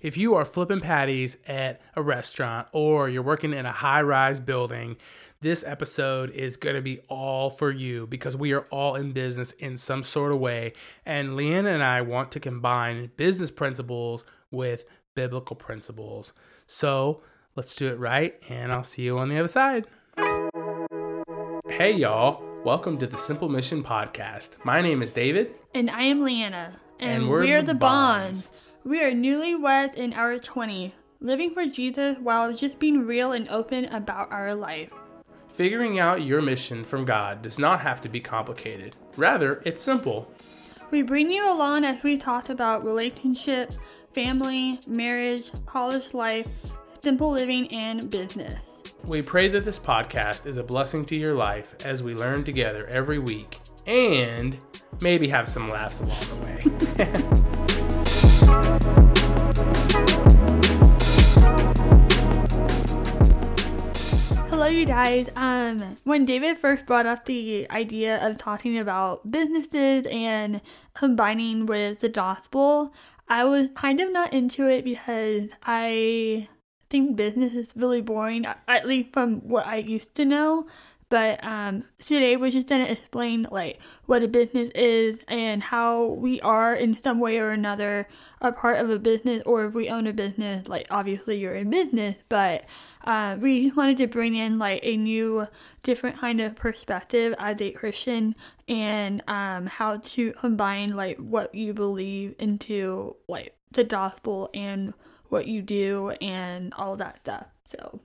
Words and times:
If 0.00 0.16
you 0.16 0.34
are 0.34 0.44
flipping 0.44 0.80
patties 0.80 1.38
at 1.46 1.80
a 1.94 2.02
restaurant 2.02 2.68
or 2.72 3.08
you're 3.08 3.22
working 3.22 3.52
in 3.54 3.64
a 3.64 3.72
high 3.72 4.02
rise 4.02 4.40
building, 4.40 4.96
this 5.40 5.64
episode 5.64 6.30
is 6.30 6.56
going 6.56 6.76
to 6.76 6.82
be 6.82 6.98
all 7.08 7.48
for 7.50 7.70
you 7.70 8.06
because 8.06 8.36
we 8.36 8.52
are 8.52 8.66
all 8.70 8.96
in 8.96 9.12
business 9.12 9.52
in 9.52 9.76
some 9.76 10.02
sort 10.02 10.32
of 10.32 10.38
way. 10.40 10.72
And 11.06 11.36
Leanna 11.36 11.70
and 11.70 11.82
I 11.82 12.02
want 12.02 12.32
to 12.32 12.40
combine 12.40 13.10
business 13.16 13.50
principles 13.50 14.24
with 14.50 14.84
biblical 15.14 15.56
principles. 15.56 16.32
So 16.66 17.22
let's 17.56 17.74
do 17.76 17.88
it 17.88 17.98
right, 17.98 18.34
and 18.48 18.72
I'll 18.72 18.84
see 18.84 19.02
you 19.02 19.18
on 19.18 19.28
the 19.28 19.38
other 19.38 19.48
side. 19.48 19.86
Hey, 21.68 21.92
y'all. 21.92 22.42
Welcome 22.64 22.96
to 22.98 23.06
the 23.06 23.18
Simple 23.18 23.50
Mission 23.50 23.84
Podcast. 23.84 24.64
My 24.64 24.80
name 24.80 25.02
is 25.02 25.10
David. 25.10 25.54
And 25.74 25.90
I 25.90 26.04
am 26.04 26.22
Leanna. 26.22 26.72
And 26.98 27.22
And, 27.24 27.28
we're 27.28 27.40
we're, 27.40 27.60
the 27.60 27.74
the, 27.74 27.74
Bonds. 27.74 28.48
Bonds. 28.48 28.63
We 28.84 29.02
are 29.02 29.12
newlyweds 29.12 29.94
in 29.94 30.12
our 30.12 30.34
20s, 30.34 30.92
living 31.18 31.54
for 31.54 31.64
Jesus 31.64 32.18
while 32.18 32.52
just 32.52 32.78
being 32.78 33.06
real 33.06 33.32
and 33.32 33.48
open 33.48 33.86
about 33.86 34.30
our 34.30 34.54
life. 34.54 34.92
Figuring 35.48 35.98
out 35.98 36.20
your 36.20 36.42
mission 36.42 36.84
from 36.84 37.06
God 37.06 37.40
does 37.40 37.58
not 37.58 37.80
have 37.80 38.02
to 38.02 38.10
be 38.10 38.20
complicated. 38.20 38.94
Rather, 39.16 39.62
it's 39.64 39.80
simple. 39.80 40.30
We 40.90 41.00
bring 41.00 41.30
you 41.30 41.50
along 41.50 41.84
as 41.84 42.02
we 42.02 42.18
talk 42.18 42.50
about 42.50 42.84
relationship, 42.84 43.72
family, 44.12 44.78
marriage, 44.86 45.50
college 45.64 46.12
life, 46.12 46.46
simple 47.02 47.30
living, 47.30 47.72
and 47.72 48.10
business. 48.10 48.60
We 49.02 49.22
pray 49.22 49.48
that 49.48 49.64
this 49.64 49.78
podcast 49.78 50.44
is 50.44 50.58
a 50.58 50.62
blessing 50.62 51.06
to 51.06 51.16
your 51.16 51.34
life 51.34 51.74
as 51.86 52.02
we 52.02 52.14
learn 52.14 52.44
together 52.44 52.86
every 52.88 53.18
week 53.18 53.60
and 53.86 54.58
maybe 55.00 55.26
have 55.28 55.48
some 55.48 55.70
laughs 55.70 56.02
along 56.02 56.20
the 56.28 57.14
way. 57.14 57.30
you 64.74 64.86
guys. 64.86 65.28
Um, 65.36 65.96
when 66.02 66.24
David 66.24 66.58
first 66.58 66.84
brought 66.84 67.06
up 67.06 67.26
the 67.26 67.70
idea 67.70 68.18
of 68.26 68.36
talking 68.36 68.76
about 68.76 69.30
businesses 69.30 70.04
and 70.10 70.60
combining 70.94 71.66
with 71.66 72.00
the 72.00 72.08
gospel, 72.08 72.92
I 73.28 73.44
was 73.44 73.68
kind 73.76 74.00
of 74.00 74.10
not 74.10 74.32
into 74.32 74.68
it 74.68 74.84
because 74.84 75.50
I 75.62 76.48
think 76.90 77.14
business 77.14 77.54
is 77.54 77.72
really 77.76 78.00
boring, 78.00 78.46
at 78.66 78.86
least 78.86 79.12
from 79.12 79.48
what 79.48 79.64
I 79.64 79.76
used 79.76 80.16
to 80.16 80.24
know. 80.24 80.66
But 81.14 81.44
um, 81.44 81.84
today 82.00 82.36
we're 82.36 82.50
just 82.50 82.66
gonna 82.66 82.86
explain 82.86 83.46
like 83.48 83.78
what 84.06 84.24
a 84.24 84.26
business 84.26 84.72
is 84.74 85.16
and 85.28 85.62
how 85.62 86.06
we 86.06 86.40
are 86.40 86.74
in 86.74 86.98
some 87.00 87.20
way 87.20 87.38
or 87.38 87.50
another 87.50 88.08
a 88.40 88.50
part 88.50 88.80
of 88.80 88.90
a 88.90 88.98
business, 88.98 89.40
or 89.46 89.64
if 89.64 89.74
we 89.74 89.88
own 89.88 90.08
a 90.08 90.12
business, 90.12 90.66
like 90.66 90.88
obviously 90.90 91.38
you're 91.38 91.54
in 91.54 91.70
business, 91.70 92.16
but 92.28 92.64
uh, 93.04 93.36
we 93.40 93.66
just 93.66 93.76
wanted 93.76 93.96
to 93.98 94.08
bring 94.08 94.34
in 94.34 94.58
like 94.58 94.80
a 94.82 94.96
new, 94.96 95.46
different 95.84 96.18
kind 96.18 96.40
of 96.40 96.56
perspective 96.56 97.32
as 97.38 97.60
a 97.60 97.70
Christian 97.70 98.34
and 98.66 99.22
um, 99.28 99.66
how 99.66 99.98
to 99.98 100.32
combine 100.32 100.96
like 100.96 101.16
what 101.18 101.54
you 101.54 101.72
believe 101.74 102.34
into 102.40 103.14
like 103.28 103.54
the 103.70 103.84
gospel 103.84 104.50
and 104.52 104.92
what 105.28 105.46
you 105.46 105.62
do 105.62 106.10
and 106.20 106.74
all 106.74 106.96
that 106.96 107.18
stuff. 107.18 107.46
So, 107.70 108.00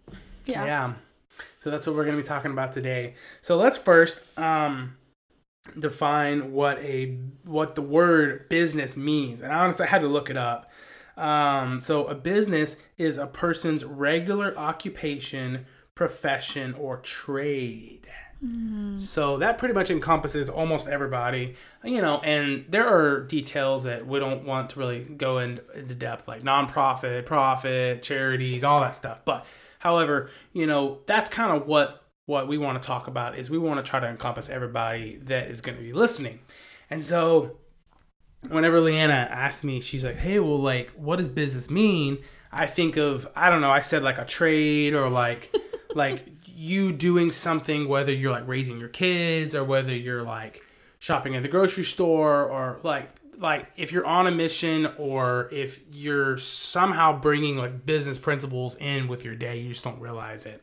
yeah. 0.45 0.63
yeah. 0.63 0.93
So 1.61 1.69
that's 1.69 1.85
what 1.85 1.95
we're 1.95 2.05
going 2.05 2.15
to 2.15 2.21
be 2.21 2.27
talking 2.27 2.51
about 2.51 2.71
today. 2.71 3.15
So 3.41 3.57
let's 3.57 3.77
first 3.77 4.21
um, 4.37 4.95
define 5.77 6.53
what 6.53 6.79
a 6.79 7.17
what 7.43 7.75
the 7.75 7.81
word 7.81 8.47
business 8.49 8.95
means. 8.95 9.41
And 9.41 9.51
honestly, 9.51 9.85
I 9.85 9.89
had 9.89 10.01
to 10.01 10.07
look 10.07 10.29
it 10.29 10.37
up. 10.37 10.69
Um, 11.17 11.81
so 11.81 12.05
a 12.05 12.15
business 12.15 12.77
is 12.97 13.17
a 13.17 13.27
person's 13.27 13.83
regular 13.83 14.57
occupation, 14.57 15.65
profession, 15.95 16.73
or 16.75 16.97
trade. 16.97 18.07
So 19.01 19.37
that 19.39 19.57
pretty 19.57 19.73
much 19.73 19.91
encompasses 19.91 20.49
almost 20.49 20.87
everybody, 20.87 21.57
you 21.83 22.01
know, 22.01 22.19
and 22.19 22.63
there 22.69 22.87
are 22.87 23.23
details 23.25 23.83
that 23.83 24.07
we 24.07 24.17
don't 24.19 24.45
want 24.45 24.69
to 24.69 24.79
really 24.79 25.03
go 25.03 25.39
in- 25.39 25.59
into 25.75 25.93
depth, 25.93 26.25
like 26.29 26.41
nonprofit, 26.41 27.25
profit, 27.25 28.01
charities, 28.01 28.63
all 28.63 28.79
that 28.79 28.95
stuff. 28.95 29.25
But 29.25 29.45
however, 29.79 30.29
you 30.53 30.67
know, 30.67 30.99
that's 31.05 31.29
kind 31.29 31.51
of 31.51 31.67
what 31.67 32.05
what 32.25 32.47
we 32.47 32.59
want 32.59 32.79
to 32.79 32.85
talk 32.85 33.07
about 33.07 33.37
is 33.37 33.49
we 33.49 33.57
want 33.57 33.83
to 33.83 33.89
try 33.89 33.99
to 33.99 34.07
encompass 34.07 34.49
everybody 34.49 35.17
that 35.23 35.49
is 35.49 35.61
going 35.61 35.75
to 35.75 35.83
be 35.83 35.93
listening. 35.93 36.39
And 36.91 37.03
so 37.03 37.57
whenever 38.47 38.79
Leanna 38.79 39.27
asked 39.31 39.63
me, 39.63 39.81
she's 39.81 40.05
like, 40.05 40.17
"Hey, 40.17 40.39
well, 40.39 40.59
like, 40.59 40.91
what 40.91 41.15
does 41.15 41.27
business 41.27 41.69
mean?" 41.69 42.19
I 42.51 42.67
think 42.67 42.97
of 42.97 43.27
I 43.35 43.49
don't 43.49 43.61
know. 43.61 43.71
I 43.71 43.79
said 43.79 44.03
like 44.03 44.17
a 44.17 44.25
trade 44.25 44.93
or 44.93 45.09
like 45.09 45.53
like 45.95 46.23
you 46.45 46.91
doing 46.93 47.31
something, 47.31 47.87
whether 47.87 48.11
you're 48.11 48.31
like 48.31 48.47
raising 48.47 48.79
your 48.79 48.89
kids 48.89 49.55
or 49.55 49.63
whether 49.63 49.95
you're 49.95 50.23
like 50.23 50.61
shopping 50.99 51.35
at 51.35 51.41
the 51.41 51.47
grocery 51.47 51.83
store 51.83 52.43
or 52.43 52.79
like 52.83 53.09
like 53.39 53.67
if 53.77 53.91
you're 53.91 54.05
on 54.05 54.27
a 54.27 54.31
mission 54.31 54.87
or 54.97 55.49
if 55.51 55.79
you're 55.91 56.37
somehow 56.37 57.19
bringing 57.19 57.57
like 57.57 57.85
business 57.85 58.17
principles 58.17 58.75
in 58.75 59.07
with 59.07 59.23
your 59.23 59.35
day, 59.35 59.59
you 59.59 59.69
just 59.69 59.83
don't 59.83 59.99
realize 59.99 60.45
it. 60.45 60.61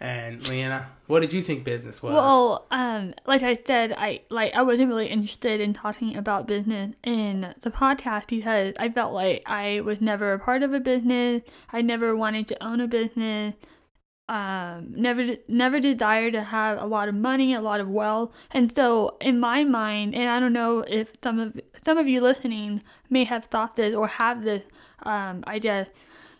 And 0.00 0.46
Leanna, 0.48 0.90
what 1.06 1.20
did 1.20 1.32
you 1.32 1.40
think 1.40 1.64
business 1.64 2.02
was? 2.02 2.14
Well, 2.14 2.66
um, 2.70 3.14
like 3.26 3.42
I 3.42 3.54
said, 3.54 3.94
I 3.96 4.20
like 4.28 4.52
I 4.54 4.62
wasn't 4.62 4.88
really 4.88 5.06
interested 5.06 5.60
in 5.60 5.72
talking 5.72 6.16
about 6.16 6.46
business 6.46 6.94
in 7.04 7.54
the 7.60 7.70
podcast 7.70 8.26
because 8.26 8.74
I 8.78 8.88
felt 8.88 9.12
like 9.14 9.42
I 9.46 9.80
was 9.80 10.00
never 10.00 10.32
a 10.32 10.38
part 10.38 10.62
of 10.62 10.72
a 10.72 10.80
business. 10.80 11.42
I 11.72 11.80
never 11.80 12.16
wanted 12.16 12.48
to 12.48 12.64
own 12.64 12.80
a 12.80 12.88
business. 12.88 13.54
Um, 14.26 14.94
never, 14.96 15.36
never 15.48 15.80
desire 15.80 16.30
to 16.30 16.42
have 16.42 16.80
a 16.80 16.86
lot 16.86 17.08
of 17.10 17.14
money, 17.14 17.52
a 17.52 17.60
lot 17.60 17.80
of 17.80 17.90
wealth, 17.90 18.32
and 18.52 18.74
so 18.74 19.18
in 19.20 19.38
my 19.38 19.64
mind, 19.64 20.14
and 20.14 20.30
I 20.30 20.40
don't 20.40 20.54
know 20.54 20.80
if 20.80 21.12
some 21.22 21.38
of 21.38 21.60
some 21.84 21.98
of 21.98 22.08
you 22.08 22.22
listening 22.22 22.82
may 23.10 23.24
have 23.24 23.44
thought 23.44 23.74
this 23.74 23.94
or 23.94 24.06
have 24.06 24.42
this 24.42 24.62
um, 25.02 25.44
idea 25.46 25.88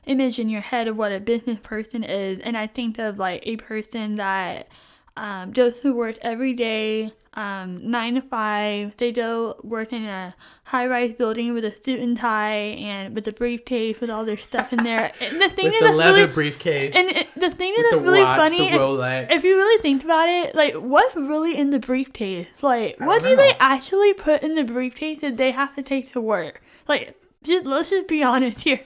image 0.06 0.38
in 0.38 0.48
your 0.48 0.60
head 0.60 0.88
of 0.88 0.96
what 0.96 1.12
a 1.12 1.20
business 1.20 1.58
person 1.62 2.04
is. 2.04 2.40
And 2.40 2.56
i 2.56 2.66
think 2.66 2.98
of 2.98 3.18
like 3.18 3.42
a 3.44 3.56
person 3.56 4.16
that 4.16 4.68
um, 5.16 5.52
goes 5.52 5.80
to 5.80 5.94
work 5.94 6.16
every 6.22 6.52
day 6.52 7.12
um, 7.34 7.90
nine 7.90 8.14
to 8.14 8.22
five 8.22 8.96
they 8.96 9.12
go 9.12 9.56
work 9.62 9.92
in 9.92 10.04
a 10.04 10.34
high-rise 10.64 11.12
building 11.12 11.52
with 11.52 11.64
a 11.64 11.82
suit 11.82 12.00
and 12.00 12.16
tie 12.16 12.54
and 12.54 13.14
with 13.14 13.26
a 13.28 13.32
briefcase 13.32 14.00
with 14.00 14.10
all 14.10 14.24
their 14.24 14.36
stuff 14.36 14.72
in 14.72 14.82
there 14.82 15.12
and 15.20 15.40
the 15.40 15.48
thing 15.48 15.66
with 15.66 15.74
is 15.74 15.80
the 15.80 15.92
leather 15.92 16.20
really 16.20 16.32
briefcase, 16.32 16.94
and 16.94 17.08
it, 17.08 17.28
the 17.36 17.50
thing 17.50 17.72
is 17.72 17.90
the 17.90 17.96
that's 17.96 18.02
really 18.02 18.22
watch, 18.22 18.40
funny 18.40 18.70
the 18.70 19.24
if- 19.30 19.30
if 19.30 19.44
you 19.44 19.56
really 19.56 19.82
think 19.82 20.04
about 20.04 20.28
it, 20.28 20.54
like 20.54 20.74
what's 20.74 21.14
really 21.16 21.56
in 21.56 21.70
the 21.70 21.78
briefcase? 21.78 22.46
Like 22.62 22.98
what 22.98 23.22
do 23.22 23.36
they 23.36 23.54
actually 23.60 24.14
put 24.14 24.42
in 24.42 24.54
the 24.54 24.64
briefcase 24.64 25.20
that 25.20 25.36
they 25.36 25.50
have 25.50 25.74
to 25.76 25.82
take 25.82 26.10
to 26.12 26.20
work? 26.20 26.62
Like 26.88 27.16
just, 27.42 27.66
let's 27.66 27.90
just 27.90 28.08
be 28.08 28.22
honest 28.22 28.62
here. 28.62 28.80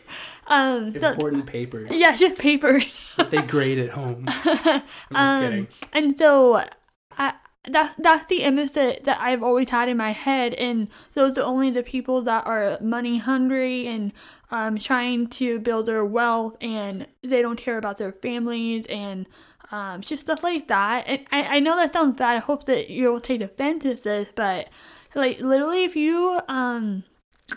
Um, 0.49 0.91
so, 0.99 1.11
important 1.11 1.47
papers 1.47 1.91
yeah, 1.93 2.17
just 2.17 2.39
papers. 2.39 2.87
they 3.31 3.43
grade 3.43 3.79
at 3.79 3.91
home. 3.99 4.25
I'm 4.29 4.43
just 4.43 4.87
um, 5.15 5.43
kidding. 5.43 5.69
And 5.93 6.19
so 6.19 6.65
that 7.73 7.95
that's 7.99 8.27
the 8.27 8.43
image 8.43 8.73
that, 8.73 9.05
that 9.05 9.19
I've 9.21 9.43
always 9.43 9.69
had 9.69 9.89
in 9.89 9.97
my 9.97 10.13
head 10.13 10.55
and 10.55 10.89
those 11.15 11.39
are 11.39 11.45
only 11.45 11.71
the 11.71 11.83
people 11.83 12.23
that 12.23 12.47
are 12.47 12.79
money 12.81 13.19
hungry 13.19 13.87
and 13.87 14.13
um, 14.51 14.79
trying 14.79 15.29
to 15.29 15.59
build 15.61 15.87
their 15.87 16.05
wealth 16.05 16.57
and 16.61 17.07
they 17.23 17.43
don't 17.43 17.57
care 17.57 17.79
about 17.79 17.99
their 17.99 18.13
families 18.13 18.87
and 18.87 19.27
um, 19.71 20.01
just 20.01 20.23
stuff 20.23 20.43
like 20.43 20.69
that. 20.69 21.05
And 21.07 21.27
I, 21.31 21.57
I 21.57 21.61
know 21.61 21.77
that 21.77 21.93
sounds 21.93 22.17
bad. 22.17 22.37
I 22.37 22.41
hope 22.41 22.65
that 22.65 22.89
you'll 22.89 23.21
take 23.21 23.43
offense 23.43 23.83
to 23.83 23.95
this, 23.95 24.29
but 24.35 24.69
like 25.15 25.41
literally 25.41 25.85
if 25.85 25.97
you 25.97 26.39
um 26.49 27.03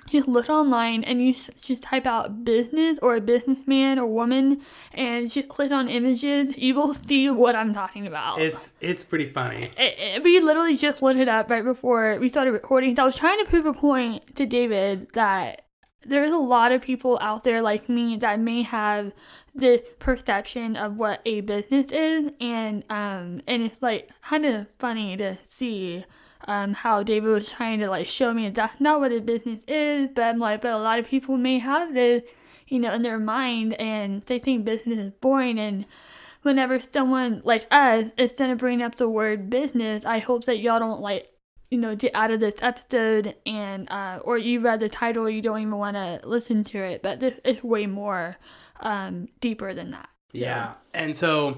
just 0.10 0.28
look 0.28 0.50
online 0.50 1.04
and 1.04 1.22
you 1.22 1.34
just 1.34 1.84
type 1.84 2.06
out 2.06 2.44
business 2.44 2.98
or 3.02 3.16
a 3.16 3.22
businessman 3.22 4.00
or 4.00 4.06
woman 4.08 4.62
and 4.94 5.30
just 5.30 5.50
click 5.50 5.72
on 5.72 5.90
images, 5.90 6.58
you 6.58 6.74
will 6.76 6.94
see 6.94 7.30
what 7.30 7.56
I'm 7.56 7.74
talking 7.74 8.08
about. 8.08 8.40
It's 8.40 8.72
it's 8.82 9.04
pretty 9.04 9.30
funny. 9.30 9.72
It- 9.78 10.00
it- 10.00 10.24
we 10.24 10.40
literally 10.40 10.76
just 10.78 11.02
looked 11.02 11.20
it 11.20 11.28
up 11.28 11.50
right 11.50 11.64
before 11.64 12.18
we 12.20 12.30
started 12.30 12.52
recording. 12.52 12.96
So 12.96 13.04
I 13.04 13.06
was 13.06 13.18
trying 13.18 13.40
to 13.40 13.46
prove 13.46 13.66
a 13.66 13.74
point 13.74 14.36
to 14.36 14.46
David 14.46 15.08
that 15.14 15.66
there's 16.04 16.32
a 16.32 16.38
lot 16.38 16.72
of 16.72 16.82
people 16.82 17.20
out 17.22 17.44
there 17.44 17.62
like 17.62 17.88
me 17.88 18.18
that 18.18 18.40
may 18.40 18.64
have 18.64 19.12
the 19.54 19.84
perception 20.00 20.76
of 20.76 20.96
what 20.98 21.22
a 21.26 21.42
business 21.42 21.92
is, 21.92 22.32
and 22.40 22.84
um, 22.90 23.42
and 23.48 23.62
it's 23.64 23.82
like 23.82 24.10
kind 24.24 24.46
of 24.46 24.66
funny 24.80 25.16
to 25.18 25.38
see 25.44 26.04
um 26.48 26.74
how 26.74 27.04
David 27.04 27.30
was 27.30 27.52
trying 27.52 27.80
to 27.80 27.90
like 27.90 28.08
show 28.08 28.34
me 28.34 28.50
that's 28.50 28.80
not 28.80 29.00
what 29.00 29.12
a 29.12 29.20
business 29.20 29.62
is, 29.68 30.10
but 30.14 30.24
I'm 30.24 30.40
like, 30.40 30.62
but 30.62 30.74
a 30.74 30.78
lot 30.78 31.00
of 31.00 31.08
people 31.08 31.38
may 31.38 31.60
have 31.60 31.94
this, 31.94 32.24
you 32.68 32.80
know, 32.80 32.94
in 32.94 33.02
their 33.02 33.20
mind, 33.20 33.74
and 33.74 34.22
they 34.24 34.40
think 34.40 34.66
business 34.66 35.00
is 35.00 35.12
boring 35.22 35.60
and 35.60 35.86
whenever 36.44 36.80
someone 36.80 37.42
like 37.46 37.68
us 37.72 38.06
is 38.18 38.32
gonna 38.34 38.56
bring 38.56 38.82
up 38.82 38.96
the 38.96 39.10
word 39.10 39.50
business, 39.50 40.06
I 40.06 40.20
hope 40.20 40.46
that 40.46 40.60
y'all 40.60 40.80
don't 40.80 41.02
like 41.02 41.28
you 41.70 41.78
know 41.78 41.96
get 41.96 42.14
out 42.14 42.32
of 42.32 42.40
this 42.40 42.56
episode 42.62 43.36
and 43.46 43.90
uh, 43.90 44.20
or 44.24 44.38
you 44.38 44.60
read 44.60 44.82
the 44.82 44.90
title 44.90 45.30
you 45.30 45.42
don't 45.42 45.60
even 45.62 45.78
want 45.78 45.96
to 45.96 46.20
listen 46.26 46.66
to 46.66 46.78
it 46.78 47.02
but 47.02 47.22
this 47.22 47.40
is 47.46 47.64
way 47.64 47.86
more 47.86 48.38
um, 48.82 49.28
deeper 49.40 49.74
than 49.74 49.92
that. 49.92 50.10
Yeah. 50.34 50.74
And 50.94 51.16
so 51.16 51.58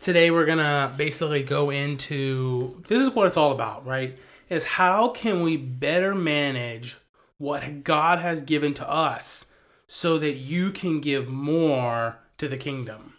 today 0.00 0.30
we're 0.30 0.46
gonna 0.46 0.92
basically 0.96 1.42
go 1.42 1.70
into 1.70 2.82
this 2.88 3.02
is 3.02 3.10
what 3.10 3.26
it's 3.26 3.36
all 3.36 3.52
about 3.52 3.86
right? 3.86 4.18
Is 4.48 4.64
how 4.64 5.08
can 5.08 5.42
we 5.42 5.56
better 5.56 6.14
manage 6.14 6.96
what 7.38 7.84
god 7.84 8.18
has 8.18 8.42
given 8.42 8.74
to 8.74 8.90
us 8.90 9.46
so 9.86 10.18
that 10.18 10.34
you 10.34 10.70
can 10.70 11.00
give 11.00 11.28
more 11.28 12.18
to 12.38 12.48
the 12.48 12.56
kingdom? 12.56 13.14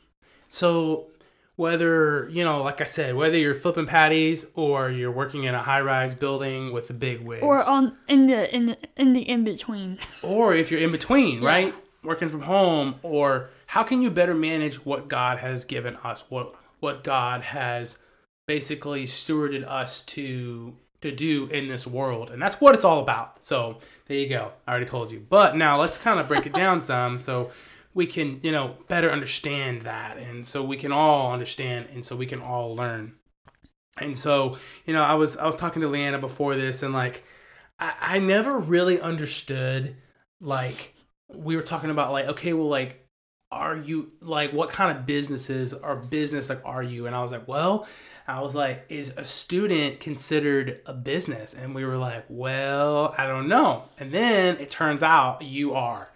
So 0.48 1.08
whether 1.60 2.30
you 2.30 2.42
know 2.42 2.64
like 2.64 2.80
i 2.80 2.86
said 2.86 3.14
whether 3.14 3.38
you're 3.38 3.54
flipping 3.54 3.86
patties 3.86 4.46
or 4.56 4.90
you're 4.90 5.12
working 5.12 5.44
in 5.44 5.54
a 5.54 5.60
high-rise 5.60 6.16
building 6.16 6.72
with 6.72 6.90
a 6.90 6.94
big 6.94 7.20
wigs. 7.20 7.44
Or 7.44 7.62
on 7.62 7.98
in 8.08 8.28
the 8.28 8.56
in 8.56 8.68
the, 8.68 8.78
in 8.96 9.12
the 9.12 9.22
in 9.22 9.44
between 9.44 10.00
or 10.24 10.56
if 10.56 10.72
you're 10.72 10.80
in 10.80 10.94
between 10.94 11.44
right? 11.44 11.76
Working 12.02 12.30
from 12.30 12.44
home 12.44 12.96
or 13.04 13.50
how 13.66 13.84
can 13.84 14.02
you 14.02 14.10
better 14.10 14.34
manage 14.34 14.86
what 14.86 15.10
god 15.10 15.40
has 15.40 15.66
given 15.66 15.98
us? 15.98 16.24
What 16.30 16.56
what 16.80 17.04
god 17.04 17.42
has 17.42 17.98
basically 18.48 19.06
stewarded 19.06 19.68
us 19.68 20.02
to 20.02 20.76
to 21.02 21.12
do 21.12 21.46
in 21.48 21.68
this 21.68 21.88
world. 21.88 22.30
And 22.30 22.42
that's 22.42 22.60
what 22.60 22.76
it's 22.76 22.84
all 22.84 23.00
about. 23.00 23.44
So 23.46 23.78
there 24.08 24.18
you 24.18 24.28
go. 24.28 24.52
I 24.68 24.72
already 24.72 24.86
told 24.86 25.12
you. 25.12 25.26
But 25.28 25.56
now 25.56 25.80
let's 25.80 25.98
kind 25.98 26.20
of 26.20 26.28
break 26.28 26.46
it 26.46 26.54
down 26.54 26.82
some 26.92 27.22
so 27.22 27.52
we 27.94 28.06
can 28.06 28.40
you 28.42 28.52
know 28.52 28.76
better 28.88 29.12
understand 29.12 29.84
that. 29.84 30.18
And 30.18 30.46
so 30.46 30.64
we 30.64 30.78
can 30.78 30.92
all 30.92 31.32
understand 31.32 31.88
and 31.94 32.04
so 32.04 32.16
we 32.16 32.26
can 32.26 32.42
all 32.42 32.76
learn. 32.76 33.14
And 33.98 34.18
so 34.18 34.58
you 34.86 34.94
know 34.94 35.04
i 35.04 35.14
was 35.14 35.36
i 35.36 35.46
was 35.46 35.56
talking 35.56 35.82
to 35.82 35.90
leanna 35.90 36.20
before 36.20 36.56
this 36.56 36.84
and 36.84 36.94
like 36.94 37.26
i, 37.80 37.94
I 38.00 38.20
never 38.20 38.58
really 38.58 39.00
understood 39.02 39.98
like 40.40 40.96
we 41.28 41.58
were 41.58 41.62
talking 41.62 41.90
about 41.90 42.14
like 42.14 42.28
okay 42.28 42.54
well 42.54 42.70
like 42.70 43.06
are 43.52 43.76
you 43.76 44.12
like 44.22 44.54
what 44.54 44.70
kind 44.70 44.96
of 44.96 45.06
businesses 45.06 45.74
or 45.74 45.96
business 45.96 46.50
like 46.50 46.62
are 46.66 46.84
you 46.84 47.08
and 47.08 47.16
i 47.16 47.22
was 47.22 47.32
like 47.32 47.48
well 47.48 47.88
i 48.28 48.40
was 48.40 48.54
like 48.54 48.86
is 48.90 49.14
a 49.18 49.24
student 49.24 50.00
considered 50.00 50.82
a 50.86 50.94
business 50.94 51.54
and 51.54 51.74
we 51.74 51.84
were 51.84 51.98
like 51.98 52.26
well 52.30 53.14
i 53.18 53.26
don't 53.26 53.48
know 53.48 53.86
and 53.98 54.12
then 54.12 54.56
it 54.58 54.70
turns 54.70 55.02
out 55.02 55.42
you 55.42 55.74
are 55.74 56.10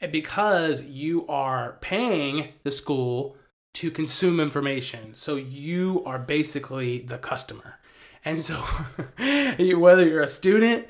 and 0.00 0.12
because 0.12 0.84
you 0.84 1.26
are 1.26 1.76
paying 1.80 2.52
the 2.62 2.70
school 2.70 3.36
to 3.74 3.90
consume 3.90 4.40
information. 4.40 5.14
So 5.14 5.36
you 5.36 6.02
are 6.04 6.18
basically 6.18 7.00
the 7.00 7.18
customer. 7.18 7.78
And 8.24 8.42
so 8.42 8.56
whether 9.16 10.06
you're 10.06 10.22
a 10.22 10.28
student 10.28 10.88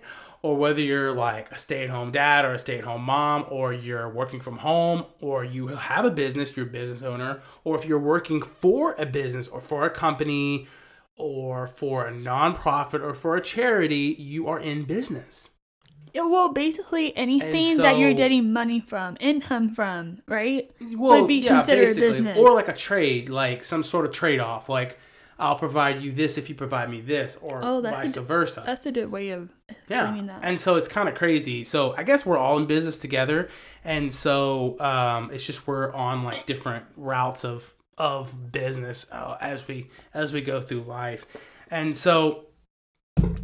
or 0.49 0.56
whether 0.56 0.81
you're 0.81 1.12
like 1.12 1.53
a 1.53 1.59
stay-at-home 1.59 2.11
dad 2.11 2.43
or 2.47 2.55
a 2.55 2.59
stay-at-home 2.59 3.03
mom 3.03 3.45
or 3.50 3.71
you're 3.71 4.09
working 4.09 4.41
from 4.41 4.56
home 4.56 5.05
or 5.21 5.45
you 5.45 5.67
have 5.67 6.06
a 6.06 6.11
business, 6.11 6.56
you're 6.56 6.65
a 6.65 6.71
business 6.71 7.03
owner, 7.03 7.43
or 7.65 7.77
if 7.77 7.85
you're 7.85 7.99
working 7.99 8.41
for 8.41 8.95
a 8.95 9.05
business 9.05 9.47
or 9.47 9.61
for 9.61 9.85
a 9.85 9.91
company 9.91 10.67
or 11.17 11.67
for 11.67 12.06
a 12.06 12.11
nonprofit 12.11 13.03
or 13.03 13.12
for 13.12 13.37
a 13.37 13.43
charity, 13.43 14.17
you 14.19 14.49
are 14.49 14.59
in 14.59 14.85
business. 14.85 15.50
Yeah, 16.15 16.23
well, 16.23 16.55
basically 16.55 17.15
anything 17.15 17.77
so- 17.77 17.83
that 17.83 17.99
you're 17.99 18.15
getting 18.15 18.50
money 18.50 18.81
from, 18.81 19.19
income 19.21 19.75
from, 19.75 20.23
right? 20.27 20.71
well, 20.81 21.21
would 21.21 21.29
be 21.29 21.41
yeah, 21.41 21.59
considered 21.59 21.89
basically, 21.89 22.11
business. 22.12 22.39
or 22.39 22.55
like 22.55 22.69
a 22.69 22.75
trade, 22.75 23.29
like 23.29 23.65
some 23.65 23.83
sort 23.83 24.06
of 24.06 24.12
trade 24.12 24.41
off, 24.41 24.71
like 24.71 24.99
I'll 25.38 25.56
provide 25.56 26.02
you 26.02 26.11
this 26.12 26.37
if 26.37 26.49
you 26.49 26.55
provide 26.55 26.90
me 26.90 27.00
this, 27.00 27.38
or 27.40 27.61
Oh, 27.62 27.81
that's 27.81 27.94
a 27.94 28.00
vice 28.00 28.12
d- 28.14 28.20
versa. 28.20 28.62
That's 28.67 28.87
a 28.87 28.93
good 28.93 29.11
way 29.11 29.31
of 29.31 29.50
yeah, 29.88 30.20
that. 30.26 30.40
and 30.43 30.58
so 30.58 30.76
it's 30.76 30.88
kind 30.88 31.08
of 31.08 31.14
crazy. 31.14 31.64
So 31.64 31.94
I 31.96 32.02
guess 32.02 32.26
we're 32.26 32.38
all 32.38 32.56
in 32.58 32.67
business 32.67 32.99
together, 32.99 33.49
and 33.85 34.12
so 34.12 34.79
um, 34.81 35.31
it's 35.32 35.46
just 35.46 35.67
we're 35.67 35.93
on 35.93 36.25
like 36.25 36.46
different 36.46 36.85
routes 36.96 37.44
of 37.44 37.73
of 37.96 38.52
business 38.52 39.06
uh, 39.12 39.37
as 39.40 39.67
we 39.69 39.88
as 40.14 40.32
we 40.32 40.40
go 40.40 40.61
through 40.61 40.82
life, 40.82 41.25
and 41.70 41.96
so 41.96 42.46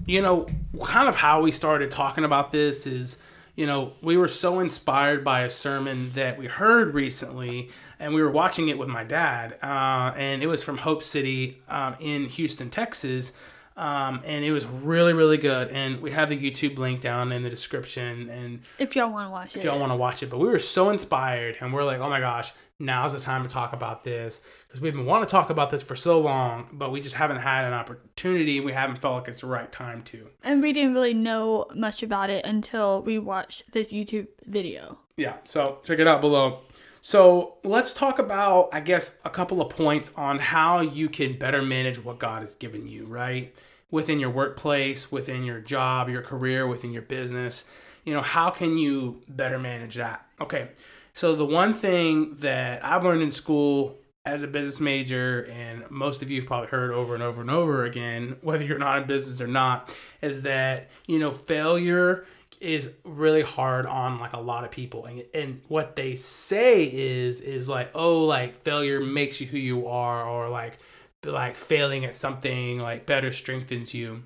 you 0.06 0.20
know, 0.20 0.46
kind 0.82 1.08
of 1.08 1.16
how 1.16 1.40
we 1.42 1.50
started 1.50 1.90
talking 1.90 2.24
about 2.24 2.50
this 2.50 2.86
is, 2.86 3.20
you 3.56 3.66
know, 3.66 3.92
we 4.02 4.16
were 4.16 4.28
so 4.28 4.60
inspired 4.60 5.22
by 5.22 5.42
a 5.42 5.50
sermon 5.50 6.10
that 6.14 6.38
we 6.38 6.46
heard 6.46 6.94
recently, 6.94 7.70
and 7.98 8.12
we 8.12 8.22
were 8.22 8.30
watching 8.30 8.68
it 8.68 8.78
with 8.78 8.88
my 8.88 9.04
dad, 9.04 9.56
uh, 9.62 10.12
and 10.16 10.42
it 10.42 10.46
was 10.46 10.62
from 10.62 10.78
Hope 10.78 11.02
City 11.02 11.62
um, 11.68 11.94
in 12.00 12.24
Houston, 12.26 12.70
Texas. 12.70 13.32
Um, 13.76 14.22
and 14.24 14.44
it 14.44 14.52
was 14.52 14.66
really, 14.66 15.14
really 15.14 15.36
good. 15.36 15.68
And 15.68 16.00
we 16.00 16.12
have 16.12 16.28
the 16.28 16.38
YouTube 16.38 16.78
link 16.78 17.00
down 17.00 17.32
in 17.32 17.42
the 17.42 17.50
description. 17.50 18.30
And 18.30 18.60
if 18.78 18.94
y'all 18.94 19.10
want 19.10 19.26
to 19.26 19.32
watch 19.32 19.48
if 19.48 19.56
it. 19.56 19.58
If 19.58 19.64
y'all 19.64 19.80
want 19.80 19.90
to 19.90 19.96
watch 19.96 20.22
it. 20.22 20.30
But 20.30 20.38
we 20.38 20.46
were 20.46 20.60
so 20.60 20.90
inspired, 20.90 21.56
and 21.60 21.72
we're 21.72 21.82
like, 21.82 21.98
oh 21.98 22.08
my 22.08 22.20
gosh, 22.20 22.52
now's 22.78 23.12
the 23.12 23.20
time 23.20 23.42
to 23.42 23.48
talk 23.48 23.72
about 23.72 24.04
this 24.04 24.42
because 24.66 24.80
we've 24.80 24.94
been 24.94 25.06
wanting 25.06 25.26
to 25.26 25.30
talk 25.30 25.50
about 25.50 25.70
this 25.70 25.82
for 25.82 25.94
so 25.96 26.20
long, 26.20 26.68
but 26.72 26.90
we 26.90 27.00
just 27.00 27.14
haven't 27.14 27.38
had 27.38 27.64
an 27.64 27.72
opportunity. 27.72 28.60
We 28.60 28.72
haven't 28.72 28.96
felt 28.98 29.14
like 29.14 29.28
it's 29.28 29.42
the 29.42 29.46
right 29.46 29.70
time 29.70 30.02
to. 30.04 30.28
and 30.42 30.60
we 30.62 30.72
didn't 30.72 30.94
really 30.94 31.14
know 31.14 31.66
much 31.74 32.02
about 32.02 32.30
it 32.30 32.44
until 32.44 33.02
we 33.02 33.18
watched 33.18 33.70
this 33.72 33.92
YouTube 33.92 34.26
video. 34.44 34.98
Yeah, 35.16 35.36
so 35.44 35.78
check 35.84 35.98
it 36.00 36.06
out 36.08 36.20
below. 36.20 36.62
So 37.00 37.58
let's 37.64 37.92
talk 37.92 38.18
about, 38.18 38.70
I 38.72 38.80
guess, 38.80 39.18
a 39.24 39.30
couple 39.30 39.60
of 39.60 39.68
points 39.68 40.10
on 40.16 40.38
how 40.38 40.80
you 40.80 41.08
can 41.08 41.38
better 41.38 41.60
manage 41.60 42.02
what 42.02 42.18
God 42.18 42.40
has 42.40 42.54
given 42.54 42.88
you, 42.88 43.04
right? 43.04 43.54
Within 43.90 44.18
your 44.18 44.30
workplace, 44.30 45.12
within 45.12 45.44
your 45.44 45.60
job, 45.60 46.08
your 46.08 46.22
career, 46.22 46.66
within 46.66 46.92
your 46.92 47.02
business. 47.02 47.66
You 48.04 48.14
know, 48.14 48.22
how 48.22 48.50
can 48.50 48.78
you 48.78 49.22
better 49.28 49.58
manage 49.58 49.96
that? 49.96 50.26
Okay, 50.40 50.70
so 51.14 51.34
the 51.34 51.46
one 51.46 51.74
thing 51.74 52.34
that 52.36 52.84
I've 52.84 53.04
learned 53.04 53.22
in 53.22 53.30
school 53.30 53.98
as 54.26 54.42
a 54.42 54.46
business 54.48 54.80
major, 54.80 55.46
and 55.52 55.88
most 55.90 56.22
of 56.22 56.30
you 56.30 56.40
have 56.40 56.48
probably 56.48 56.68
heard 56.68 56.90
over 56.92 57.14
and 57.14 57.22
over 57.22 57.40
and 57.40 57.50
over 57.50 57.84
again, 57.84 58.36
whether 58.40 58.64
you're 58.64 58.78
not 58.78 59.02
in 59.02 59.06
business 59.06 59.40
or 59.40 59.46
not, 59.46 59.96
is 60.22 60.42
that, 60.42 60.90
you 61.06 61.18
know, 61.18 61.30
failure 61.30 62.24
is 62.60 62.94
really 63.04 63.42
hard 63.42 63.84
on 63.84 64.18
like 64.18 64.32
a 64.32 64.40
lot 64.40 64.64
of 64.64 64.70
people. 64.70 65.04
And, 65.04 65.24
and 65.34 65.60
what 65.68 65.96
they 65.96 66.16
say 66.16 66.84
is 66.84 67.40
is 67.42 67.68
like 67.68 67.90
oh 67.94 68.24
like 68.24 68.56
failure 68.62 69.00
makes 69.00 69.40
you 69.40 69.46
who 69.46 69.58
you 69.58 69.88
are 69.88 70.26
or 70.26 70.48
like 70.48 70.78
like 71.24 71.56
failing 71.56 72.04
at 72.04 72.16
something 72.16 72.78
like 72.78 73.06
better 73.06 73.32
strengthens 73.32 73.92
you. 73.92 74.22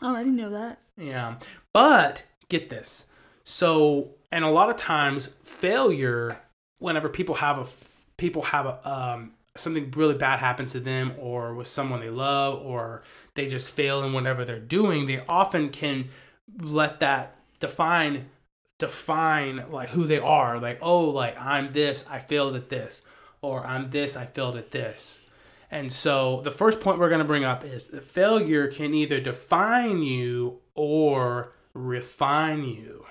Oh, 0.00 0.14
I 0.16 0.22
didn't 0.22 0.36
know 0.36 0.50
that. 0.50 0.80
yeah. 0.96 1.36
But 1.72 2.24
get 2.48 2.70
this. 2.70 3.06
So 3.44 4.14
and 4.32 4.44
a 4.44 4.50
lot 4.50 4.70
of 4.70 4.76
times 4.76 5.28
failure 5.44 6.36
whenever 6.78 7.08
people 7.08 7.36
have 7.36 7.58
a 7.58 7.66
people 8.16 8.42
have 8.42 8.66
a 8.66 8.90
um 8.90 9.32
something 9.54 9.90
really 9.92 10.16
bad 10.16 10.40
happens 10.40 10.72
to 10.72 10.80
them 10.80 11.12
or 11.18 11.54
with 11.54 11.66
someone 11.66 12.00
they 12.00 12.10
love 12.10 12.60
or 12.64 13.02
they 13.34 13.46
just 13.46 13.74
fail 13.74 14.02
in 14.02 14.12
whatever 14.12 14.44
they're 14.44 14.58
doing 14.58 15.06
they 15.06 15.20
often 15.28 15.68
can 15.68 16.08
let 16.60 17.00
that 17.00 17.36
define 17.60 18.28
define 18.78 19.64
like 19.70 19.90
who 19.90 20.04
they 20.04 20.18
are. 20.18 20.58
Like 20.58 20.78
oh 20.82 21.04
like 21.04 21.40
i'm 21.40 21.70
this 21.70 22.04
i 22.10 22.18
failed 22.18 22.56
at 22.56 22.68
this 22.68 23.02
or 23.40 23.64
i'm 23.64 23.90
this 23.90 24.16
i 24.16 24.24
failed 24.26 24.56
at 24.56 24.72
this. 24.72 25.20
And 25.70 25.90
so 25.90 26.42
the 26.42 26.50
first 26.50 26.80
point 26.80 26.98
we're 26.98 27.08
going 27.08 27.20
to 27.20 27.24
bring 27.24 27.44
up 27.44 27.64
is 27.64 27.86
failure 27.86 28.66
can 28.66 28.92
either 28.92 29.20
define 29.20 30.02
you 30.02 30.58
or 30.74 31.54
refine 31.74 32.64
you 32.64 33.06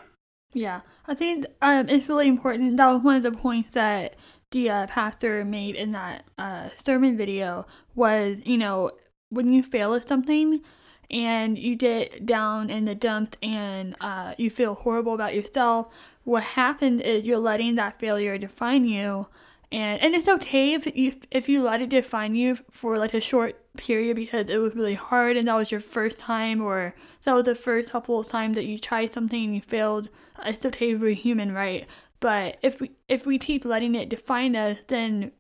Yeah, 0.54 0.82
I 1.08 1.14
think 1.14 1.46
um, 1.62 1.88
it's 1.90 2.10
really 2.10 2.28
important. 2.28 2.78
That 2.78 2.88
was 2.88 3.02
one 3.04 3.16
of 3.16 3.24
the 3.24 3.32
points 3.32 3.74
that 3.74 4.16
the 4.52 4.70
uh, 4.70 4.88
pastor 4.88 5.46
made 5.46 5.76
in 5.76 5.92
that 5.92 6.26
uh, 6.38 6.70
sermon 6.84 7.16
video 7.18 7.66
was, 7.96 8.38
you 8.44 8.58
know, 8.58 8.92
when 9.30 9.54
you 9.54 9.64
fail 9.64 9.94
at 9.94 10.08
something 10.10 10.62
and 11.10 11.58
you 11.58 11.76
get 11.78 12.26
down 12.26 12.70
in 12.70 12.84
the 12.84 12.96
dumps 12.96 13.38
and 13.42 13.96
uh, 14.02 14.34
you 14.38 14.50
feel 14.50 14.74
horrible 14.74 15.14
about 15.14 15.34
yourself, 15.34 15.88
what 16.26 16.44
happens 16.44 17.02
is 17.02 17.26
you're 17.26 17.38
letting 17.38 17.76
that 17.76 17.98
failure 18.00 18.38
define 18.38 18.86
you. 18.86 19.28
And, 19.72 20.02
and 20.02 20.16
it's 20.16 20.28
okay 20.28 20.74
if 20.74 20.86
you 20.98 21.14
if 21.32 21.48
you 21.48 21.62
let 21.62 21.82
it 21.82 21.90
define 21.90 22.36
you 22.36 22.58
for 22.72 22.98
like 22.98 23.14
a 23.14 23.22
short 23.22 23.61
period 23.78 24.16
because 24.16 24.50
it 24.50 24.58
was 24.58 24.76
really 24.76 24.96
hard 24.96 25.38
and 25.38 25.48
that 25.48 25.56
was 25.56 25.72
your 25.72 25.80
first 25.80 26.20
time 26.20 26.62
or 26.62 26.94
that 27.24 27.34
was 27.34 27.46
the 27.46 27.56
first 27.56 27.92
couple 27.92 28.20
of 28.20 28.28
times 28.28 28.56
that 28.56 28.66
you 28.66 28.78
tried 28.78 29.12
something 29.12 29.44
and 29.44 29.56
you 29.56 29.62
failed. 29.62 30.10
It's 30.46 30.66
okay 30.66 30.96
we're 30.96 31.14
human 31.14 31.54
right? 31.54 31.88
But 32.20 32.58
if 32.62 32.80
we 32.80 32.92
if 33.08 33.26
we 33.26 33.40
keep 33.40 33.66
letting 33.66 33.96
it 33.96 34.10
define 34.10 34.56
us 34.56 34.78
then 34.88 35.32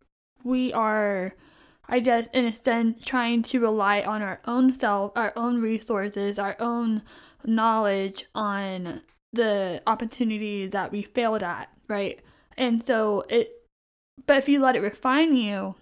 we 0.44 0.74
are 0.74 1.36
i 1.88 2.00
guess 2.00 2.28
in 2.34 2.46
a 2.46 2.56
sense 2.56 3.00
trying 3.06 3.44
to 3.44 3.60
rely 3.60 4.02
on 4.02 4.24
our 4.24 4.42
own 4.46 4.74
self 4.74 5.12
our 5.16 5.32
own 5.36 5.62
resources 5.62 6.40
our 6.40 6.56
own 6.60 7.04
knowledge 7.46 8.26
on 8.34 9.02
the 9.34 9.82
opportunity 9.86 10.66
that 10.66 10.92
we 10.92 11.04
failed 11.04 11.44
at 11.44 11.70
right? 11.92 12.22
And 12.58 12.84
so 12.84 13.26
it 13.30 13.52
but 14.26 14.38
if 14.38 14.50
you 14.50 14.60
let 14.60 14.76
it 14.76 14.82
refine 14.82 15.36
you 15.36 15.76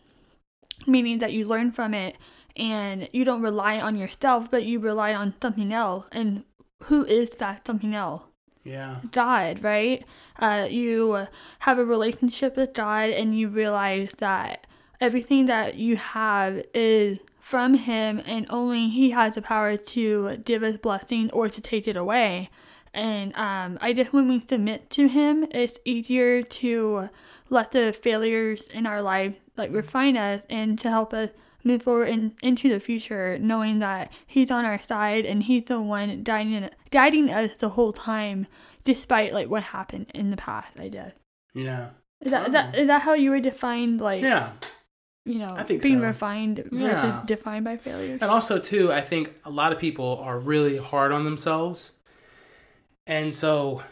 meaning 0.88 1.20
that 1.20 1.34
you 1.34 1.46
learn 1.46 1.72
from 1.72 1.94
it 1.94 2.15
and 2.56 3.10
you 3.13 3.24
don't 3.24 3.41
rely 3.41 3.79
on 3.79 3.96
yourself, 3.96 4.50
but 4.51 4.65
you 4.65 4.79
rely 4.79 5.13
on 5.13 5.34
something 5.41 5.74
else. 5.74 6.06
And 6.12 6.44
who 6.84 7.06
is 7.06 7.32
that 7.32 7.65
something 7.65 7.96
else? 7.96 8.24
Yeah. 8.63 8.98
God, 9.12 9.63
right? 9.63 10.03
Uh, 10.38 10.68
you 10.70 11.27
have 11.60 11.79
a 11.79 11.86
relationship 11.86 12.56
with 12.58 12.74
God 12.74 13.10
and 13.10 13.38
you 13.38 13.48
realize 13.48 14.10
that 14.18 14.68
everything 15.01 15.46
that 15.46 15.75
you 15.75 15.96
have 15.96 16.63
is 16.74 17.20
from 17.39 17.74
Him 17.74 18.22
and 18.25 18.46
only 18.50 18.89
He 18.89 19.12
has 19.12 19.36
the 19.36 19.41
power 19.41 19.77
to 19.77 20.38
give 20.46 20.62
us 20.62 20.77
blessing 20.77 21.32
or 21.32 21.50
to 21.50 21.62
take 21.62 21.88
it 21.88 21.98
away. 21.98 22.50
And 22.94 23.36
um, 23.36 23.77
I 23.82 23.94
just, 23.94 24.13
when 24.13 24.27
we 24.27 24.41
submit 24.41 24.89
to 24.91 25.08
Him, 25.08 25.48
it's 25.51 25.79
easier 25.86 26.44
to 26.44 27.10
let 27.50 27.72
the 27.72 27.94
failures 27.94 28.68
in 28.68 28.86
our 28.86 29.01
life 29.01 29.36
like 29.58 29.72
refine 29.72 30.18
us 30.18 30.41
and 30.50 30.77
to 30.79 30.89
help 30.89 31.13
us 31.13 31.29
move 31.63 31.84
forward 31.84 32.10
in, 32.10 32.34
into 32.42 32.70
the 32.70 32.80
future, 32.80 33.38
knowing 33.39 33.80
that 33.80 34.12
He's 34.25 34.51
on 34.51 34.66
our 34.66 34.80
side 34.82 35.25
and 35.25 35.44
He's 35.44 35.66
the 35.66 35.82
one 35.82 36.24
guiding, 36.24 36.70
guiding 36.92 37.30
us 37.30 37.51
the 37.60 37.70
whole 37.70 37.94
time, 37.94 38.48
despite 38.84 39.34
like 39.34 39.50
what 39.50 39.63
happened 39.63 40.08
in 40.13 40.32
the 40.32 40.38
past. 40.38 40.80
I 40.80 40.89
guess. 40.89 41.13
Yeah. 41.54 41.89
Is 42.22 42.32
that, 42.32 42.48
is 42.48 42.54
that 42.54 42.75
oh. 42.75 42.80
is 42.80 42.88
that 42.88 43.01
how 43.01 43.13
you 43.13 43.32
would 43.32 43.44
define 43.44 43.98
like 43.98 44.22
Yeah. 44.22 44.51
you 45.25 45.39
know 45.39 45.54
I 45.56 45.63
think 45.63 45.82
being 45.82 46.00
so. 46.00 46.06
refined 46.06 46.58
versus 46.58 46.82
Yeah. 46.82 47.24
defined 47.25 47.66
by 47.66 47.78
failures? 47.78 48.20
And 48.22 48.30
also 48.30 48.60
too, 48.60 48.92
I 48.92 49.01
think 49.01 49.34
a 49.46 49.50
lot 49.50 49.72
of 49.72 49.80
people 49.80 50.18
are 50.24 50.38
really 50.38 50.78
hard 50.78 51.12
on 51.12 51.24
themselves. 51.24 51.94
And 53.08 53.34
so 53.34 53.84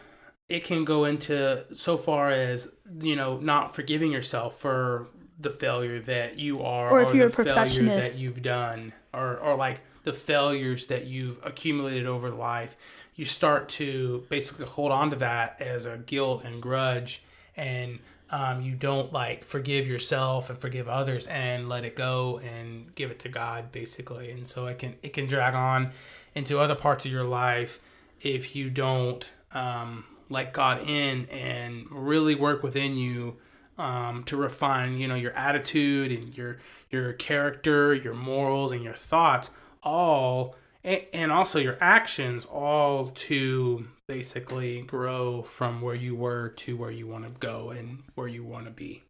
it 0.49 0.63
can 0.63 0.85
go 0.85 1.05
into 1.05 1.65
so 1.73 1.97
far 1.97 2.29
as, 2.29 2.71
you 3.01 3.15
know, 3.15 3.37
not 3.37 3.73
forgiving 3.75 4.11
yourself 4.11 4.55
for 4.57 5.07
the 5.39 5.51
failure 5.51 5.99
that 6.01 6.39
you 6.39 6.63
are 6.63 6.89
Or 6.89 7.01
if 7.01 7.13
you're 7.13 7.27
a 7.27 7.29
the 7.29 7.35
failure 7.35 7.53
perfectionist. 7.53 7.97
that 7.97 8.15
you've 8.15 8.41
done 8.41 8.93
or 9.13 9.37
or 9.37 9.55
like 9.55 9.79
the 10.03 10.13
failures 10.13 10.87
that 10.87 11.05
you've 11.05 11.39
accumulated 11.43 12.05
over 12.05 12.29
life. 12.29 12.77
You 13.15 13.25
start 13.25 13.67
to 13.69 14.25
basically 14.29 14.65
hold 14.65 14.91
on 14.91 15.09
to 15.09 15.17
that 15.17 15.61
as 15.61 15.85
a 15.85 15.97
guilt 15.97 16.43
and 16.45 16.61
grudge 16.61 17.23
and 17.55 17.99
um, 18.29 18.61
you 18.61 18.75
don't 18.75 19.11
like 19.13 19.43
forgive 19.43 19.87
yourself 19.87 20.49
and 20.49 20.57
forgive 20.57 20.87
others 20.87 21.27
and 21.27 21.69
let 21.69 21.83
it 21.85 21.95
go 21.95 22.39
and 22.39 22.93
give 22.95 23.09
it 23.11 23.19
to 23.19 23.29
God 23.29 23.71
basically 23.71 24.31
and 24.31 24.47
so 24.47 24.67
it 24.67 24.79
can 24.79 24.95
it 25.01 25.13
can 25.13 25.27
drag 25.27 25.53
on 25.55 25.91
into 26.35 26.59
other 26.59 26.75
parts 26.75 27.05
of 27.05 27.11
your 27.11 27.23
life 27.23 27.79
if 28.21 28.55
you 28.55 28.69
don't 28.69 29.27
um, 29.53 30.03
let 30.29 30.53
God 30.53 30.81
in 30.87 31.25
and 31.25 31.85
really 31.89 32.35
work 32.35 32.63
within 32.63 32.95
you 32.95 33.37
um, 33.77 34.23
to 34.23 34.37
refine 34.37 34.97
you 34.97 35.07
know 35.07 35.15
your 35.15 35.31
attitude 35.33 36.11
and 36.11 36.37
your 36.37 36.57
your 36.89 37.13
character 37.13 37.93
your 37.93 38.13
morals 38.13 38.71
and 38.71 38.83
your 38.83 38.93
thoughts 38.93 39.49
all 39.83 40.55
and, 40.83 41.01
and 41.13 41.31
also 41.31 41.59
your 41.59 41.77
actions 41.81 42.45
all 42.45 43.07
to 43.09 43.87
basically 44.07 44.81
grow 44.83 45.41
from 45.41 45.81
where 45.81 45.95
you 45.95 46.15
were 46.15 46.49
to 46.49 46.75
where 46.77 46.91
you 46.91 47.07
want 47.07 47.23
to 47.23 47.31
go 47.39 47.69
and 47.69 48.03
where 48.15 48.27
you 48.27 48.43
want 48.43 48.65
to 48.65 48.71
be 48.71 49.03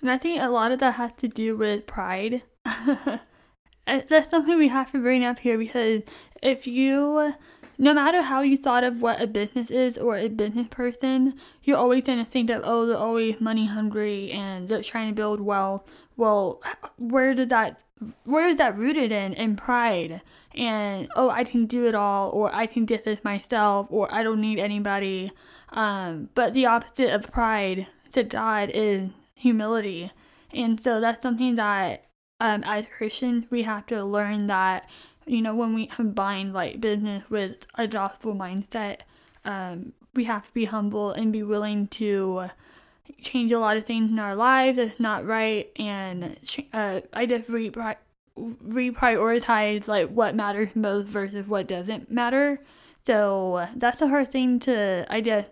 And 0.00 0.10
I 0.10 0.18
think 0.18 0.40
a 0.40 0.48
lot 0.48 0.72
of 0.72 0.78
that 0.80 0.94
has 0.94 1.12
to 1.18 1.28
do 1.28 1.56
with 1.56 1.86
pride. 1.86 2.42
Uh, 3.86 4.02
That's 4.08 4.30
something 4.30 4.56
we 4.56 4.68
have 4.68 4.92
to 4.92 4.98
bring 4.98 5.24
up 5.24 5.38
here 5.38 5.58
because 5.58 6.02
if 6.42 6.66
you, 6.66 7.34
no 7.80 7.94
matter 7.94 8.20
how 8.20 8.42
you 8.42 8.58
thought 8.58 8.84
of 8.84 9.00
what 9.00 9.22
a 9.22 9.26
business 9.26 9.70
is 9.70 9.96
or 9.96 10.18
a 10.18 10.28
business 10.28 10.66
person, 10.68 11.34
you're 11.64 11.78
always 11.78 12.04
going 12.04 12.22
to 12.22 12.30
think 12.30 12.50
of, 12.50 12.60
oh, 12.62 12.84
they're 12.84 12.96
always 12.96 13.40
money 13.40 13.66
hungry 13.66 14.30
and 14.32 14.68
they're 14.68 14.82
trying 14.82 15.08
to 15.08 15.14
build 15.14 15.40
wealth. 15.40 15.90
Well, 16.18 16.60
where 16.98 17.32
did 17.32 17.48
that, 17.48 17.82
where 18.24 18.46
is 18.46 18.58
that 18.58 18.76
rooted 18.76 19.12
in? 19.12 19.32
In 19.32 19.56
pride. 19.56 20.20
And, 20.54 21.08
oh, 21.16 21.30
I 21.30 21.42
can 21.42 21.64
do 21.64 21.86
it 21.86 21.94
all, 21.94 22.28
or 22.32 22.54
I 22.54 22.66
can 22.66 22.84
get 22.84 23.04
this 23.04 23.24
myself, 23.24 23.86
or 23.88 24.12
I 24.12 24.22
don't 24.24 24.42
need 24.42 24.58
anybody. 24.58 25.32
Um, 25.70 26.28
but 26.34 26.52
the 26.52 26.66
opposite 26.66 27.10
of 27.14 27.32
pride 27.32 27.86
to 28.12 28.24
God 28.24 28.70
is 28.74 29.08
humility. 29.34 30.12
And 30.52 30.78
so 30.78 31.00
that's 31.00 31.22
something 31.22 31.56
that 31.56 32.04
um, 32.40 32.62
as 32.66 32.84
Christians 32.96 33.46
we 33.50 33.62
have 33.62 33.86
to 33.86 34.04
learn 34.04 34.48
that, 34.48 34.88
you 35.30 35.40
know, 35.42 35.54
when 35.54 35.74
we 35.74 35.86
combine 35.86 36.52
like 36.52 36.80
business 36.80 37.22
with 37.30 37.64
a 37.76 37.86
gospel 37.86 38.34
mindset, 38.34 39.00
um, 39.44 39.92
we 40.14 40.24
have 40.24 40.44
to 40.44 40.52
be 40.52 40.64
humble 40.64 41.12
and 41.12 41.32
be 41.32 41.44
willing 41.44 41.86
to 41.86 42.48
change 43.20 43.52
a 43.52 43.58
lot 43.58 43.76
of 43.76 43.86
things 43.86 44.10
in 44.10 44.18
our 44.18 44.34
lives 44.34 44.76
that's 44.76 44.98
not 44.98 45.24
right 45.24 45.70
and 45.76 46.36
uh, 46.72 47.00
I 47.12 47.26
just 47.26 47.48
repri- 47.48 47.96
reprioritize 48.36 49.86
like 49.86 50.08
what 50.08 50.34
matters 50.34 50.74
most 50.74 51.06
versus 51.06 51.46
what 51.46 51.68
doesn't 51.68 52.10
matter. 52.10 52.60
So 53.06 53.68
that's 53.76 54.02
a 54.02 54.08
hard 54.08 54.30
thing 54.30 54.58
to 54.60 55.06
I 55.08 55.20
guess 55.20 55.46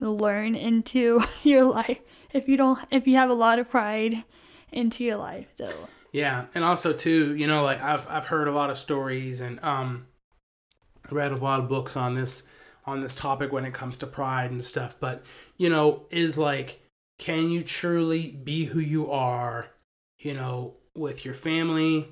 learn 0.00 0.54
into 0.54 1.22
your 1.42 1.64
life 1.64 1.98
if 2.32 2.48
you 2.48 2.56
don't 2.56 2.78
if 2.90 3.06
you 3.06 3.16
have 3.16 3.30
a 3.30 3.34
lot 3.34 3.58
of 3.58 3.68
pride 3.68 4.24
into 4.72 5.04
your 5.04 5.16
life. 5.16 5.48
So 5.56 5.68
Yeah, 6.12 6.46
and 6.54 6.64
also 6.64 6.92
too, 6.92 7.34
you 7.36 7.46
know, 7.46 7.64
like 7.64 7.82
I've 7.82 8.06
I've 8.08 8.26
heard 8.26 8.48
a 8.48 8.52
lot 8.52 8.70
of 8.70 8.78
stories 8.78 9.40
and 9.40 9.62
um 9.62 10.06
read 11.10 11.32
a 11.32 11.36
lot 11.36 11.60
of 11.60 11.68
books 11.68 11.96
on 11.96 12.14
this 12.14 12.44
on 12.86 13.00
this 13.00 13.14
topic 13.14 13.52
when 13.52 13.64
it 13.64 13.74
comes 13.74 13.98
to 13.98 14.06
pride 14.06 14.50
and 14.50 14.64
stuff, 14.64 14.96
but 14.98 15.24
you 15.56 15.68
know, 15.68 16.06
is 16.10 16.38
like 16.38 16.80
can 17.18 17.50
you 17.50 17.62
truly 17.62 18.30
be 18.30 18.64
who 18.66 18.80
you 18.80 19.10
are, 19.10 19.70
you 20.20 20.34
know, 20.34 20.74
with 20.94 21.24
your 21.24 21.34
family, 21.34 22.08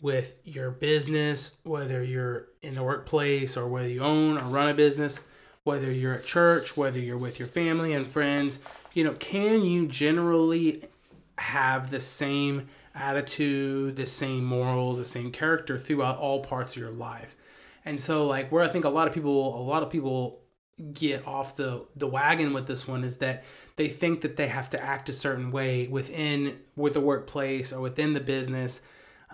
with 0.00 0.34
your 0.44 0.70
business, 0.70 1.56
whether 1.64 2.02
you're 2.02 2.48
in 2.62 2.74
the 2.74 2.82
workplace 2.82 3.56
or 3.56 3.66
whether 3.66 3.88
you 3.88 4.00
own 4.00 4.36
or 4.36 4.44
run 4.44 4.68
a 4.68 4.74
business, 4.74 5.20
whether 5.64 5.90
you're 5.90 6.14
at 6.14 6.24
church, 6.24 6.76
whether 6.76 6.98
you're 6.98 7.18
with 7.18 7.38
your 7.38 7.48
family 7.48 7.94
and 7.94 8.10
friends, 8.10 8.60
you 8.92 9.02
know, 9.02 9.14
can 9.14 9.62
you 9.62 9.86
generally 9.88 10.84
have 11.38 11.90
the 11.90 12.00
same 12.00 12.68
attitude, 12.94 13.96
the 13.96 14.06
same 14.06 14.44
morals, 14.44 14.98
the 14.98 15.04
same 15.04 15.30
character 15.32 15.78
throughout 15.78 16.18
all 16.18 16.40
parts 16.40 16.76
of 16.76 16.82
your 16.82 16.92
life. 16.92 17.36
And 17.84 17.98
so 18.00 18.26
like 18.26 18.50
where 18.50 18.62
I 18.62 18.68
think 18.68 18.84
a 18.84 18.88
lot 18.88 19.08
of 19.08 19.14
people 19.14 19.58
a 19.58 19.62
lot 19.62 19.82
of 19.82 19.90
people 19.90 20.40
get 20.92 21.26
off 21.26 21.56
the 21.56 21.84
the 21.96 22.06
wagon 22.06 22.52
with 22.52 22.66
this 22.66 22.86
one 22.88 23.04
is 23.04 23.18
that 23.18 23.44
they 23.76 23.88
think 23.88 24.22
that 24.22 24.36
they 24.36 24.48
have 24.48 24.70
to 24.70 24.82
act 24.82 25.08
a 25.08 25.12
certain 25.12 25.50
way 25.50 25.86
within 25.88 26.58
with 26.76 26.94
the 26.94 27.00
workplace 27.00 27.72
or 27.72 27.80
within 27.80 28.12
the 28.12 28.20
business 28.20 28.80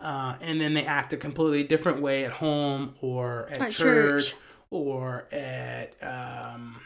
uh, 0.02 0.36
and 0.40 0.60
then 0.60 0.74
they 0.74 0.84
act 0.84 1.12
a 1.12 1.16
completely 1.16 1.62
different 1.62 2.00
way 2.02 2.24
at 2.24 2.32
home 2.32 2.94
or 3.02 3.48
at, 3.50 3.60
At 3.60 3.70
church, 3.70 4.30
church. 4.30 4.34
or 4.70 5.26
at 5.32 5.94
um, 6.02 6.76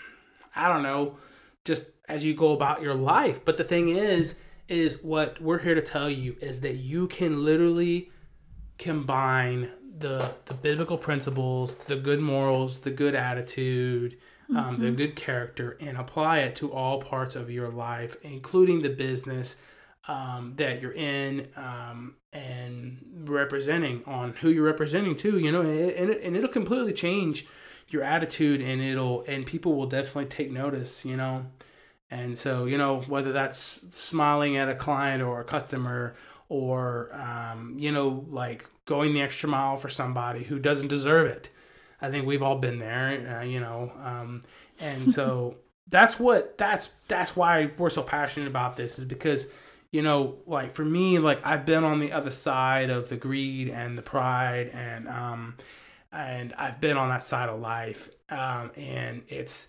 I 0.54 0.68
don't 0.68 0.82
know 0.84 1.16
just 1.64 1.86
as 2.08 2.24
you 2.24 2.34
go 2.34 2.52
about 2.52 2.80
your 2.80 2.94
life 2.94 3.44
but 3.44 3.56
the 3.56 3.64
thing 3.64 3.88
is 3.88 4.38
is 4.68 5.02
what 5.02 5.40
we're 5.40 5.58
here 5.58 5.74
to 5.74 5.82
tell 5.82 6.08
you 6.08 6.36
is 6.40 6.60
that 6.62 6.76
you 6.76 7.06
can 7.08 7.44
literally 7.44 8.10
combine 8.78 9.70
the 9.98 10.32
the 10.46 10.54
biblical 10.54 10.98
principles, 10.98 11.74
the 11.86 11.96
good 11.96 12.20
morals, 12.20 12.78
the 12.78 12.90
good 12.90 13.14
attitude, 13.14 14.16
um, 14.54 14.78
the 14.78 14.90
good 14.90 15.16
character, 15.16 15.76
and 15.80 15.96
apply 15.96 16.38
it 16.40 16.56
to 16.56 16.72
all 16.72 17.00
parts 17.00 17.36
of 17.36 17.50
your 17.50 17.68
life, 17.68 18.16
including 18.22 18.82
the 18.82 18.88
business 18.88 19.56
um, 20.08 20.54
that 20.56 20.82
you're 20.82 20.92
in 20.92 21.48
um, 21.56 22.16
and 22.32 22.98
representing 23.24 24.02
on 24.06 24.34
who 24.34 24.50
you're 24.50 24.64
representing 24.64 25.16
too. 25.16 25.38
You 25.38 25.52
know, 25.52 25.60
and, 25.62 25.90
and, 25.90 26.10
it, 26.10 26.22
and 26.22 26.36
it'll 26.36 26.48
completely 26.48 26.92
change 26.92 27.46
your 27.88 28.02
attitude, 28.02 28.60
and 28.60 28.82
it'll 28.82 29.22
and 29.28 29.46
people 29.46 29.74
will 29.74 29.86
definitely 29.86 30.26
take 30.26 30.50
notice. 30.50 31.04
You 31.04 31.16
know. 31.16 31.46
And 32.10 32.38
so, 32.38 32.66
you 32.66 32.78
know, 32.78 33.00
whether 33.02 33.32
that's 33.32 33.58
smiling 33.58 34.56
at 34.56 34.68
a 34.68 34.74
client 34.74 35.22
or 35.22 35.40
a 35.40 35.44
customer 35.44 36.14
or, 36.48 37.10
um, 37.12 37.76
you 37.78 37.90
know, 37.90 38.24
like 38.28 38.68
going 38.84 39.14
the 39.14 39.22
extra 39.22 39.48
mile 39.48 39.76
for 39.76 39.88
somebody 39.88 40.44
who 40.44 40.58
doesn't 40.58 40.88
deserve 40.88 41.26
it. 41.26 41.48
I 42.00 42.10
think 42.10 42.26
we've 42.26 42.42
all 42.42 42.58
been 42.58 42.78
there, 42.78 43.38
uh, 43.38 43.44
you 43.44 43.60
know. 43.60 43.92
Um, 44.02 44.42
and 44.78 45.10
so 45.18 45.56
that's 45.88 46.18
what, 46.18 46.58
that's, 46.58 46.90
that's 47.08 47.34
why 47.34 47.70
we're 47.78 47.90
so 47.90 48.02
passionate 48.02 48.48
about 48.48 48.76
this 48.76 48.98
is 48.98 49.04
because, 49.06 49.48
you 49.90 50.02
know, 50.02 50.36
like 50.46 50.72
for 50.72 50.84
me, 50.84 51.18
like 51.18 51.44
I've 51.44 51.64
been 51.64 51.84
on 51.84 52.00
the 52.00 52.12
other 52.12 52.30
side 52.30 52.90
of 52.90 53.08
the 53.08 53.16
greed 53.16 53.68
and 53.68 53.96
the 53.96 54.02
pride 54.02 54.70
and, 54.74 55.08
um, 55.08 55.56
and 56.12 56.52
I've 56.54 56.80
been 56.80 56.96
on 56.96 57.08
that 57.08 57.24
side 57.24 57.48
of 57.48 57.60
life. 57.60 58.08
Um, 58.30 58.70
and 58.76 59.22
it's, 59.28 59.68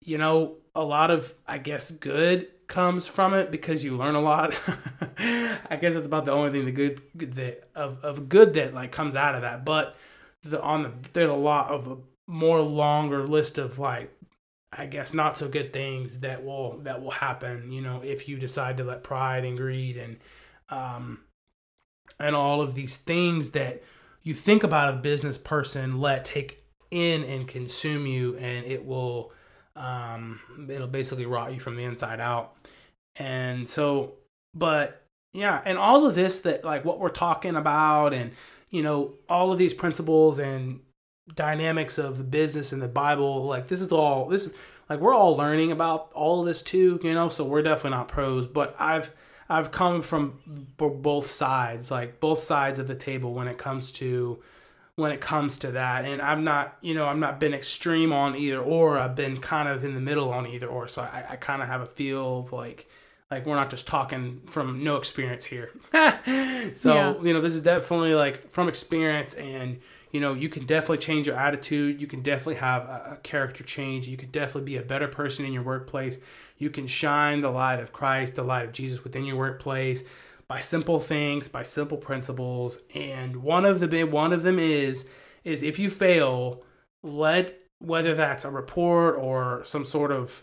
you 0.00 0.18
know, 0.18 0.56
a 0.78 0.84
lot 0.84 1.10
of 1.10 1.34
I 1.46 1.58
guess 1.58 1.90
good 1.90 2.46
comes 2.68 3.06
from 3.06 3.34
it 3.34 3.50
because 3.50 3.84
you 3.84 3.96
learn 3.96 4.14
a 4.14 4.20
lot. 4.20 4.54
I 5.18 5.76
guess 5.80 5.96
it's 5.96 6.06
about 6.06 6.24
the 6.24 6.32
only 6.32 6.52
thing 6.52 6.66
the 6.66 6.72
good 6.72 7.00
that 7.34 7.68
of, 7.74 8.04
of 8.04 8.28
good 8.28 8.54
that 8.54 8.72
like 8.74 8.92
comes 8.92 9.16
out 9.16 9.34
of 9.34 9.42
that. 9.42 9.64
But 9.64 9.96
the 10.44 10.62
on 10.62 10.82
the 10.84 10.92
there's 11.12 11.30
a 11.30 11.34
lot 11.34 11.72
of 11.72 11.88
a 11.88 11.96
more 12.28 12.60
longer 12.60 13.26
list 13.26 13.58
of 13.58 13.80
like 13.80 14.14
I 14.72 14.86
guess 14.86 15.12
not 15.12 15.36
so 15.36 15.48
good 15.48 15.72
things 15.72 16.20
that 16.20 16.44
will 16.44 16.78
that 16.84 17.02
will 17.02 17.10
happen, 17.10 17.72
you 17.72 17.80
know, 17.80 18.00
if 18.04 18.28
you 18.28 18.38
decide 18.38 18.76
to 18.76 18.84
let 18.84 19.02
pride 19.02 19.44
and 19.44 19.56
greed 19.56 19.96
and 19.96 20.16
um 20.70 21.22
and 22.20 22.36
all 22.36 22.60
of 22.60 22.74
these 22.74 22.98
things 22.98 23.50
that 23.50 23.82
you 24.22 24.32
think 24.32 24.62
about 24.62 24.94
a 24.94 24.98
business 24.98 25.38
person 25.38 26.00
let 26.00 26.24
take 26.24 26.60
in 26.92 27.24
and 27.24 27.48
consume 27.48 28.06
you 28.06 28.36
and 28.36 28.64
it 28.64 28.86
will 28.86 29.32
um, 29.78 30.40
it'll 30.68 30.86
basically 30.86 31.26
rot 31.26 31.52
you 31.52 31.60
from 31.60 31.76
the 31.76 31.84
inside 31.84 32.20
out. 32.20 32.54
And 33.16 33.68
so 33.68 34.14
but 34.54 35.02
yeah 35.32 35.62
and 35.64 35.78
all 35.78 36.06
of 36.06 36.14
this 36.14 36.40
that 36.40 36.64
like 36.64 36.84
what 36.84 36.98
we're 36.98 37.08
talking 37.08 37.56
about 37.56 38.12
and 38.12 38.32
you 38.70 38.82
know 38.82 39.14
all 39.28 39.52
of 39.52 39.58
these 39.58 39.74
principles 39.74 40.38
and 40.38 40.80
dynamics 41.34 41.98
of 41.98 42.18
the 42.18 42.24
business 42.24 42.72
and 42.72 42.80
the 42.80 42.88
bible 42.88 43.44
like 43.44 43.68
this 43.68 43.80
is 43.80 43.92
all 43.92 44.28
this 44.28 44.46
is 44.46 44.54
like 44.88 45.00
we're 45.00 45.14
all 45.14 45.36
learning 45.36 45.70
about 45.70 46.10
all 46.14 46.40
of 46.40 46.46
this 46.46 46.62
too 46.62 46.98
you 47.02 47.14
know 47.14 47.28
so 47.28 47.44
we're 47.44 47.62
definitely 47.62 47.90
not 47.90 48.08
pros 48.08 48.46
but 48.46 48.74
i've 48.78 49.10
i've 49.50 49.70
come 49.70 50.00
from 50.00 50.38
both 50.78 51.30
sides 51.30 51.90
like 51.90 52.18
both 52.18 52.42
sides 52.42 52.78
of 52.78 52.88
the 52.88 52.94
table 52.94 53.34
when 53.34 53.46
it 53.46 53.58
comes 53.58 53.90
to 53.90 54.42
when 54.98 55.12
it 55.12 55.20
comes 55.20 55.56
to 55.58 55.70
that. 55.72 56.04
And 56.04 56.20
i'm 56.20 56.42
not 56.42 56.76
you 56.80 56.92
know 56.92 57.06
i'm 57.06 57.20
not 57.20 57.38
been 57.38 57.54
extreme 57.54 58.12
on 58.12 58.34
either 58.36 58.58
or. 58.60 58.98
I've 58.98 59.14
been 59.14 59.36
kind 59.38 59.68
of 59.68 59.84
in 59.84 59.94
the 59.94 60.00
middle 60.00 60.30
on 60.32 60.46
either 60.46 60.66
or. 60.66 60.88
So 60.88 61.02
i, 61.02 61.24
I 61.30 61.36
kind 61.36 61.62
of 61.62 61.68
have 61.68 61.80
a 61.80 61.86
feel 61.86 62.40
of 62.40 62.52
like 62.52 62.86
like 63.30 63.46
we're 63.46 63.56
not 63.56 63.70
just 63.70 63.86
talking 63.86 64.40
from 64.46 64.82
no 64.82 64.96
experience 64.96 65.44
here. 65.44 65.70
So 66.74 66.94
Yeah. 66.94 67.14
you 67.22 67.32
know 67.32 67.40
this 67.40 67.54
is 67.54 67.62
definitely 67.62 68.14
like 68.14 68.50
from 68.50 68.68
experience. 68.68 69.34
And 69.34 69.78
you 70.10 70.20
know 70.20 70.32
you 70.34 70.48
can 70.48 70.66
definitely 70.66 70.98
change 70.98 71.26
your 71.28 71.36
attitude. 71.36 72.00
You 72.00 72.06
can 72.08 72.22
definitely 72.22 72.56
have 72.56 72.82
a, 72.82 73.12
a 73.12 73.16
character 73.22 73.62
change. 73.64 74.08
You 74.08 74.16
can 74.16 74.30
definitely 74.30 74.64
be 74.72 74.76
a 74.78 74.82
better 74.82 75.06
person 75.08 75.44
in 75.44 75.52
your 75.52 75.62
workplace. 75.62 76.18
You 76.58 76.70
can 76.70 76.86
shine 76.88 77.40
the 77.40 77.50
light 77.50 77.78
of 77.78 77.92
christ 77.92 78.34
the 78.34 78.42
light 78.42 78.64
of 78.66 78.72
jesus 78.72 79.04
within 79.04 79.24
your 79.24 79.36
workplace 79.36 80.02
by 80.48 80.58
simple 80.58 80.98
things 80.98 81.48
by 81.48 81.62
simple 81.62 81.98
principles 81.98 82.80
and 82.94 83.36
one 83.36 83.64
of 83.64 83.80
the 83.80 84.04
one 84.04 84.32
of 84.32 84.42
them 84.42 84.58
is 84.58 85.06
is 85.44 85.62
if 85.62 85.78
you 85.78 85.90
fail 85.90 86.62
let 87.02 87.58
whether 87.78 88.14
that's 88.14 88.44
a 88.44 88.50
report 88.50 89.16
or 89.16 89.62
some 89.64 89.84
sort 89.84 90.10
of 90.10 90.42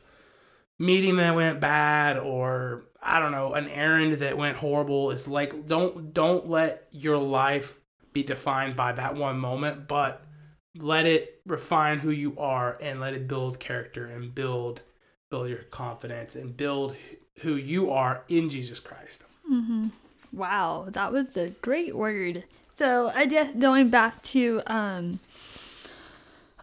meeting 0.80 1.18
that 1.18 1.36
went 1.36 1.60
bad 1.60 2.18
or 2.18 2.86
I 3.02 3.20
don't 3.20 3.32
know, 3.32 3.54
an 3.54 3.68
errand 3.68 4.14
that 4.14 4.38
went 4.38 4.58
horrible 4.58 5.12
is 5.12 5.28
like 5.28 5.68
don't 5.68 6.14
don't 6.14 6.50
let 6.50 6.88
your 6.92 7.18
life 7.18 7.80
be 8.14 8.24
defined 8.24 8.76
by 8.76 8.94
that 8.94 9.16
one 9.16 9.38
moment, 9.38 9.88
but 9.88 10.26
let 10.78 11.06
it 11.06 11.42
refine 11.46 12.00
who 12.00 12.12
you 12.12 12.38
are 12.38 12.78
and 12.82 13.00
let 13.00 13.14
it 13.14 13.28
build 13.28 13.60
character 13.60 14.06
and 14.06 14.34
build 14.34 14.82
build 15.30 15.50
your 15.50 15.64
confidence 15.64 16.36
and 16.36 16.56
build 16.56 16.96
who 17.42 17.56
you 17.56 17.92
are 17.92 18.24
in 18.28 18.50
Jesus 18.50 18.80
Christ. 18.80 19.24
Mm-hmm. 19.52 19.88
Wow, 20.34 20.88
that 20.90 21.12
was 21.12 21.38
a 21.38 21.50
great 21.62 21.96
word. 21.96 22.44
So 22.78 23.12
I 23.14 23.26
guess 23.26 23.54
going 23.58 23.90
back 23.90 24.22
to 24.24 24.62
um 24.68 25.20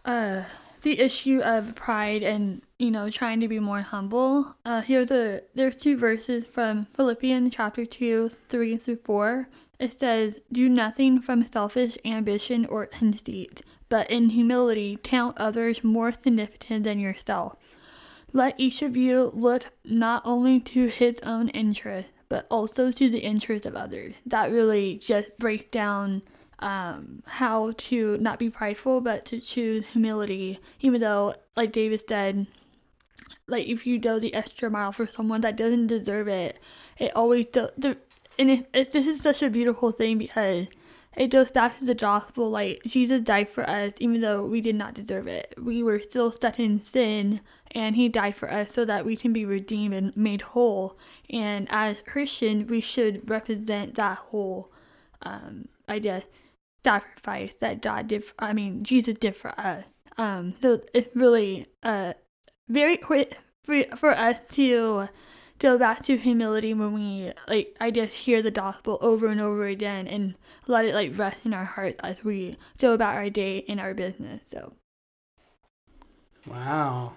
uh 0.05 0.43
the 0.81 0.99
issue 0.99 1.39
of 1.39 1.75
pride 1.75 2.23
and 2.23 2.61
you 2.77 2.91
know 2.91 3.09
trying 3.09 3.39
to 3.39 3.47
be 3.47 3.59
more 3.59 3.81
humble. 3.81 4.55
Uh 4.65 4.81
here's 4.81 5.11
a 5.11 5.41
there's 5.55 5.75
two 5.75 5.97
verses 5.97 6.45
from 6.45 6.85
Philippians 6.95 7.53
chapter 7.55 7.85
two, 7.85 8.29
three 8.49 8.77
through 8.77 8.97
four. 9.03 9.47
It 9.79 9.99
says, 9.99 10.39
Do 10.51 10.69
nothing 10.69 11.19
from 11.19 11.45
selfish 11.47 11.97
ambition 12.05 12.65
or 12.67 12.85
conceit, 12.85 13.63
but 13.89 14.09
in 14.09 14.29
humility 14.29 14.97
count 15.03 15.37
others 15.37 15.83
more 15.83 16.11
significant 16.13 16.83
than 16.83 16.99
yourself. 16.99 17.57
Let 18.31 18.57
each 18.57 18.81
of 18.81 18.95
you 18.95 19.31
look 19.33 19.65
not 19.83 20.21
only 20.25 20.59
to 20.61 20.87
his 20.87 21.19
own 21.23 21.49
interest, 21.49 22.09
but 22.33 22.47
also 22.49 22.91
to 22.91 23.11
the 23.11 23.19
interest 23.19 23.63
of 23.63 23.75
others. 23.75 24.15
That 24.25 24.49
really 24.49 24.97
just 24.97 25.37
breaks 25.37 25.65
down 25.65 26.23
um, 26.57 27.21
how 27.27 27.73
to 27.77 28.17
not 28.17 28.39
be 28.39 28.49
prideful, 28.49 29.01
but 29.01 29.23
to 29.25 29.39
choose 29.39 29.83
humility. 29.91 30.59
Even 30.79 30.99
though, 30.99 31.35
like 31.55 31.71
David 31.71 32.01
said, 32.09 32.47
like 33.45 33.67
if 33.67 33.85
you 33.85 33.99
go 33.99 34.17
the 34.17 34.33
extra 34.33 34.71
mile 34.71 34.91
for 34.91 35.05
someone 35.05 35.41
that 35.41 35.55
doesn't 35.55 35.85
deserve 35.85 36.27
it, 36.27 36.57
it 36.97 37.15
always 37.15 37.45
do, 37.45 37.69
the 37.77 37.97
and 38.39 38.49
it, 38.49 38.69
it, 38.73 38.91
this 38.93 39.05
is 39.05 39.21
such 39.21 39.43
a 39.43 39.49
beautiful 39.51 39.91
thing 39.91 40.17
because 40.17 40.65
it 41.15 41.27
goes 41.27 41.51
back 41.51 41.79
to 41.79 41.85
the 41.85 41.95
gospel. 41.95 42.49
Like 42.49 42.81
Jesus 42.85 43.21
died 43.21 43.49
for 43.49 43.69
us, 43.69 43.93
even 43.99 44.21
though 44.21 44.45
we 44.45 44.61
did 44.61 44.75
not 44.75 44.93
deserve 44.93 45.27
it. 45.27 45.53
We 45.61 45.83
were 45.83 45.99
still 45.99 46.31
stuck 46.31 46.59
in 46.59 46.81
sin, 46.81 47.41
and 47.71 47.95
He 47.95 48.09
died 48.09 48.35
for 48.35 48.51
us 48.51 48.73
so 48.73 48.85
that 48.85 49.05
we 49.05 49.15
can 49.15 49.33
be 49.33 49.45
redeemed 49.45 49.93
and 49.93 50.15
made 50.17 50.41
whole. 50.41 50.97
And 51.29 51.67
as 51.69 51.97
Christians, 52.05 52.69
we 52.69 52.81
should 52.81 53.29
represent 53.29 53.95
that 53.95 54.17
whole, 54.17 54.71
um, 55.21 55.67
I 55.87 55.99
guess, 55.99 56.23
sacrifice 56.83 57.53
that 57.59 57.81
God 57.81 58.07
did. 58.07 58.25
For, 58.25 58.33
I 58.39 58.53
mean, 58.53 58.83
Jesus 58.83 59.17
did 59.17 59.35
for 59.35 59.57
us. 59.59 59.85
Um, 60.17 60.53
so 60.61 60.81
it's 60.93 61.15
really 61.15 61.65
uh 61.81 62.13
very 62.69 62.97
quick 62.97 63.37
for, 63.63 63.83
for 63.95 64.11
us 64.11 64.39
to 64.51 65.07
go 65.63 65.77
back 65.77 66.03
to 66.03 66.17
humility 66.17 66.73
when 66.73 66.93
we 66.93 67.31
like 67.47 67.75
I 67.79 67.89
just 67.89 68.13
hear 68.13 68.41
the 68.41 68.51
gospel 68.51 68.99
over 69.01 69.27
and 69.27 69.39
over 69.39 69.65
again 69.65 70.07
and 70.07 70.35
let 70.67 70.85
it 70.85 70.93
like 70.93 71.17
rest 71.17 71.37
in 71.45 71.53
our 71.53 71.63
hearts 71.63 71.99
as 72.03 72.23
we 72.23 72.57
go 72.79 72.93
about 72.93 73.15
our 73.15 73.29
day 73.29 73.59
in 73.59 73.79
our 73.79 73.93
business. 73.93 74.41
So 74.51 74.73
Wow. 76.45 77.13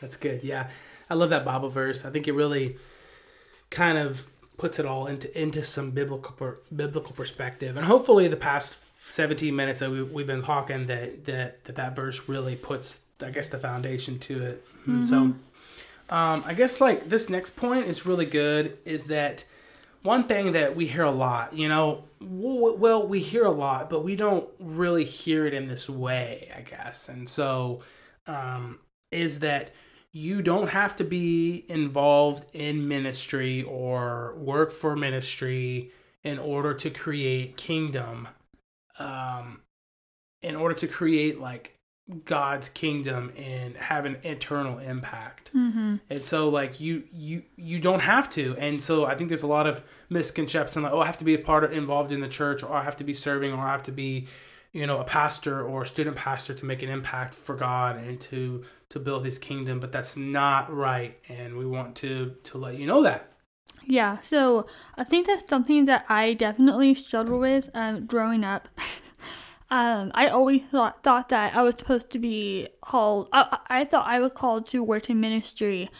That's 0.00 0.16
good. 0.16 0.44
Yeah. 0.44 0.70
I 1.10 1.14
love 1.14 1.30
that 1.30 1.44
Bible 1.44 1.68
verse. 1.68 2.04
I 2.04 2.10
think 2.10 2.28
it 2.28 2.32
really 2.32 2.76
kind 3.70 3.98
of 3.98 4.28
puts 4.56 4.78
it 4.78 4.86
all 4.86 5.06
into 5.06 5.36
into 5.40 5.64
some 5.64 5.90
biblical 5.90 6.32
per, 6.32 6.60
biblical 6.74 7.14
perspective. 7.14 7.76
And 7.76 7.84
hopefully 7.84 8.28
the 8.28 8.36
past 8.36 8.76
17 8.98 9.54
minutes 9.54 9.80
that 9.80 9.90
we, 9.90 10.04
we've 10.04 10.26
been 10.26 10.42
talking 10.42 10.86
that, 10.86 11.24
that 11.24 11.64
that 11.64 11.76
that 11.76 11.96
verse 11.96 12.28
really 12.28 12.54
puts 12.54 13.00
I 13.20 13.30
guess 13.30 13.48
the 13.48 13.58
foundation 13.58 14.20
to 14.20 14.40
it. 14.44 14.64
And 14.86 15.04
so 15.04 15.16
mm-hmm. 15.16 15.38
Um, 16.10 16.42
I 16.46 16.54
guess 16.54 16.80
like 16.80 17.08
this 17.08 17.28
next 17.28 17.56
point 17.56 17.86
is 17.86 18.06
really 18.06 18.26
good 18.26 18.78
is 18.84 19.06
that 19.06 19.44
one 20.02 20.24
thing 20.24 20.52
that 20.52 20.76
we 20.76 20.86
hear 20.86 21.02
a 21.02 21.10
lot, 21.10 21.52
you 21.54 21.68
know, 21.68 22.04
well, 22.20 23.06
we 23.06 23.20
hear 23.20 23.44
a 23.44 23.50
lot, 23.50 23.90
but 23.90 24.04
we 24.04 24.16
don't 24.16 24.48
really 24.58 25.04
hear 25.04 25.46
it 25.46 25.54
in 25.54 25.68
this 25.68 25.88
way, 25.88 26.50
I 26.56 26.62
guess. 26.62 27.08
And 27.08 27.28
so, 27.28 27.80
um, 28.26 28.78
is 29.10 29.40
that 29.40 29.72
you 30.12 30.42
don't 30.42 30.68
have 30.70 30.96
to 30.96 31.04
be 31.04 31.64
involved 31.68 32.44
in 32.54 32.88
ministry 32.88 33.62
or 33.64 34.34
work 34.36 34.72
for 34.72 34.96
ministry 34.96 35.92
in 36.24 36.38
order 36.38 36.74
to 36.74 36.90
create 36.90 37.56
kingdom, 37.56 38.28
um, 38.98 39.60
in 40.42 40.56
order 40.56 40.74
to 40.74 40.86
create 40.86 41.40
like 41.40 41.77
God's 42.24 42.70
kingdom 42.70 43.32
and 43.36 43.76
have 43.76 44.06
an 44.06 44.16
eternal 44.22 44.78
impact. 44.78 45.50
mm-hmm. 45.54 45.96
And 46.08 46.24
so 46.24 46.48
like 46.48 46.80
you 46.80 47.04
you 47.12 47.42
you 47.56 47.80
don't 47.80 48.00
have 48.00 48.30
to. 48.30 48.56
And 48.58 48.82
so 48.82 49.04
I 49.04 49.14
think 49.14 49.28
there's 49.28 49.42
a 49.42 49.48
lot 49.48 49.66
of 49.66 49.82
misconception 50.08 50.82
like 50.82 50.92
oh 50.92 51.00
I 51.00 51.06
have 51.06 51.18
to 51.18 51.24
be 51.24 51.34
a 51.34 51.38
part 51.38 51.64
of 51.64 51.72
involved 51.72 52.12
in 52.12 52.20
the 52.20 52.28
church 52.28 52.62
or 52.62 52.72
I 52.72 52.82
have 52.82 52.96
to 52.96 53.04
be 53.04 53.14
serving 53.14 53.52
or 53.52 53.58
I 53.58 53.72
have 53.72 53.82
to 53.84 53.92
be 53.92 54.26
you 54.72 54.86
know 54.86 55.00
a 55.00 55.04
pastor 55.04 55.62
or 55.62 55.82
a 55.82 55.86
student 55.86 56.16
pastor 56.16 56.54
to 56.54 56.64
make 56.64 56.82
an 56.82 56.88
impact 56.88 57.34
for 57.34 57.54
God 57.54 57.96
and 57.96 58.18
to 58.22 58.64
to 58.88 58.98
build 58.98 59.24
his 59.24 59.38
kingdom 59.38 59.80
but 59.80 59.92
that's 59.92 60.16
not 60.16 60.74
right 60.74 61.18
and 61.28 61.56
we 61.56 61.66
want 61.66 61.94
to 61.96 62.36
to 62.44 62.58
let 62.58 62.76
you 62.76 62.86
know 62.86 63.02
that. 63.02 63.32
Yeah, 63.84 64.18
so 64.18 64.66
I 64.96 65.04
think 65.04 65.26
that's 65.26 65.48
something 65.48 65.86
that 65.86 66.04
I 66.10 66.34
definitely 66.34 66.94
struggled 66.94 67.40
with 67.40 67.70
um, 67.74 68.06
growing 68.06 68.44
up. 68.44 68.68
um, 69.70 70.10
I 70.14 70.28
always 70.28 70.62
thought, 70.70 71.02
thought 71.02 71.28
that 71.28 71.54
I 71.54 71.62
was 71.62 71.76
supposed 71.76 72.10
to 72.10 72.18
be 72.18 72.68
called, 72.82 73.28
I, 73.32 73.58
I 73.68 73.84
thought 73.84 74.06
I 74.06 74.20
was 74.20 74.32
called 74.34 74.66
to 74.68 74.82
work 74.82 75.10
in 75.10 75.20
ministry. 75.20 75.90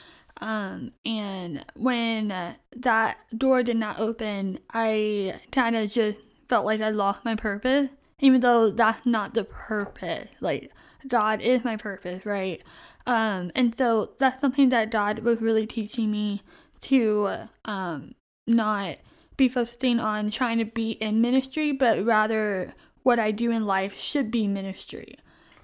Um, 0.40 0.92
and 1.04 1.64
when 1.74 2.28
that 2.76 3.18
door 3.36 3.62
did 3.62 3.76
not 3.76 3.98
open, 3.98 4.58
I 4.72 5.40
kind 5.52 5.76
of 5.76 5.90
just 5.90 6.18
felt 6.48 6.64
like 6.64 6.80
I 6.80 6.90
lost 6.90 7.24
my 7.24 7.34
purpose, 7.34 7.90
even 8.20 8.40
though 8.40 8.70
that's 8.70 9.04
not 9.04 9.34
the 9.34 9.44
purpose. 9.44 10.28
Like, 10.40 10.72
God 11.06 11.40
is 11.40 11.64
my 11.64 11.76
purpose, 11.76 12.24
right? 12.24 12.62
Um, 13.06 13.50
and 13.54 13.76
so 13.76 14.12
that's 14.18 14.40
something 14.40 14.68
that 14.70 14.90
God 14.90 15.20
was 15.20 15.40
really 15.40 15.66
teaching 15.66 16.10
me 16.10 16.42
to 16.82 17.48
um, 17.64 18.14
not 18.46 18.96
be 19.36 19.48
focusing 19.48 20.00
on 20.00 20.30
trying 20.30 20.58
to 20.58 20.64
be 20.64 20.92
in 20.92 21.20
ministry, 21.20 21.72
but 21.72 22.04
rather 22.04 22.74
what 23.08 23.18
I 23.18 23.30
do 23.30 23.50
in 23.50 23.64
life 23.64 23.98
should 23.98 24.30
be 24.30 24.46
ministry. 24.46 25.16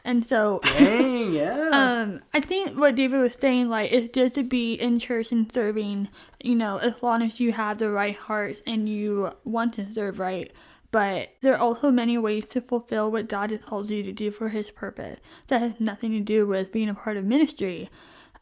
And 0.03 0.27
so, 0.27 0.61
Dang, 0.63 1.35
yeah. 1.35 1.69
um, 1.73 2.23
I 2.33 2.41
think 2.41 2.79
what 2.79 2.95
David 2.95 3.21
was 3.21 3.35
saying, 3.39 3.69
like, 3.69 3.93
is 3.93 4.09
just 4.09 4.37
to 4.37 4.43
be 4.43 4.73
in 4.73 4.99
church 4.99 5.31
and 5.31 5.53
serving, 5.53 6.09
you 6.43 6.55
know, 6.55 6.79
as 6.79 7.03
long 7.03 7.21
as 7.21 7.41
you 7.41 7.53
have 7.53 7.77
the 7.77 7.91
right 7.91 8.17
heart 8.17 8.63
and 8.67 8.89
you 8.89 9.33
want 9.45 9.75
to 9.75 9.93
serve 9.93 10.19
right. 10.19 10.53
But 10.91 11.35
there 11.43 11.53
are 11.53 11.59
also 11.59 11.91
many 11.91 12.17
ways 12.17 12.47
to 12.47 12.63
fulfill 12.63 13.13
what 13.13 13.29
God 13.29 13.51
has 13.51 13.59
called 13.59 13.91
you 13.91 14.03
to 14.05 14.13
do 14.13 14.31
for 14.31 14.49
His 14.49 14.71
purpose 14.71 15.21
that 15.49 15.61
has 15.61 15.79
nothing 15.79 16.13
to 16.13 16.21
do 16.21 16.47
with 16.47 16.73
being 16.73 16.89
a 16.89 16.95
part 16.95 17.19
of 17.19 17.27
ministry. 17.27 17.91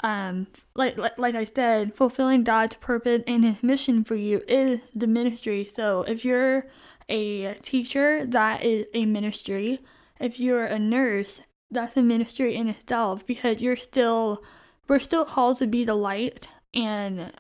Um, 0.03 0.47
like, 0.75 0.97
like 0.97 1.19
like 1.19 1.35
I 1.35 1.45
said, 1.45 1.95
fulfilling 1.95 2.45
God's 2.45 2.77
purpose 2.77 3.23
and 3.27 3.45
His 3.45 3.63
mission 3.63 4.05
for 4.05 4.17
you 4.17 4.43
is 4.49 4.81
the 4.95 5.07
ministry. 5.07 5.71
So 5.73 6.03
if 6.03 6.25
you're 6.25 6.67
a 7.09 7.55
teacher, 7.55 8.27
that 8.27 8.65
is 8.65 8.87
a 8.95 9.07
ministry. 9.07 9.81
If 10.19 10.41
you're 10.41 10.65
a 10.65 10.79
nurse, 10.79 11.41
that's 11.71 11.97
a 11.97 12.03
ministry 12.03 12.55
in 12.55 12.69
itself 12.69 13.27
because 13.27 13.61
you're 13.61 13.77
still 13.77 14.43
we're 14.89 14.99
still 14.99 15.25
called 15.25 15.59
to 15.59 15.67
be 15.67 15.85
the 15.85 15.95
light 15.95 16.47
and 16.75 17.33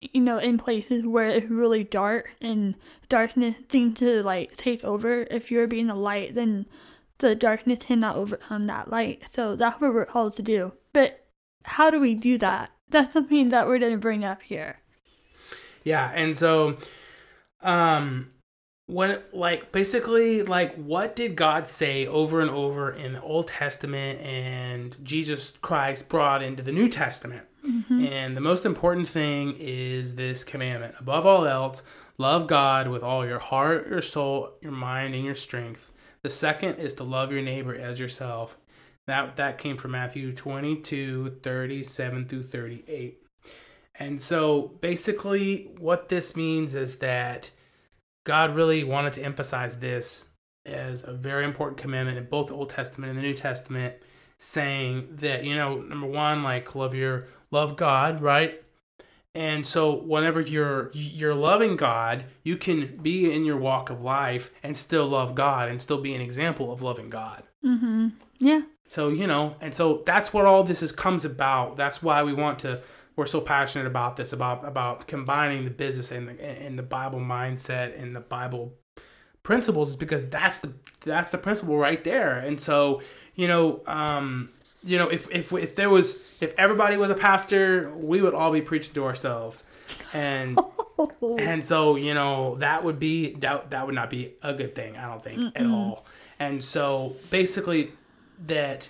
you 0.00 0.20
know 0.20 0.38
in 0.38 0.58
places 0.58 1.04
where 1.04 1.28
it's 1.28 1.50
really 1.50 1.82
dark 1.82 2.30
and 2.40 2.76
darkness 3.08 3.56
seems 3.68 3.98
to 3.98 4.22
like 4.22 4.56
take 4.56 4.84
over 4.84 5.26
if 5.30 5.50
you're 5.50 5.66
being 5.66 5.88
the 5.88 5.94
light 5.94 6.34
then 6.34 6.66
the 7.18 7.34
darkness 7.34 7.82
cannot 7.82 8.14
overcome 8.14 8.68
that 8.68 8.90
light 8.90 9.22
so 9.28 9.56
that's 9.56 9.80
what 9.80 9.92
we're 9.92 10.06
called 10.06 10.34
to 10.34 10.42
do 10.42 10.72
but 10.92 11.27
how 11.64 11.90
do 11.90 12.00
we 12.00 12.14
do 12.14 12.38
that? 12.38 12.70
That's 12.90 13.12
something 13.12 13.50
that 13.50 13.66
we're 13.66 13.78
going 13.78 13.92
to 13.92 13.98
bring 13.98 14.24
up 14.24 14.42
here. 14.42 14.80
Yeah 15.84 16.10
and 16.14 16.36
so 16.36 16.76
um 17.62 18.30
when 18.86 19.20
like 19.32 19.72
basically 19.72 20.42
like 20.42 20.74
what 20.76 21.16
did 21.16 21.36
god 21.36 21.66
say 21.66 22.06
over 22.06 22.40
and 22.40 22.50
over 22.50 22.90
in 22.92 23.14
the 23.14 23.20
old 23.20 23.48
testament 23.48 24.20
and 24.20 24.96
jesus 25.02 25.50
christ 25.60 26.08
brought 26.08 26.42
into 26.42 26.62
the 26.62 26.72
new 26.72 26.88
testament? 26.88 27.44
Mm-hmm. 27.66 28.06
and 28.06 28.36
the 28.36 28.40
most 28.40 28.64
important 28.64 29.08
thing 29.08 29.54
is 29.58 30.14
this 30.14 30.44
commandment. 30.44 30.94
Above 31.00 31.26
all 31.26 31.46
else 31.46 31.82
love 32.16 32.46
god 32.46 32.88
with 32.88 33.02
all 33.02 33.26
your 33.26 33.40
heart 33.40 33.88
your 33.88 34.02
soul 34.02 34.54
your 34.62 34.72
mind 34.72 35.14
and 35.14 35.24
your 35.24 35.34
strength. 35.34 35.92
The 36.22 36.30
second 36.30 36.76
is 36.76 36.94
to 36.94 37.04
love 37.04 37.32
your 37.32 37.42
neighbor 37.42 37.74
as 37.74 37.98
yourself 38.00 38.56
that 39.08 39.36
that 39.36 39.58
came 39.58 39.76
from 39.76 39.90
matthew 39.90 40.32
22 40.32 41.38
37 41.42 42.28
through 42.28 42.42
38 42.42 43.22
and 43.98 44.20
so 44.20 44.76
basically 44.80 45.70
what 45.78 46.08
this 46.08 46.36
means 46.36 46.74
is 46.74 46.96
that 46.96 47.50
God 48.24 48.54
really 48.54 48.84
wanted 48.84 49.14
to 49.14 49.22
emphasize 49.22 49.78
this 49.78 50.26
as 50.66 51.02
a 51.02 51.12
very 51.12 51.44
important 51.44 51.78
commandment 51.78 52.18
in 52.18 52.26
both 52.26 52.48
the 52.48 52.54
Old 52.54 52.68
Testament 52.68 53.10
and 53.10 53.18
the 53.18 53.22
New 53.22 53.34
Testament, 53.34 53.94
saying 54.36 55.08
that, 55.12 55.44
you 55.44 55.54
know, 55.54 55.80
number 55.80 56.06
one, 56.06 56.42
like 56.42 56.74
love 56.74 56.94
your 56.94 57.26
love 57.50 57.76
God, 57.76 58.20
right? 58.20 58.62
And 59.34 59.66
so 59.66 59.94
whenever 59.94 60.40
you're 60.40 60.90
you're 60.92 61.34
loving 61.34 61.76
God, 61.76 62.24
you 62.44 62.56
can 62.56 62.98
be 62.98 63.32
in 63.32 63.44
your 63.44 63.56
walk 63.56 63.90
of 63.90 64.02
life 64.02 64.50
and 64.62 64.76
still 64.76 65.08
love 65.08 65.34
God 65.34 65.70
and 65.70 65.80
still 65.80 66.00
be 66.00 66.14
an 66.14 66.20
example 66.20 66.72
of 66.72 66.82
loving 66.82 67.10
God. 67.10 67.44
Mm-hmm. 67.64 68.08
Yeah. 68.40 68.62
So 68.88 69.08
you 69.08 69.26
know, 69.26 69.54
and 69.60 69.72
so 69.72 70.02
that's 70.04 70.32
what 70.32 70.44
all 70.44 70.64
this 70.64 70.82
is 70.82 70.92
comes 70.92 71.24
about. 71.24 71.76
That's 71.76 72.02
why 72.02 72.22
we 72.22 72.32
want 72.32 72.58
to 72.60 72.82
we're 73.16 73.26
so 73.26 73.40
passionate 73.40 73.86
about 73.86 74.16
this 74.16 74.32
about 74.32 74.66
about 74.66 75.06
combining 75.06 75.64
the 75.64 75.70
business 75.70 76.12
and 76.12 76.28
the 76.28 76.44
and 76.44 76.78
the 76.78 76.82
Bible 76.82 77.20
mindset 77.20 78.00
and 78.00 78.14
the 78.14 78.20
Bible 78.20 78.72
principles 79.42 79.90
is 79.90 79.96
because 79.96 80.26
that's 80.28 80.60
the 80.60 80.72
that's 81.04 81.30
the 81.30 81.38
principle 81.38 81.76
right 81.76 82.02
there. 82.04 82.38
And 82.38 82.60
so, 82.60 83.02
you 83.34 83.48
know, 83.48 83.82
um, 83.86 84.50
you 84.84 84.98
know, 84.98 85.08
if 85.08 85.28
if 85.30 85.52
if 85.52 85.74
there 85.74 85.90
was 85.90 86.18
if 86.40 86.54
everybody 86.56 86.96
was 86.96 87.10
a 87.10 87.14
pastor, 87.14 87.92
we 87.96 88.22
would 88.22 88.34
all 88.34 88.52
be 88.52 88.60
preaching 88.62 88.94
to 88.94 89.04
ourselves. 89.04 89.64
And 90.12 90.60
and 91.38 91.64
so, 91.64 91.96
you 91.96 92.14
know, 92.14 92.56
that 92.56 92.84
would 92.84 92.98
be 92.98 93.34
that 93.36 93.70
that 93.70 93.86
would 93.86 93.94
not 93.94 94.10
be 94.10 94.34
a 94.42 94.54
good 94.54 94.74
thing, 94.74 94.96
I 94.96 95.08
don't 95.08 95.22
think, 95.22 95.40
Mm-mm. 95.40 95.60
at 95.60 95.66
all. 95.66 96.06
And 96.38 96.62
so 96.62 97.16
basically 97.30 97.90
that 98.46 98.88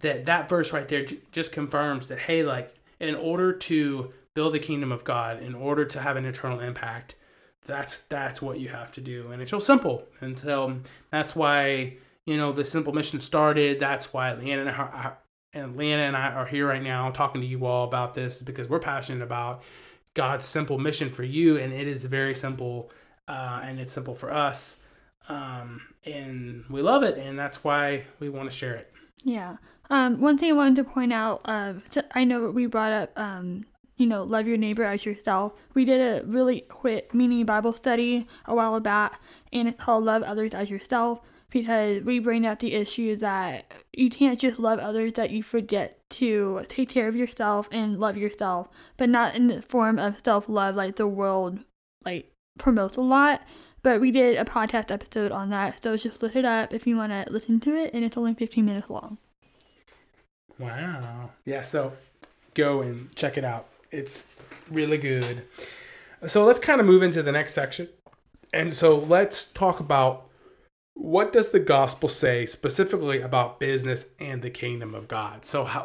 that 0.00 0.26
that 0.26 0.48
verse 0.48 0.72
right 0.72 0.88
there 0.88 1.06
just 1.32 1.52
confirms 1.52 2.08
that 2.08 2.18
hey, 2.18 2.42
like 2.42 2.74
in 3.00 3.14
order 3.14 3.52
to 3.52 4.10
build 4.34 4.52
the 4.52 4.58
kingdom 4.58 4.92
of 4.92 5.04
God, 5.04 5.40
in 5.40 5.54
order 5.54 5.84
to 5.84 6.00
have 6.00 6.16
an 6.16 6.24
eternal 6.24 6.60
impact, 6.60 7.16
that's 7.64 7.98
that's 8.08 8.42
what 8.42 8.60
you 8.60 8.68
have 8.68 8.92
to 8.92 9.00
do, 9.00 9.30
and 9.30 9.40
it's 9.40 9.50
so 9.50 9.58
simple. 9.58 10.06
And 10.20 10.38
so 10.38 10.80
that's 11.10 11.34
why 11.34 11.96
you 12.26 12.36
know 12.36 12.52
the 12.52 12.64
simple 12.64 12.92
mission 12.92 13.20
started. 13.20 13.80
That's 13.80 14.12
why 14.12 14.34
Leanna 14.34 14.62
and 14.62 14.70
I, 14.70 15.12
and 15.54 16.16
I 16.16 16.30
are 16.32 16.46
here 16.46 16.68
right 16.68 16.82
now 16.82 17.10
talking 17.10 17.40
to 17.40 17.46
you 17.46 17.64
all 17.66 17.84
about 17.84 18.14
this 18.14 18.42
because 18.42 18.68
we're 18.68 18.80
passionate 18.80 19.22
about 19.22 19.62
God's 20.14 20.44
simple 20.44 20.78
mission 20.78 21.08
for 21.08 21.22
you, 21.22 21.58
and 21.58 21.72
it 21.72 21.88
is 21.88 22.04
very 22.04 22.34
simple, 22.34 22.90
uh, 23.28 23.60
and 23.62 23.80
it's 23.80 23.92
simple 23.92 24.14
for 24.14 24.32
us, 24.32 24.78
um, 25.28 25.80
and 26.04 26.64
we 26.68 26.82
love 26.82 27.02
it, 27.02 27.18
and 27.18 27.38
that's 27.38 27.64
why 27.64 28.06
we 28.18 28.28
want 28.28 28.50
to 28.50 28.56
share 28.56 28.74
it. 28.74 28.92
Yeah. 29.24 29.56
Um, 29.90 30.20
one 30.20 30.38
thing 30.38 30.50
I 30.50 30.54
wanted 30.54 30.76
to 30.76 30.84
point 30.84 31.12
out, 31.12 31.42
uh, 31.44 31.74
I 32.12 32.24
know 32.24 32.50
we 32.50 32.66
brought 32.66 32.92
up, 32.92 33.18
um, 33.18 33.64
you 33.96 34.06
know, 34.06 34.22
love 34.22 34.46
your 34.46 34.56
neighbor 34.56 34.84
as 34.84 35.04
yourself. 35.04 35.52
We 35.74 35.84
did 35.84 36.00
a 36.00 36.26
really 36.26 36.62
quick 36.62 37.14
mini 37.14 37.44
Bible 37.44 37.72
study 37.74 38.26
a 38.46 38.54
while 38.54 38.78
back, 38.80 39.20
and 39.52 39.68
it's 39.68 39.80
called 39.80 40.04
Love 40.04 40.22
Others 40.22 40.54
as 40.54 40.70
Yourself 40.70 41.20
because 41.54 42.02
we 42.02 42.18
bring 42.18 42.44
up 42.44 42.58
the 42.58 42.74
issue 42.74 43.14
that 43.14 43.72
you 43.92 44.10
can't 44.10 44.40
just 44.40 44.58
love 44.58 44.80
others, 44.80 45.12
that 45.12 45.30
you 45.30 45.40
forget 45.40 46.00
to 46.10 46.60
take 46.66 46.88
care 46.88 47.06
of 47.06 47.14
yourself 47.14 47.68
and 47.70 48.00
love 48.00 48.16
yourself, 48.16 48.68
but 48.96 49.08
not 49.08 49.36
in 49.36 49.46
the 49.46 49.62
form 49.62 49.96
of 49.98 50.16
self 50.24 50.48
love 50.48 50.74
like 50.74 50.96
the 50.96 51.06
world 51.06 51.60
like 52.04 52.32
promotes 52.58 52.96
a 52.96 53.00
lot. 53.00 53.40
But 53.84 54.00
we 54.00 54.10
did 54.10 54.38
a 54.38 54.46
podcast 54.46 54.90
episode 54.90 55.30
on 55.30 55.50
that, 55.50 55.82
so 55.82 55.94
just 55.98 56.22
look 56.22 56.34
it 56.34 56.46
up 56.46 56.72
if 56.72 56.86
you 56.86 56.96
want 56.96 57.12
to 57.12 57.30
listen 57.30 57.60
to 57.60 57.76
it, 57.76 57.92
and 57.92 58.02
it's 58.02 58.16
only 58.16 58.32
15 58.32 58.64
minutes 58.64 58.88
long. 58.88 59.18
Wow. 60.58 61.30
Yeah, 61.44 61.60
so 61.60 61.92
go 62.54 62.80
and 62.80 63.14
check 63.14 63.36
it 63.36 63.44
out. 63.44 63.68
It's 63.90 64.28
really 64.70 64.96
good. 64.96 65.42
So 66.26 66.46
let's 66.46 66.58
kind 66.58 66.80
of 66.80 66.86
move 66.86 67.02
into 67.02 67.22
the 67.22 67.30
next 67.30 67.52
section. 67.52 67.90
And 68.54 68.72
so 68.72 68.96
let's 68.96 69.52
talk 69.52 69.80
about 69.80 70.30
what 70.94 71.34
does 71.34 71.50
the 71.50 71.60
gospel 71.60 72.08
say 72.08 72.46
specifically 72.46 73.20
about 73.20 73.60
business 73.60 74.06
and 74.18 74.40
the 74.40 74.48
kingdom 74.48 74.94
of 74.94 75.08
God? 75.08 75.44
So 75.44 75.64
how 75.64 75.82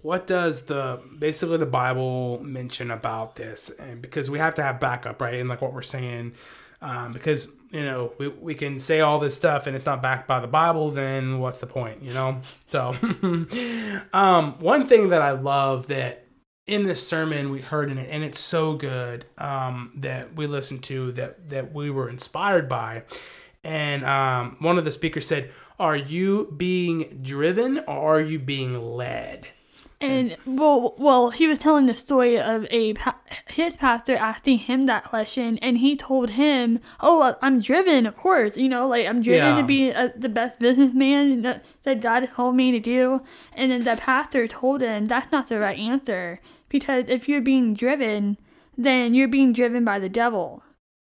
what 0.00 0.26
does 0.26 0.62
the 0.62 1.02
basically 1.18 1.58
the 1.58 1.66
Bible 1.66 2.40
mention 2.42 2.90
about 2.90 3.36
this? 3.36 3.68
And 3.68 4.00
because 4.00 4.30
we 4.30 4.38
have 4.38 4.54
to 4.54 4.62
have 4.62 4.80
backup, 4.80 5.20
right? 5.20 5.34
And 5.34 5.48
like 5.50 5.60
what 5.60 5.74
we're 5.74 5.82
saying 5.82 6.32
um, 6.84 7.12
because 7.12 7.48
you 7.70 7.84
know 7.84 8.12
we, 8.18 8.28
we 8.28 8.54
can 8.54 8.78
say 8.78 9.00
all 9.00 9.18
this 9.18 9.34
stuff 9.34 9.66
and 9.66 9.74
it's 9.74 9.86
not 9.86 10.02
backed 10.02 10.28
by 10.28 10.38
the 10.38 10.46
bible 10.46 10.90
then 10.90 11.40
what's 11.40 11.58
the 11.58 11.66
point 11.66 12.02
you 12.02 12.12
know? 12.12 12.40
So 12.68 12.94
um, 14.12 14.58
one 14.60 14.84
thing 14.84 15.08
that 15.08 15.22
i 15.22 15.32
love 15.32 15.88
that 15.88 16.26
in 16.66 16.84
this 16.84 17.06
sermon 17.06 17.50
we 17.50 17.60
heard 17.60 17.90
in 17.90 17.98
it 17.98 18.08
and 18.10 18.22
it's 18.22 18.38
so 18.38 18.74
good 18.74 19.24
um, 19.38 19.92
that 19.96 20.36
we 20.36 20.46
listened 20.46 20.82
to 20.84 21.12
that 21.12 21.50
that 21.50 21.74
we 21.74 21.90
were 21.90 22.08
inspired 22.08 22.68
by 22.68 23.02
and 23.64 24.04
um, 24.04 24.56
one 24.60 24.78
of 24.78 24.84
the 24.84 24.90
speakers 24.90 25.26
said 25.26 25.50
are 25.78 25.96
you 25.96 26.52
being 26.56 27.18
driven 27.22 27.78
or 27.88 28.16
are 28.16 28.20
you 28.20 28.38
being 28.38 28.80
led 28.80 29.48
and 30.00 30.36
well, 30.46 30.94
well, 30.98 31.30
he 31.30 31.46
was 31.46 31.58
telling 31.58 31.86
the 31.86 31.94
story 31.94 32.38
of 32.38 32.64
a 32.66 32.94
his 33.48 33.76
pastor 33.76 34.16
asking 34.16 34.58
him 34.58 34.86
that 34.86 35.04
question, 35.04 35.58
and 35.58 35.78
he 35.78 35.96
told 35.96 36.30
him, 36.30 36.80
"Oh, 37.00 37.36
I'm 37.40 37.60
driven, 37.60 38.06
of 38.06 38.16
course. 38.16 38.56
You 38.56 38.68
know, 38.68 38.86
like 38.88 39.06
I'm 39.06 39.22
driven 39.22 39.54
yeah. 39.54 39.60
to 39.60 39.66
be 39.66 39.90
a, 39.90 40.12
the 40.16 40.28
best 40.28 40.58
businessman 40.58 41.42
that 41.42 41.64
that 41.84 42.00
God 42.00 42.28
told 42.34 42.56
me 42.56 42.72
to 42.72 42.80
do." 42.80 43.22
And 43.52 43.70
then 43.70 43.84
the 43.84 43.96
pastor 43.96 44.46
told 44.46 44.80
him 44.80 45.06
that's 45.06 45.32
not 45.32 45.48
the 45.48 45.58
right 45.58 45.78
answer 45.78 46.40
because 46.68 47.04
if 47.08 47.28
you're 47.28 47.40
being 47.40 47.74
driven, 47.74 48.36
then 48.76 49.14
you're 49.14 49.28
being 49.28 49.52
driven 49.52 49.84
by 49.84 49.98
the 49.98 50.08
devil 50.08 50.62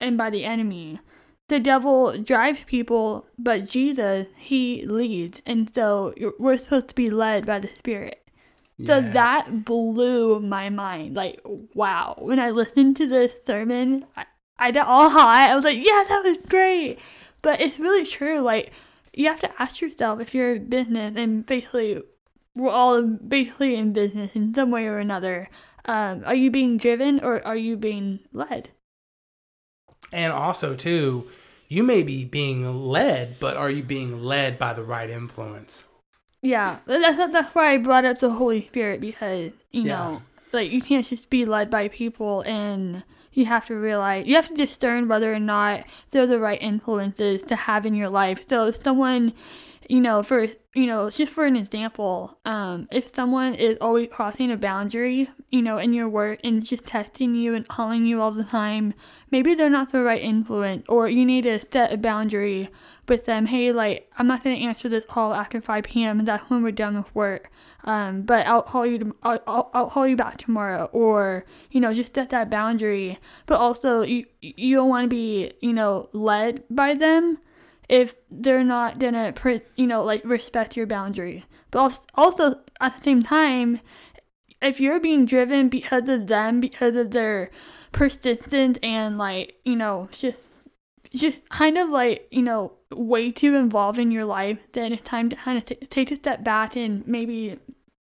and 0.01 0.19
by 0.19 0.31
the 0.31 0.45
enemy. 0.45 1.01
The 1.49 1.61
devil 1.61 2.21
drives 2.21 2.65
people, 2.65 3.27
but 3.39 3.69
Jesus, 3.69 4.27
he 4.37 4.85
leads, 4.85 5.41
and 5.47 5.73
so 5.73 6.13
we're 6.41 6.59
supposed 6.59 6.89
to 6.89 6.95
be 6.95 7.09
led 7.09 7.47
by 7.47 7.61
the 7.61 7.69
Spirit. 7.69 8.26
So 8.85 8.99
yes. 8.99 9.15
that 9.15 9.65
blew 9.65 10.41
my 10.41 10.69
mind. 10.69 11.17
Like, 11.17 11.41
wow. 11.45 12.15
When 12.19 12.39
I 12.39 12.51
listened 12.51 12.97
to 12.99 13.07
this 13.07 13.33
sermon, 13.47 14.05
I, 14.17 14.27
I 14.59 14.71
got 14.71 14.87
all 14.87 15.09
hot. 15.09 15.49
I 15.51 15.57
was 15.57 15.65
like, 15.65 15.79
yeah, 15.79 16.05
that 16.09 16.25
was 16.25 16.39
great. 16.47 16.99
But 17.41 17.61
it's 17.61 17.79
really 17.79 18.05
true. 18.05 18.41
Like, 18.41 18.73
you 19.15 19.29
have 19.29 19.41
to 19.41 19.63
ask 19.63 19.81
yourself 19.81 20.21
if 20.21 20.35
you're 20.35 20.57
in 20.57 20.67
business, 20.67 21.15
and 21.17 21.47
basically, 21.47 22.03
we're 22.55 22.71
all 22.71 23.03
basically 23.03 23.77
in 23.77 23.95
business 23.95 24.37
in 24.37 24.53
some 24.55 24.71
way 24.71 24.87
or 24.87 24.99
another. 24.99 25.49
Um, 25.87 26.23
are 26.27 26.35
you 26.35 26.51
being 26.51 26.77
driven 26.77 27.21
or 27.21 27.47
are 27.47 27.57
you 27.57 27.77
being 27.77 28.21
led? 28.33 28.69
And 30.13 30.33
also, 30.33 30.75
too, 30.75 31.31
you 31.69 31.83
may 31.83 32.03
be 32.03 32.25
being 32.25 32.87
led, 32.87 33.39
but 33.39 33.57
are 33.57 33.71
you 33.71 33.83
being 33.83 34.23
led 34.23 34.59
by 34.59 34.73
the 34.73 34.83
right 34.83 35.09
influence? 35.09 35.85
Yeah, 36.43 36.79
that's 36.87 37.33
that's 37.33 37.55
why 37.55 37.73
I 37.73 37.77
brought 37.79 38.05
up 38.05 38.19
the 38.19 38.31
Holy 38.31 38.67
Spirit 38.67 39.01
because 39.01 39.53
you 39.73 39.83
yeah. 39.83 39.97
know, 39.97 40.23
like 40.53 40.71
you 40.71 40.81
can't 40.81 41.07
just 41.07 41.31
be 41.31 41.45
led 41.45 41.71
by 41.71 41.89
people, 41.89 42.43
and 42.43 43.05
you 43.33 43.47
have 43.47 43.67
to 43.67 43.75
realize 43.75 44.27
you 44.27 44.35
have 44.37 44.49
to 44.49 44.55
discern 44.55 45.09
whether 45.09 45.33
or 45.33 45.41
not 45.41 45.85
they're 46.11 46.27
the 46.27 46.39
right 46.39 46.61
influences 46.63 47.43
to 47.45 47.57
have 47.57 47.85
in 47.85 47.95
your 47.95 48.09
life. 48.09 48.49
So 48.49 48.67
if 48.67 48.83
someone, 48.83 49.33
you 49.89 50.01
know, 50.01 50.23
for 50.23 50.47
you 50.75 50.87
know, 50.87 51.09
just 51.11 51.33
for 51.33 51.47
an 51.47 51.57
example, 51.57 52.39
um, 52.45 52.87
if 52.93 53.15
someone 53.15 53.55
is 53.55 53.79
always 53.81 54.09
crossing 54.13 54.53
a 54.53 54.57
boundary, 54.57 55.31
you 55.51 55.63
know, 55.63 55.79
in 55.79 55.95
your 55.95 56.09
work 56.09 56.39
and 56.45 56.63
just 56.63 56.85
testing 56.85 57.35
you 57.35 57.55
and 57.55 57.67
calling 57.67 58.05
you 58.05 58.21
all 58.21 58.31
the 58.31 58.45
time, 58.45 58.93
maybe 59.31 59.55
they're 59.55 59.71
not 59.71 59.91
the 59.91 60.03
right 60.03 60.23
influence, 60.23 60.85
or 60.89 61.09
you 61.09 61.25
need 61.25 61.45
to 61.45 61.59
set 61.73 61.93
a 61.93 61.97
boundary 61.97 62.69
with 63.09 63.27
them. 63.27 63.47
Hey, 63.47 63.73
like, 63.73 64.11
I'm 64.19 64.27
not 64.27 64.43
going 64.45 64.57
to 64.57 64.65
answer 64.65 64.89
this 64.89 65.05
call 65.09 65.35
after 65.35 65.61
5 65.61 65.85
p.m. 65.85 66.25
That's 66.25 66.49
when 66.51 66.63
we're 66.63 66.73
done 66.73 66.97
with 66.97 67.15
work. 67.15 67.51
Um, 67.85 68.23
but 68.23 68.47
I'll 68.47 68.63
call 68.63 68.85
you. 68.85 68.99
To, 68.99 69.17
I'll, 69.23 69.43
I'll, 69.47 69.71
I'll 69.73 69.91
call 69.91 70.09
you 70.09 70.17
back 70.17 70.39
tomorrow, 70.39 70.91
or 70.93 71.45
you 71.71 71.81
know, 71.81 71.95
just 71.95 72.15
set 72.15 72.31
that 72.31 72.51
boundary. 72.51 73.19
But 73.47 73.61
also, 73.61 74.03
you 74.03 74.27
you 74.41 74.75
don't 74.75 74.89
want 74.89 75.05
to 75.05 75.09
be 75.09 75.53
you 75.61 75.73
know 75.73 76.09
led 76.13 76.65
by 76.69 76.95
them 76.95 77.39
if 77.89 78.15
they're 78.31 78.65
not 78.65 78.99
gonna 78.99 79.33
you 79.77 79.87
know 79.87 80.03
like 80.03 80.23
respect 80.25 80.77
your 80.77 80.87
boundary 80.87 81.45
but 81.71 82.01
also 82.15 82.61
at 82.81 82.97
the 82.97 83.03
same 83.03 83.23
time 83.23 83.81
if 84.61 84.81
you're 84.81 85.01
being 85.01 85.25
driven 85.25 85.69
because 85.69 86.09
of 86.09 86.27
them 86.27 86.61
because 86.61 86.97
of 86.97 87.11
their 87.11 87.51
persistence 87.93 88.79
and 88.83 89.19
like 89.19 89.55
you 89.65 89.77
know 89.77 90.09
just 90.11 90.37
just 91.21 91.49
kind 91.49 91.79
of 91.79 91.89
like 91.89 92.27
you 92.31 92.43
know 92.43 92.73
way 92.91 93.31
too 93.31 93.55
involved 93.55 93.99
in 93.99 94.11
your 94.11 94.25
life 94.25 94.59
then 94.73 94.93
it's 94.93 95.03
time 95.03 95.29
to 95.29 95.37
kind 95.37 95.59
of 95.59 95.67
t- 95.67 95.87
take 95.87 96.11
a 96.11 96.17
step 96.17 96.45
back 96.45 96.77
and 96.77 97.07
maybe 97.07 97.59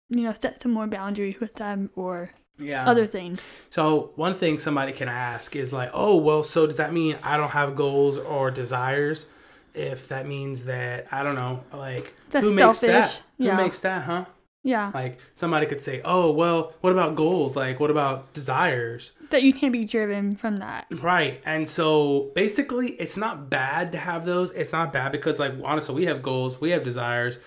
you 0.09 0.21
know 0.21 0.33
set 0.41 0.61
some 0.61 0.71
more 0.71 0.87
boundaries 0.87 1.39
with 1.39 1.55
them 1.55 1.89
or 1.95 2.31
yeah. 2.59 2.85
other 2.85 3.07
things. 3.07 3.41
So 3.71 4.11
one 4.15 4.35
thing 4.35 4.59
somebody 4.59 4.91
can 4.91 5.09
ask 5.09 5.55
is 5.55 5.73
like, 5.73 5.89
oh 5.93 6.17
well, 6.17 6.43
so 6.43 6.67
does 6.67 6.77
that 6.77 6.93
mean 6.93 7.17
I 7.23 7.37
don't 7.37 7.49
have 7.49 7.75
goals 7.75 8.19
or 8.19 8.51
desires? 8.51 9.25
if 9.73 10.07
that 10.09 10.27
means 10.27 10.65
that 10.65 11.07
I 11.11 11.23
don't 11.23 11.35
know, 11.35 11.63
like 11.73 12.13
That's 12.29 12.43
who 12.43 12.53
makes 12.53 12.81
that? 12.81 13.21
Yeah. 13.37 13.55
Who 13.55 13.63
makes 13.63 13.79
that, 13.81 14.03
huh? 14.03 14.25
Yeah. 14.63 14.91
Like 14.93 15.19
somebody 15.33 15.65
could 15.65 15.81
say, 15.81 16.01
"Oh, 16.05 16.31
well, 16.31 16.73
what 16.81 16.93
about 16.93 17.15
goals? 17.15 17.55
Like 17.55 17.79
what 17.79 17.89
about 17.89 18.33
desires?" 18.33 19.13
That 19.31 19.43
you 19.43 19.53
can't 19.53 19.73
be 19.73 19.83
driven 19.83 20.35
from 20.35 20.59
that. 20.59 20.87
Right. 20.91 21.41
And 21.45 21.67
so 21.67 22.31
basically, 22.35 22.91
it's 22.93 23.17
not 23.17 23.49
bad 23.49 23.91
to 23.93 23.97
have 23.97 24.25
those. 24.25 24.51
It's 24.51 24.73
not 24.73 24.93
bad 24.93 25.11
because 25.11 25.39
like 25.39 25.53
honestly, 25.63 25.95
we 25.95 26.05
have 26.05 26.21
goals, 26.21 26.61
we 26.61 26.71
have 26.71 26.83
desires. 26.83 27.39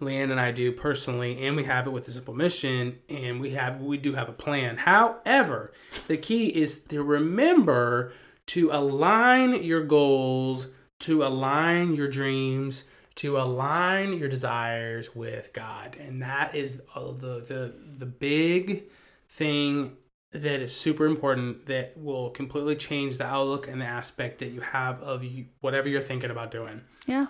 Leanne 0.00 0.30
and 0.30 0.40
I 0.40 0.50
do 0.50 0.72
personally, 0.72 1.46
and 1.46 1.54
we 1.56 1.64
have 1.64 1.86
it 1.86 1.90
with 1.90 2.06
the 2.06 2.10
simple 2.10 2.32
mission, 2.32 2.98
and 3.10 3.38
we 3.38 3.50
have 3.50 3.82
we 3.82 3.98
do 3.98 4.14
have 4.14 4.30
a 4.30 4.32
plan. 4.32 4.78
However, 4.78 5.72
the 6.06 6.16
key 6.16 6.46
is 6.46 6.84
to 6.84 7.02
remember 7.02 8.12
to 8.46 8.70
align 8.72 9.62
your 9.62 9.84
goals 9.84 10.68
to 11.00 11.24
align 11.24 11.94
your 11.94 12.08
dreams, 12.08 12.84
to 13.20 13.36
align 13.36 14.14
your 14.14 14.30
desires 14.30 15.14
with 15.14 15.52
God. 15.52 15.94
And 16.00 16.22
that 16.22 16.54
is 16.54 16.78
the 16.78 17.44
the 17.46 17.74
the 17.98 18.06
big 18.06 18.84
thing 19.28 19.98
that 20.32 20.62
is 20.62 20.74
super 20.74 21.04
important 21.04 21.66
that 21.66 21.98
will 21.98 22.30
completely 22.30 22.76
change 22.76 23.18
the 23.18 23.26
outlook 23.26 23.68
and 23.68 23.82
the 23.82 23.84
aspect 23.84 24.38
that 24.38 24.48
you 24.48 24.62
have 24.62 25.02
of 25.02 25.22
you, 25.22 25.44
whatever 25.60 25.86
you're 25.86 26.00
thinking 26.00 26.30
about 26.30 26.50
doing. 26.50 26.80
Yeah. 27.06 27.26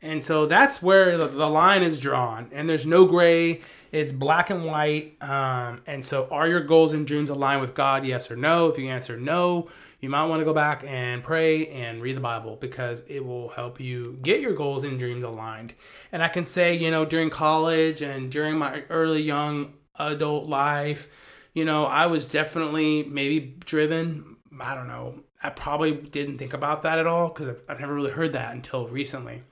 And 0.00 0.22
so 0.22 0.46
that's 0.46 0.80
where 0.80 1.18
the, 1.18 1.26
the 1.26 1.48
line 1.48 1.82
is 1.82 1.98
drawn, 1.98 2.50
and 2.52 2.68
there's 2.68 2.86
no 2.86 3.04
gray. 3.04 3.62
It's 3.90 4.12
black 4.12 4.50
and 4.50 4.64
white. 4.64 5.16
Um, 5.20 5.80
and 5.86 6.04
so, 6.04 6.28
are 6.30 6.46
your 6.46 6.60
goals 6.60 6.92
and 6.92 7.06
dreams 7.06 7.30
aligned 7.30 7.60
with 7.60 7.74
God? 7.74 8.04
Yes 8.04 8.30
or 8.30 8.36
no? 8.36 8.68
If 8.68 8.78
you 8.78 8.88
answer 8.88 9.16
no, 9.16 9.68
you 10.04 10.10
might 10.10 10.26
want 10.26 10.42
to 10.42 10.44
go 10.44 10.52
back 10.52 10.84
and 10.86 11.24
pray 11.24 11.66
and 11.68 12.02
read 12.02 12.14
the 12.14 12.20
Bible 12.20 12.56
because 12.60 13.02
it 13.08 13.24
will 13.24 13.48
help 13.48 13.80
you 13.80 14.18
get 14.20 14.42
your 14.42 14.52
goals 14.52 14.84
and 14.84 14.98
dreams 14.98 15.24
aligned. 15.24 15.72
And 16.12 16.22
I 16.22 16.28
can 16.28 16.44
say, 16.44 16.74
you 16.76 16.90
know, 16.90 17.06
during 17.06 17.30
college 17.30 18.02
and 18.02 18.30
during 18.30 18.58
my 18.58 18.82
early 18.90 19.22
young 19.22 19.72
adult 19.98 20.46
life, 20.46 21.08
you 21.54 21.64
know, 21.64 21.86
I 21.86 22.04
was 22.04 22.28
definitely 22.28 23.04
maybe 23.04 23.56
driven. 23.64 24.36
I 24.60 24.74
don't 24.74 24.88
know. 24.88 25.20
I 25.42 25.48
probably 25.48 25.94
didn't 25.94 26.36
think 26.36 26.52
about 26.52 26.82
that 26.82 26.98
at 26.98 27.06
all 27.06 27.28
because 27.28 27.48
I've, 27.48 27.62
I've 27.66 27.80
never 27.80 27.94
really 27.94 28.10
heard 28.10 28.34
that 28.34 28.52
until 28.52 28.86
recently. 28.86 29.42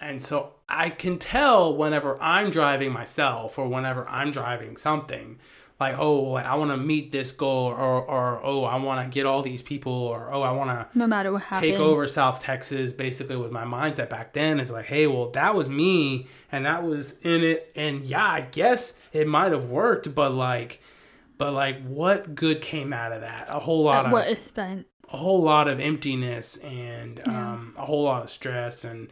And 0.00 0.22
so 0.22 0.54
I 0.70 0.88
can 0.88 1.18
tell 1.18 1.76
whenever 1.76 2.16
I'm 2.18 2.50
driving 2.50 2.92
myself 2.92 3.58
or 3.58 3.68
whenever 3.68 4.08
I'm 4.08 4.30
driving 4.30 4.78
something 4.78 5.38
like 5.78 5.98
oh 5.98 6.20
like 6.20 6.46
I 6.46 6.54
want 6.54 6.70
to 6.70 6.76
meet 6.76 7.12
this 7.12 7.32
goal 7.32 7.66
or 7.66 8.02
or 8.02 8.40
oh 8.42 8.64
I 8.64 8.76
want 8.76 9.06
to 9.06 9.14
get 9.14 9.26
all 9.26 9.42
these 9.42 9.62
people 9.62 9.92
or 9.92 10.32
oh 10.32 10.42
I 10.42 10.52
want 10.52 10.70
to 10.70 10.98
no 10.98 11.06
matter 11.06 11.32
what 11.32 11.42
happens 11.42 11.72
take 11.72 11.80
over 11.80 12.08
South 12.08 12.42
Texas 12.42 12.92
basically 12.92 13.36
with 13.36 13.52
my 13.52 13.64
mindset 13.64 14.08
back 14.08 14.32
then 14.32 14.58
is 14.58 14.70
like 14.70 14.86
hey 14.86 15.06
well 15.06 15.30
that 15.30 15.54
was 15.54 15.68
me 15.68 16.28
and 16.50 16.64
that 16.66 16.82
was 16.82 17.18
in 17.20 17.42
it 17.42 17.72
and 17.76 18.04
yeah 18.04 18.26
I 18.26 18.40
guess 18.40 18.98
it 19.12 19.28
might 19.28 19.52
have 19.52 19.66
worked 19.66 20.14
but 20.14 20.32
like 20.32 20.80
but 21.38 21.52
like 21.52 21.84
what 21.86 22.34
good 22.34 22.62
came 22.62 22.92
out 22.92 23.12
of 23.12 23.20
that? 23.20 23.48
A 23.50 23.58
whole 23.58 23.82
lot 23.82 24.06
of 24.06 24.12
what 24.12 24.28
a 24.28 25.16
whole 25.16 25.42
lot 25.42 25.68
of 25.68 25.80
emptiness 25.80 26.56
and 26.58 27.20
yeah. 27.24 27.52
um, 27.52 27.74
a 27.76 27.84
whole 27.84 28.04
lot 28.04 28.22
of 28.22 28.30
stress 28.30 28.84
and 28.84 29.08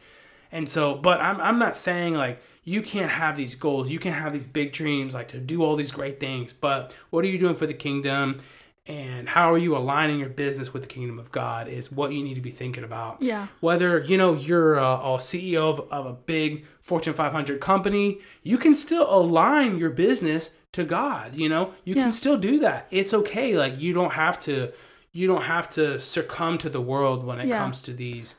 and 0.50 0.68
so 0.68 0.94
but 0.94 1.20
I'm 1.20 1.40
I'm 1.40 1.58
not 1.58 1.76
saying 1.76 2.14
like 2.14 2.40
you 2.64 2.82
can't 2.82 3.10
have 3.10 3.36
these 3.36 3.54
goals, 3.54 3.90
you 3.90 3.98
can't 3.98 4.16
have 4.16 4.32
these 4.32 4.46
big 4.46 4.72
dreams, 4.72 5.14
like 5.14 5.28
to 5.28 5.38
do 5.38 5.62
all 5.62 5.76
these 5.76 5.92
great 5.92 6.18
things. 6.18 6.52
But 6.52 6.94
what 7.10 7.24
are 7.24 7.28
you 7.28 7.38
doing 7.38 7.54
for 7.54 7.66
the 7.66 7.74
kingdom? 7.74 8.40
And 8.86 9.28
how 9.28 9.52
are 9.52 9.58
you 9.58 9.76
aligning 9.76 10.20
your 10.20 10.28
business 10.28 10.74
with 10.74 10.82
the 10.82 10.88
kingdom 10.88 11.18
of 11.18 11.32
God 11.32 11.68
is 11.68 11.90
what 11.90 12.12
you 12.12 12.22
need 12.22 12.34
to 12.34 12.42
be 12.42 12.50
thinking 12.50 12.84
about. 12.84 13.22
Yeah. 13.22 13.46
Whether, 13.60 14.00
you 14.00 14.18
know, 14.18 14.34
you're 14.34 14.74
a, 14.74 14.92
a 14.94 15.16
CEO 15.16 15.70
of, 15.70 15.80
of 15.90 16.04
a 16.04 16.12
big 16.12 16.66
Fortune 16.80 17.14
500 17.14 17.60
company, 17.60 18.20
you 18.42 18.58
can 18.58 18.74
still 18.74 19.06
align 19.08 19.78
your 19.78 19.88
business 19.88 20.50
to 20.72 20.84
God, 20.84 21.34
you 21.34 21.48
know? 21.48 21.72
You 21.84 21.94
yeah. 21.94 22.02
can 22.02 22.12
still 22.12 22.36
do 22.36 22.58
that. 22.58 22.86
It's 22.90 23.14
okay. 23.14 23.56
Like 23.56 23.80
you 23.80 23.94
don't 23.94 24.12
have 24.12 24.38
to 24.40 24.72
you 25.12 25.28
don't 25.28 25.44
have 25.44 25.68
to 25.70 25.98
succumb 25.98 26.58
to 26.58 26.68
the 26.68 26.80
world 26.80 27.24
when 27.24 27.40
it 27.40 27.46
yeah. 27.46 27.58
comes 27.58 27.80
to 27.82 27.92
these 27.92 28.36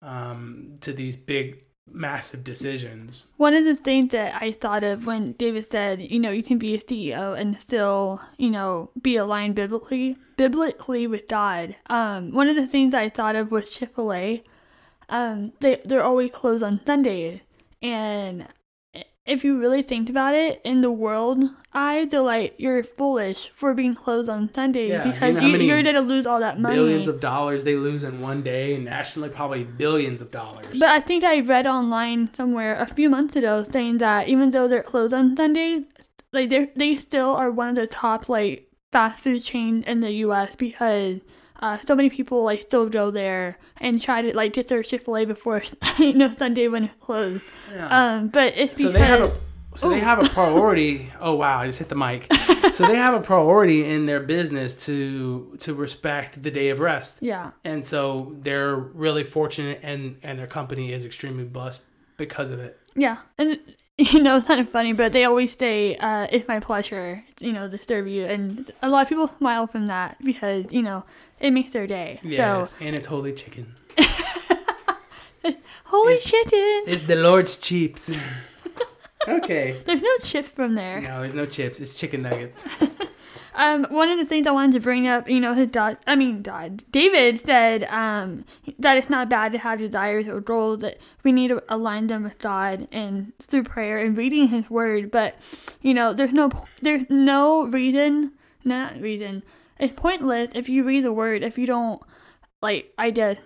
um 0.00 0.76
to 0.80 0.92
these 0.92 1.16
big 1.16 1.66
massive 1.90 2.44
decisions. 2.44 3.26
One 3.36 3.54
of 3.54 3.64
the 3.64 3.76
things 3.76 4.12
that 4.12 4.40
I 4.40 4.52
thought 4.52 4.84
of 4.84 5.06
when 5.06 5.32
David 5.32 5.70
said, 5.70 6.00
you 6.00 6.18
know, 6.18 6.30
you 6.30 6.42
can 6.42 6.58
be 6.58 6.74
a 6.74 6.80
CEO 6.80 7.38
and 7.38 7.60
still, 7.60 8.20
you 8.36 8.50
know, 8.50 8.90
be 9.00 9.16
aligned 9.16 9.54
biblically 9.54 10.16
biblically 10.36 11.06
with 11.06 11.28
God. 11.28 11.76
Um, 11.86 12.32
one 12.32 12.48
of 12.48 12.56
the 12.56 12.66
things 12.66 12.92
I 12.92 13.08
thought 13.08 13.36
of 13.36 13.50
was 13.50 13.70
Chick-fil-A. 13.70 14.44
Um, 15.08 15.52
they 15.60 15.80
they're 15.84 16.04
always 16.04 16.30
closed 16.32 16.62
on 16.62 16.80
Sundays. 16.84 17.40
And 17.82 18.46
if 19.26 19.44
you 19.44 19.58
really 19.58 19.82
think 19.82 20.08
about 20.08 20.34
it, 20.34 20.60
in 20.64 20.80
the 20.80 20.90
world 20.90 21.42
I 21.72 22.04
like 22.04 22.54
you're 22.58 22.82
foolish 22.84 23.50
for 23.56 23.74
being 23.74 23.94
closed 23.94 24.28
on 24.28 24.52
Sundays 24.54 24.90
yeah, 24.90 25.10
because 25.10 25.42
you, 25.42 25.72
are 25.72 25.82
gonna 25.82 26.00
lose 26.00 26.26
all 26.26 26.40
that 26.40 26.58
money. 26.58 26.76
Billions 26.76 27.08
of 27.08 27.20
dollars 27.20 27.64
they 27.64 27.76
lose 27.76 28.04
in 28.04 28.20
one 28.20 28.42
day, 28.42 28.78
nationally 28.78 29.28
probably 29.28 29.64
billions 29.64 30.22
of 30.22 30.30
dollars. 30.30 30.66
But 30.72 30.88
I 30.88 31.00
think 31.00 31.24
I 31.24 31.40
read 31.40 31.66
online 31.66 32.32
somewhere 32.32 32.76
a 32.76 32.86
few 32.86 33.10
months 33.10 33.36
ago 33.36 33.64
saying 33.70 33.98
that 33.98 34.28
even 34.28 34.52
though 34.52 34.68
they're 34.68 34.82
closed 34.82 35.12
on 35.12 35.36
Sundays, 35.36 35.82
like 36.32 36.48
they 36.48 36.70
they 36.76 36.96
still 36.96 37.34
are 37.34 37.50
one 37.50 37.68
of 37.68 37.76
the 37.76 37.86
top 37.86 38.28
like 38.28 38.70
fast 38.92 39.22
food 39.22 39.42
chains 39.42 39.84
in 39.86 40.00
the 40.00 40.12
U.S. 40.12 40.56
because 40.56 41.20
uh, 41.60 41.78
so 41.86 41.94
many 41.94 42.10
people 42.10 42.44
like 42.44 42.62
still 42.62 42.88
go 42.88 43.10
there 43.10 43.58
and 43.78 44.00
try 44.00 44.22
to 44.22 44.36
like 44.36 44.52
get 44.52 44.68
their 44.68 44.82
Chick 44.82 45.04
Fil 45.04 45.16
A 45.16 45.24
before 45.24 45.62
you 45.98 46.12
know 46.12 46.32
Sunday 46.34 46.68
when 46.68 46.84
it's 46.84 46.94
closed. 47.00 47.42
Yeah. 47.72 47.88
Um, 47.88 48.28
but 48.28 48.54
it's 48.56 48.80
so 48.80 48.88
because, 48.88 48.92
they 48.92 49.00
have 49.00 49.20
a 49.22 49.32
so 49.76 49.88
Ooh. 49.88 49.90
they 49.90 50.00
have 50.00 50.24
a 50.24 50.28
priority. 50.28 51.12
oh 51.20 51.34
wow, 51.34 51.60
I 51.60 51.66
just 51.66 51.78
hit 51.78 51.88
the 51.88 51.94
mic. 51.94 52.32
so 52.72 52.86
they 52.86 52.96
have 52.96 53.14
a 53.14 53.20
priority 53.20 53.84
in 53.84 54.06
their 54.06 54.20
business 54.20 54.86
to 54.86 55.56
to 55.60 55.74
respect 55.74 56.42
the 56.42 56.50
day 56.50 56.70
of 56.70 56.80
rest. 56.80 57.18
Yeah. 57.20 57.52
And 57.64 57.84
so 57.84 58.34
they're 58.40 58.76
really 58.76 59.24
fortunate, 59.24 59.80
and 59.82 60.16
and 60.22 60.38
their 60.38 60.46
company 60.46 60.92
is 60.92 61.04
extremely 61.04 61.44
blessed 61.44 61.82
because 62.16 62.50
of 62.50 62.60
it. 62.60 62.78
Yeah, 62.94 63.18
and 63.36 63.58
you 63.98 64.22
know, 64.22 64.36
it's 64.36 64.46
kind 64.46 64.60
of 64.60 64.68
funny, 64.68 64.92
but 64.92 65.12
they 65.12 65.24
always 65.24 65.56
say, 65.56 65.96
uh, 65.96 66.26
"It's 66.30 66.46
my 66.46 66.60
pleasure," 66.60 67.24
you 67.40 67.52
know, 67.52 67.70
serve 67.80 68.06
you, 68.06 68.26
and 68.26 68.70
a 68.82 68.90
lot 68.90 69.02
of 69.02 69.08
people 69.08 69.30
smile 69.38 69.66
from 69.66 69.86
that 69.86 70.18
because 70.22 70.70
you 70.70 70.82
know 70.82 71.02
it 71.40 71.50
makes 71.50 71.72
their 71.72 71.86
day. 71.86 72.20
Yes, 72.22 72.70
so. 72.70 72.76
and 72.84 72.94
it's 72.94 73.06
holy 73.06 73.32
chicken. 73.32 73.74
holy 75.84 76.12
it's, 76.12 76.24
chicken! 76.24 76.82
It's 76.86 77.04
the 77.04 77.16
Lord's 77.16 77.56
chips. 77.56 78.10
okay. 79.28 79.80
There's 79.86 80.02
no 80.02 80.18
chips 80.18 80.50
from 80.50 80.74
there. 80.74 81.00
No, 81.00 81.20
there's 81.20 81.34
no 81.34 81.46
chips. 81.46 81.80
It's 81.80 81.98
chicken 81.98 82.20
nuggets. 82.20 82.64
Um, 83.56 83.86
one 83.88 84.10
of 84.10 84.18
the 84.18 84.26
things 84.26 84.46
I 84.46 84.50
wanted 84.50 84.74
to 84.74 84.80
bring 84.80 85.08
up, 85.08 85.28
you 85.28 85.40
know, 85.40 85.54
his 85.54 85.68
dad, 85.68 85.98
I 86.06 86.14
mean, 86.14 86.42
dad, 86.42 86.84
David 86.92 87.44
said 87.44 87.84
um, 87.84 88.44
that 88.78 88.98
it's 88.98 89.08
not 89.08 89.30
bad 89.30 89.52
to 89.52 89.58
have 89.58 89.78
desires 89.78 90.28
or 90.28 90.40
goals, 90.42 90.80
that 90.80 90.98
we 91.24 91.32
need 91.32 91.48
to 91.48 91.62
align 91.70 92.06
them 92.06 92.22
with 92.22 92.38
God 92.38 92.86
and 92.92 93.32
through 93.40 93.64
prayer 93.64 93.98
and 93.98 94.16
reading 94.16 94.48
his 94.48 94.68
word. 94.68 95.10
But, 95.10 95.36
you 95.80 95.94
know, 95.94 96.12
there's 96.12 96.32
no, 96.32 96.50
there's 96.82 97.06
no 97.08 97.66
reason, 97.66 98.32
not 98.62 99.00
reason, 99.00 99.42
it's 99.80 99.94
pointless 99.94 100.50
if 100.54 100.68
you 100.68 100.84
read 100.84 101.04
the 101.04 101.12
word, 101.12 101.42
if 101.42 101.56
you 101.56 101.66
don't, 101.66 102.02
like, 102.60 102.92
I 102.98 103.10
did 103.10 103.38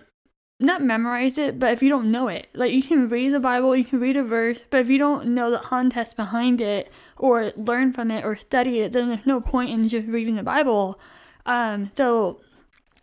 not 0.61 0.83
memorize 0.83 1.37
it, 1.37 1.59
but 1.59 1.73
if 1.73 1.81
you 1.81 1.89
don't 1.89 2.11
know 2.11 2.27
it, 2.27 2.47
like 2.53 2.71
you 2.71 2.83
can 2.83 3.09
read 3.09 3.33
the 3.33 3.39
Bible, 3.39 3.75
you 3.75 3.83
can 3.83 3.99
read 3.99 4.15
a 4.15 4.23
verse, 4.23 4.59
but 4.69 4.81
if 4.81 4.89
you 4.89 4.97
don't 4.97 5.33
know 5.33 5.49
the 5.49 5.59
context 5.59 6.15
behind 6.15 6.61
it 6.61 6.91
or 7.17 7.51
learn 7.55 7.93
from 7.93 8.11
it 8.11 8.23
or 8.23 8.35
study 8.35 8.79
it, 8.79 8.91
then 8.91 9.09
there's 9.09 9.25
no 9.25 9.41
point 9.41 9.71
in 9.71 9.87
just 9.87 10.07
reading 10.07 10.35
the 10.35 10.43
Bible. 10.43 10.99
Um, 11.45 11.91
so 11.97 12.41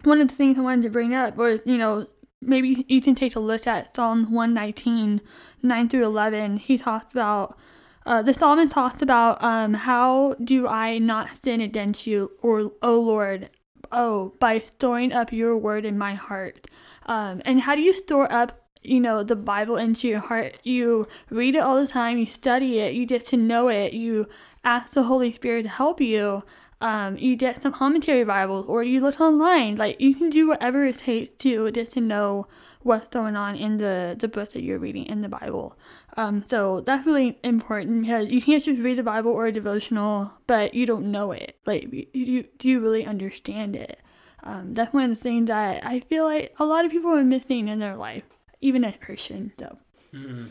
one 0.04 0.20
of 0.20 0.28
the 0.28 0.34
things 0.34 0.58
I 0.58 0.62
wanted 0.62 0.82
to 0.82 0.90
bring 0.90 1.14
up 1.14 1.36
was, 1.36 1.60
you 1.64 1.78
know, 1.78 2.06
maybe 2.40 2.84
you 2.88 3.02
can 3.02 3.14
take 3.14 3.36
a 3.36 3.40
look 3.40 3.66
at 3.66 3.94
Psalm 3.94 4.32
119, 4.32 5.20
9 5.62 5.88
through 5.88 6.04
11. 6.04 6.58
He 6.58 6.78
talks 6.78 7.12
about, 7.12 7.58
uh, 8.06 8.22
the 8.22 8.32
psalmist 8.32 8.72
talks 8.72 9.02
about, 9.02 9.42
um, 9.42 9.74
how 9.74 10.34
do 10.42 10.68
I 10.68 10.98
not 10.98 11.42
sin 11.42 11.60
against 11.60 12.06
you, 12.06 12.30
or, 12.40 12.72
oh 12.82 13.00
Lord, 13.00 13.50
oh, 13.90 14.34
by 14.38 14.60
storing 14.60 15.12
up 15.12 15.32
your 15.32 15.56
word 15.56 15.84
in 15.84 15.98
my 15.98 16.14
heart. 16.14 16.66
Um, 17.08 17.42
and 17.44 17.62
how 17.62 17.74
do 17.74 17.80
you 17.80 17.92
store 17.92 18.30
up, 18.30 18.60
you 18.82 19.00
know, 19.00 19.24
the 19.24 19.34
Bible 19.34 19.76
into 19.76 20.06
your 20.06 20.20
heart? 20.20 20.58
You 20.62 21.08
read 21.30 21.56
it 21.56 21.60
all 21.60 21.80
the 21.80 21.88
time, 21.88 22.18
you 22.18 22.26
study 22.26 22.78
it, 22.78 22.94
you 22.94 23.06
get 23.06 23.26
to 23.28 23.36
know 23.36 23.68
it, 23.68 23.94
you 23.94 24.28
ask 24.62 24.92
the 24.92 25.04
Holy 25.04 25.32
Spirit 25.32 25.62
to 25.64 25.68
help 25.70 26.00
you. 26.00 26.44
Um, 26.80 27.16
you 27.18 27.34
get 27.34 27.60
some 27.60 27.72
commentary 27.72 28.22
Bibles, 28.22 28.66
or 28.68 28.84
you 28.84 29.00
look 29.00 29.20
online. 29.20 29.74
Like 29.74 30.00
you 30.00 30.14
can 30.14 30.30
do 30.30 30.46
whatever 30.46 30.86
it 30.86 30.98
takes 30.98 31.32
to 31.42 31.72
get 31.72 31.90
to 31.92 32.00
know 32.00 32.46
what's 32.82 33.08
going 33.08 33.34
on 33.34 33.56
in 33.56 33.78
the 33.78 34.14
the 34.16 34.28
book 34.28 34.52
that 34.52 34.62
you're 34.62 34.78
reading 34.78 35.06
in 35.06 35.22
the 35.22 35.28
Bible. 35.28 35.76
Um, 36.16 36.44
so 36.46 36.80
that's 36.82 37.04
really 37.04 37.38
important 37.42 38.02
because 38.02 38.30
you 38.30 38.40
can't 38.40 38.62
just 38.62 38.80
read 38.80 38.98
the 38.98 39.02
Bible 39.02 39.32
or 39.32 39.46
a 39.46 39.52
devotional, 39.52 40.32
but 40.46 40.74
you 40.74 40.86
don't 40.86 41.10
know 41.10 41.32
it. 41.32 41.56
Like, 41.66 41.88
you 42.12 42.44
do 42.58 42.68
you 42.68 42.80
really 42.80 43.04
understand 43.04 43.74
it? 43.74 44.00
Um, 44.42 44.74
that's 44.74 44.92
one 44.92 45.04
of 45.04 45.10
the 45.10 45.16
things 45.16 45.48
that 45.48 45.84
I 45.84 46.00
feel 46.00 46.24
like 46.24 46.54
a 46.58 46.64
lot 46.64 46.84
of 46.84 46.90
people 46.90 47.10
are 47.10 47.24
missing 47.24 47.68
in 47.68 47.78
their 47.78 47.96
life, 47.96 48.24
even 48.60 48.84
as 48.84 48.94
Christians. 49.00 49.52
So. 49.58 49.76
Mm-mm. 50.14 50.50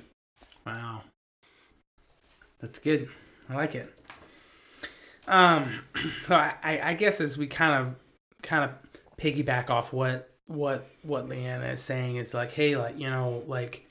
Wow. 0.66 1.02
That's 2.60 2.80
good. 2.80 3.08
I 3.50 3.56
like 3.56 3.76
it. 3.76 3.94
Um, 5.28 5.82
so 6.26 6.36
I, 6.36 6.80
I 6.84 6.94
guess 6.94 7.22
as 7.22 7.38
we 7.38 7.48
kind 7.48 7.88
of 7.88 7.96
kind 8.44 8.64
of 8.64 8.72
piggyback 9.18 9.70
off 9.70 9.92
what 9.92 10.30
what 10.48 10.88
what 11.04 11.28
Leanna 11.28 11.68
is 11.68 11.82
saying 11.82 12.18
is 12.18 12.34
like, 12.34 12.52
hey, 12.52 12.76
like 12.78 12.98
you 12.98 13.10
know, 13.10 13.44
like 13.48 13.86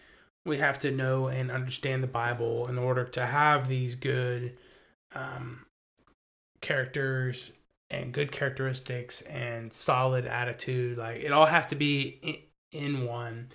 we 0.45 0.59
have 0.59 0.79
to 0.81 0.91
know 0.91 1.27
and 1.27 1.51
understand 1.51 2.03
the 2.03 2.09
Bible 2.09 2.69
in 2.69 2.79
order 2.79 3.05
to 3.05 3.27
have 3.27 3.69
these 3.69 3.95
good 3.95 4.57
um, 5.15 5.67
characters 6.61 7.53
and 7.91 8.13
good 8.13 8.33
characteristics 8.33 9.23
and 9.23 9.73
solid 9.73 10.27
attitude. 10.27 10.99
Like 10.99 11.21
it 11.21 11.33
all 11.33 11.47
has 11.47 11.67
to 11.67 11.77
be 11.77 12.47
in, 12.73 13.07
one. 13.07 13.49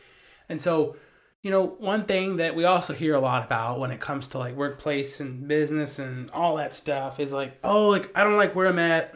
And 0.50 0.62
so 0.62 0.96
you 1.44 1.50
know, 1.50 1.66
one 1.66 2.06
thing 2.06 2.38
that 2.38 2.56
we 2.56 2.66
also 2.66 2.94
hear 2.94 3.16
a 3.16 3.20
lot 3.20 3.44
about 3.44 3.80
when 3.80 3.90
it 3.90 4.00
comes 4.00 4.28
to 4.28 4.38
like 4.38 4.56
workplace 4.56 5.20
and 5.20 5.48
business 5.48 5.98
and 5.98 6.30
all 6.32 6.58
that 6.58 6.74
stuff 6.74 7.20
is 7.20 7.34
like, 7.34 7.58
oh, 7.64 7.90
like 7.90 8.12
I 8.16 8.24
don't 8.24 8.38
like 8.38 8.54
where 8.54 8.68
I'm 8.68 8.78
at 8.78 9.16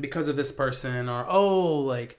because 0.00 0.28
of 0.28 0.36
this 0.36 0.52
person, 0.52 1.08
or 1.08 1.26
oh, 1.28 1.80
like, 1.80 2.18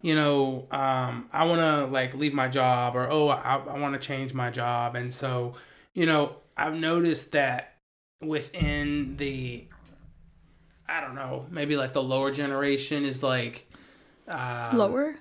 you 0.00 0.14
know, 0.14 0.66
um, 0.70 1.28
I 1.32 1.44
want 1.44 1.60
to 1.60 1.86
like 1.92 2.14
leave 2.14 2.32
my 2.32 2.48
job, 2.48 2.96
or 2.96 3.10
oh, 3.10 3.28
I, 3.28 3.56
I 3.56 3.78
want 3.78 3.94
to 3.94 4.00
change 4.00 4.32
my 4.34 4.50
job. 4.50 4.94
And 4.94 5.12
so, 5.12 5.54
you 5.94 6.06
know, 6.06 6.36
I've 6.56 6.74
noticed 6.74 7.32
that 7.32 7.74
within 8.22 9.16
the, 9.16 9.68
I 10.88 11.00
don't 11.00 11.14
know, 11.14 11.46
maybe 11.50 11.76
like 11.76 11.92
the 11.92 12.02
lower 12.02 12.30
generation 12.30 13.04
is 13.04 13.22
like, 13.22 13.70
um, 14.26 14.76
lower 14.76 15.16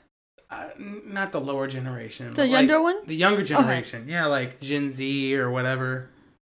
uh, 0.49 0.69
not 0.77 1.31
the 1.31 1.41
lower 1.41 1.67
generation. 1.67 2.33
The 2.33 2.47
younger 2.47 2.75
like, 2.75 2.83
one? 2.83 3.05
The 3.05 3.15
younger 3.15 3.43
generation. 3.43 4.03
Okay. 4.03 4.11
Yeah, 4.11 4.27
like 4.27 4.61
Gen 4.61 4.91
Z 4.91 5.35
or 5.35 5.51
whatever. 5.51 6.09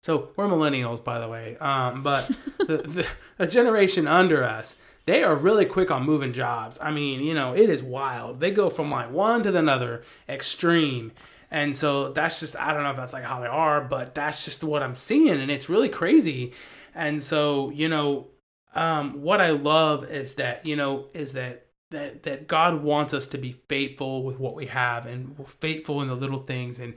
So 0.04 0.30
we're 0.36 0.48
millennials, 0.48 1.04
by 1.04 1.20
the 1.20 1.28
way. 1.28 1.58
Um, 1.58 2.04
but 2.04 2.28
the, 2.60 2.78
the, 2.78 3.08
the 3.38 3.48
generation 3.48 4.08
under 4.08 4.44
us, 4.44 4.76
they 5.06 5.24
are 5.24 5.36
really 5.36 5.66
quick 5.66 5.90
on 5.90 6.04
moving 6.04 6.34
jobs. 6.34 6.78
I 6.82 6.92
mean, 6.92 7.22
you 7.22 7.34
know, 7.34 7.56
it 7.56 7.70
is 7.70 7.82
wild. 7.82 8.40
They 8.42 8.52
go 8.52 8.70
from 8.70 8.92
like 8.92 9.10
one 9.10 9.44
to 9.44 9.58
another 9.58 10.04
extreme. 10.28 11.14
And 11.50 11.74
so 11.74 12.10
that's 12.10 12.42
just, 12.42 12.58
I 12.58 12.74
don't 12.74 12.84
know 12.84 12.92
if 12.92 12.98
that's 12.98 13.14
like 13.14 13.24
how 13.24 13.40
they 13.40 13.48
are, 13.48 13.80
but 13.80 14.14
that's 14.14 14.44
just 14.44 14.66
what 14.66 14.84
I'm 14.84 14.96
seeing. 14.96 15.40
And 15.40 15.50
it's 15.50 15.70
really 15.70 15.88
crazy. 15.88 16.54
And 16.94 17.24
so, 17.24 17.70
you 17.70 17.88
know, 17.88 18.28
um, 18.76 19.22
what 19.22 19.42
I 19.42 19.52
love 19.52 20.04
is 20.06 20.36
that, 20.36 20.66
you 20.66 20.76
know, 20.76 21.08
is 21.14 21.34
that 21.34 21.66
that 21.90 22.24
that 22.24 22.48
God 22.48 22.84
wants 22.84 23.14
us 23.14 23.28
to 23.28 23.38
be 23.38 23.54
faithful 23.70 24.24
with 24.24 24.40
what 24.40 24.56
we 24.56 24.66
have 24.68 25.06
and 25.06 25.36
faithful 25.48 26.02
in 26.02 26.10
the 26.10 26.16
little 26.16 26.40
things 26.40 26.80
and 26.80 26.94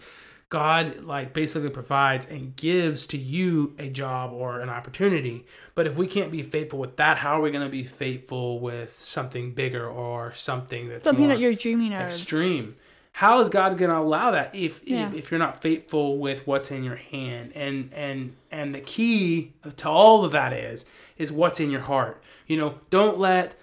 God 0.50 1.04
like 1.04 1.33
basically 1.33 1.70
provides 1.70 2.26
and 2.26 2.56
gives 2.56 3.06
to 3.06 3.16
you 3.16 3.72
a 3.78 3.88
job 3.88 4.33
or 4.33 4.59
an 4.61 4.68
opportunity. 4.68 5.46
But 5.76 5.87
if 5.87 5.96
we 5.96 6.09
can't 6.09 6.33
be 6.33 6.42
faithful 6.42 6.80
with 6.80 6.96
that, 6.96 7.18
how 7.18 7.38
are 7.38 7.40
we 7.40 7.52
going 7.52 7.64
to 7.64 7.70
be 7.70 7.85
faithful 7.85 8.59
with 8.59 8.98
something 8.98 9.54
bigger 9.54 9.88
or 9.88 10.35
something 10.35 10.88
that's 10.88 11.04
something 11.04 11.28
that 11.28 11.38
you're 11.38 11.54
dreaming 11.54 11.94
of? 11.94 12.00
Extreme. 12.00 12.74
How 13.12 13.40
is 13.40 13.49
God 13.49 13.77
going 13.77 13.90
to 13.90 13.99
allow 13.99 14.31
that 14.31 14.55
if, 14.55 14.81
yeah. 14.85 15.09
if 15.09 15.14
if 15.14 15.31
you're 15.31 15.40
not 15.40 15.61
faithful 15.61 16.18
with 16.18 16.46
what's 16.46 16.70
in 16.70 16.85
your 16.85 16.96
hand? 16.96 17.53
And 17.55 17.92
and 17.92 18.37
and 18.51 18.75
the 18.75 18.81
key 18.81 19.53
to 19.77 19.88
all 19.88 20.25
of 20.25 20.33
that 20.33 20.53
is 20.53 20.87
is 21.18 21.31
what's 21.31 21.61
in 21.61 21.70
your 21.70 21.83
heart. 21.83 22.23
You 22.46 22.57
know, 22.57 22.81
don't 22.88 23.18
let 23.18 23.57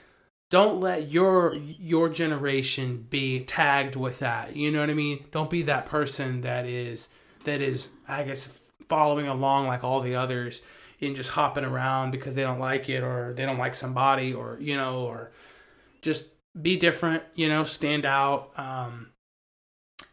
don't 0.50 0.80
let 0.80 1.10
your 1.10 1.56
your 1.56 2.10
generation 2.10 3.06
be 3.10 3.42
tagged 3.44 3.96
with 3.96 4.20
that 4.20 4.56
you 4.56 4.72
know 4.72 4.80
what 4.80 4.90
i 4.90 4.94
mean 4.94 5.26
don't 5.32 5.50
be 5.50 5.64
that 5.64 5.86
person 5.86 6.42
that 6.42 6.66
is 6.66 7.10
that 7.44 7.62
is 7.62 7.90
i 8.08 8.24
guess 8.24 8.48
following 8.88 9.28
along 9.28 9.68
like 9.68 9.84
all 9.84 10.00
the 10.00 10.16
others 10.16 10.62
and 11.02 11.16
just 11.16 11.32
hopping 11.32 11.64
around 11.64 12.12
because 12.12 12.36
they 12.36 12.42
don't 12.42 12.60
like 12.60 12.90
it 12.90 13.04
or 13.04 13.34
they 13.34 13.46
don't 13.46 13.58
like 13.58 13.76
somebody 13.76 14.34
or 14.34 14.58
you 14.60 14.76
know 14.76 15.02
or 15.02 15.32
just 16.02 16.26
be 16.60 16.78
different 16.78 17.24
you 17.36 17.48
know 17.48 17.64
stand 17.64 18.06
out 18.06 18.58
um, 18.58 19.08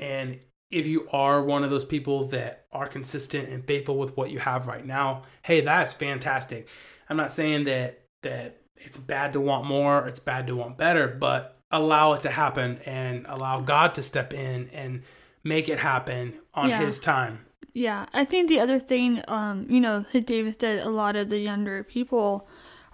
and 0.01 0.39
if 0.71 0.87
you 0.87 1.09
are 1.13 1.43
one 1.43 1.63
of 1.63 1.71
those 1.71 1.85
people 1.85 2.25
that 2.29 2.67
are 2.73 2.89
consistent 2.89 3.49
and 3.49 3.65
faithful 3.65 3.97
with 3.97 4.17
what 4.17 4.31
you 4.31 4.39
have 4.39 4.67
right 4.67 4.87
now 4.87 5.23
hey 5.43 5.61
that's 5.61 5.93
fantastic 5.93 6.69
i'm 7.09 7.17
not 7.17 7.31
saying 7.31 7.65
that 7.65 8.05
that 8.23 8.61
it's 8.77 8.99
bad 8.99 9.33
to 9.35 9.41
want 9.41 9.67
more, 9.67 10.07
it's 10.07 10.21
bad 10.21 10.47
to 10.49 10.57
want 10.57 10.77
better, 10.77 11.09
but 11.09 11.59
allow 11.71 12.13
it 12.13 12.23
to 12.23 12.31
happen 12.31 12.79
and 12.85 13.27
allow 13.29 13.61
God 13.61 13.95
to 13.95 14.03
step 14.03 14.33
in 14.33 14.69
and 14.69 15.03
make 15.43 15.69
it 15.69 15.79
happen 15.79 16.35
on 16.55 16.69
yeah. 16.69 16.81
his 16.81 16.99
time. 16.99 17.41
Yeah, 17.73 18.07
I 18.13 18.25
think 18.25 18.49
the 18.49 18.61
other 18.61 18.79
thing, 18.79 19.23
um, 19.27 19.67
you 19.69 19.81
know, 19.81 20.05
David 20.13 20.61
said 20.61 20.87
a 20.87 20.91
lot 20.91 21.17
of 21.17 21.29
the 21.29 21.39
younger 21.39 21.83
people 21.83 22.49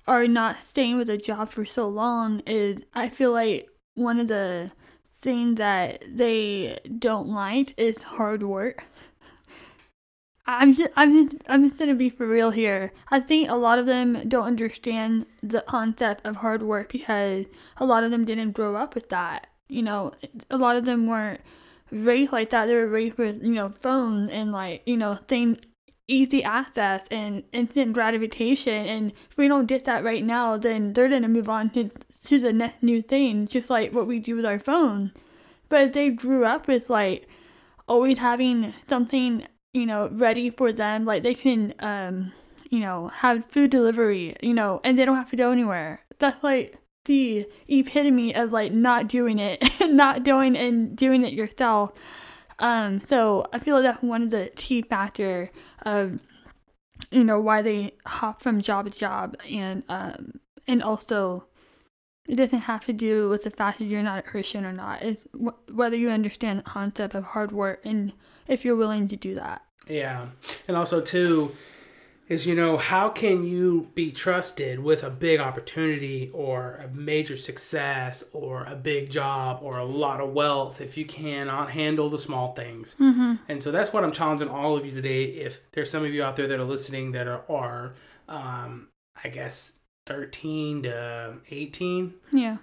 are 0.06 0.26
not 0.26 0.56
staying 0.64 0.96
with 0.96 1.10
a 1.10 1.18
job 1.18 1.50
for 1.50 1.64
so 1.64 1.86
long 1.88 2.40
is 2.46 2.82
I 2.94 3.08
feel 3.08 3.32
like 3.32 3.68
one 3.94 4.18
of 4.18 4.28
the 4.28 4.70
things 5.20 5.58
that 5.58 6.04
they 6.08 6.78
don't 6.98 7.28
like 7.28 7.74
is 7.78 8.02
hard 8.02 8.42
work. 8.42 8.84
I'm 10.46 10.72
just, 10.72 10.90
I'm 10.96 11.28
just, 11.28 11.42
I'm 11.48 11.68
just 11.68 11.78
gonna 11.78 11.94
be 11.94 12.10
for 12.10 12.26
real 12.26 12.50
here. 12.50 12.92
I 13.08 13.20
think 13.20 13.48
a 13.48 13.54
lot 13.54 13.78
of 13.78 13.86
them 13.86 14.28
don't 14.28 14.46
understand 14.46 15.26
the 15.42 15.62
concept 15.62 16.26
of 16.26 16.36
hard 16.36 16.62
work 16.62 16.90
because 16.90 17.46
a 17.76 17.84
lot 17.84 18.02
of 18.02 18.10
them 18.10 18.24
didn't 18.24 18.52
grow 18.52 18.74
up 18.74 18.94
with 18.94 19.10
that. 19.10 19.46
You 19.68 19.82
know, 19.82 20.12
a 20.50 20.58
lot 20.58 20.76
of 20.76 20.84
them 20.84 21.06
weren't 21.06 21.40
raised 21.92 22.32
like 22.32 22.50
that. 22.50 22.66
They 22.66 22.74
were 22.74 22.88
raised 22.88 23.18
with, 23.18 23.42
you 23.42 23.52
know, 23.52 23.72
phones 23.80 24.30
and 24.30 24.50
like, 24.50 24.82
you 24.86 24.96
know, 24.96 25.18
things, 25.28 25.58
easy 26.08 26.42
access 26.42 27.06
and 27.12 27.44
instant 27.52 27.92
gratification. 27.92 28.86
And 28.86 29.12
if 29.30 29.38
we 29.38 29.46
don't 29.46 29.66
get 29.66 29.84
that 29.84 30.02
right 30.02 30.24
now, 30.24 30.56
then 30.56 30.94
they're 30.94 31.08
gonna 31.08 31.28
move 31.28 31.48
on 31.48 31.70
to 31.70 31.90
to 32.24 32.38
the 32.38 32.52
next 32.52 32.82
new 32.82 33.02
thing, 33.02 33.46
just 33.46 33.70
like 33.70 33.92
what 33.92 34.06
we 34.06 34.18
do 34.18 34.36
with 34.36 34.46
our 34.46 34.58
phone. 34.58 35.12
But 35.68 35.82
if 35.82 35.92
they 35.92 36.10
grew 36.10 36.44
up 36.44 36.66
with 36.66 36.90
like 36.90 37.28
always 37.86 38.18
having 38.18 38.74
something 38.84 39.46
you 39.72 39.86
know, 39.86 40.08
ready 40.12 40.50
for 40.50 40.72
them. 40.72 41.04
Like 41.04 41.22
they 41.22 41.34
can, 41.34 41.74
um, 41.78 42.32
you 42.70 42.80
know, 42.80 43.08
have 43.08 43.44
food 43.46 43.70
delivery, 43.70 44.36
you 44.40 44.54
know, 44.54 44.80
and 44.84 44.98
they 44.98 45.04
don't 45.04 45.16
have 45.16 45.30
to 45.30 45.36
go 45.36 45.50
anywhere. 45.50 46.00
That's 46.18 46.42
like 46.42 46.76
the 47.04 47.46
epitome 47.68 48.34
of 48.34 48.52
like 48.52 48.72
not 48.72 49.08
doing 49.08 49.38
it, 49.38 49.62
not 49.88 50.22
doing 50.22 50.56
and 50.56 50.96
doing 50.96 51.24
it 51.24 51.32
yourself. 51.32 51.92
Um, 52.58 53.00
so 53.06 53.46
I 53.52 53.58
feel 53.58 53.76
like 53.76 53.84
that's 53.84 54.02
one 54.02 54.22
of 54.22 54.30
the 54.30 54.50
key 54.54 54.82
factor 54.82 55.50
of, 55.82 56.18
you 57.10 57.24
know, 57.24 57.40
why 57.40 57.62
they 57.62 57.94
hop 58.06 58.42
from 58.42 58.60
job 58.60 58.90
to 58.90 58.98
job 58.98 59.36
and, 59.50 59.82
um, 59.88 60.40
and 60.66 60.82
also 60.82 61.46
it 62.30 62.36
doesn't 62.36 62.60
have 62.60 62.84
to 62.86 62.92
do 62.92 63.28
with 63.28 63.42
the 63.42 63.50
fact 63.50 63.78
that 63.78 63.86
you're 63.86 64.02
not 64.02 64.18
a 64.18 64.22
Christian 64.22 64.64
or 64.64 64.72
not. 64.72 65.02
It's 65.02 65.26
wh- 65.34 65.74
whether 65.74 65.96
you 65.96 66.10
understand 66.10 66.58
the 66.58 66.62
concept 66.64 67.14
of 67.14 67.24
hard 67.24 67.50
work 67.52 67.80
and 67.84 68.12
if 68.46 68.64
you're 68.64 68.76
willing 68.76 69.08
to 69.08 69.16
do 69.16 69.34
that. 69.34 69.62
Yeah, 69.88 70.26
and 70.68 70.76
also 70.76 71.00
too, 71.00 71.52
is 72.28 72.46
you 72.46 72.54
know 72.54 72.76
how 72.78 73.08
can 73.08 73.42
you 73.42 73.88
be 73.96 74.12
trusted 74.12 74.78
with 74.78 75.02
a 75.02 75.10
big 75.10 75.40
opportunity 75.40 76.30
or 76.32 76.76
a 76.76 76.88
major 76.94 77.36
success 77.36 78.22
or 78.32 78.64
a 78.64 78.76
big 78.76 79.10
job 79.10 79.58
or 79.62 79.78
a 79.78 79.84
lot 79.84 80.20
of 80.20 80.32
wealth 80.32 80.80
if 80.80 80.96
you 80.96 81.04
cannot 81.04 81.72
handle 81.72 82.08
the 82.08 82.18
small 82.18 82.54
things 82.54 82.94
Mm-hmm. 83.00 83.34
and 83.48 83.60
so 83.60 83.72
that's 83.72 83.92
what 83.92 84.04
i'm 84.04 84.12
challenging 84.12 84.48
all 84.48 84.76
of 84.76 84.86
you 84.86 84.92
today 84.92 85.24
if 85.24 85.60
there's 85.72 85.90
some 85.90 86.04
of 86.04 86.14
you 86.14 86.22
out 86.22 86.36
there 86.36 86.46
that 86.46 86.60
are 86.60 86.64
listening 86.64 87.10
that 87.12 87.26
are, 87.26 87.42
are 87.50 87.94
um, 88.28 88.86
i 89.24 89.28
guess 89.28 89.79
13 90.06 90.82
to 90.84 91.34
18 91.50 92.14
Yeah. 92.32 92.56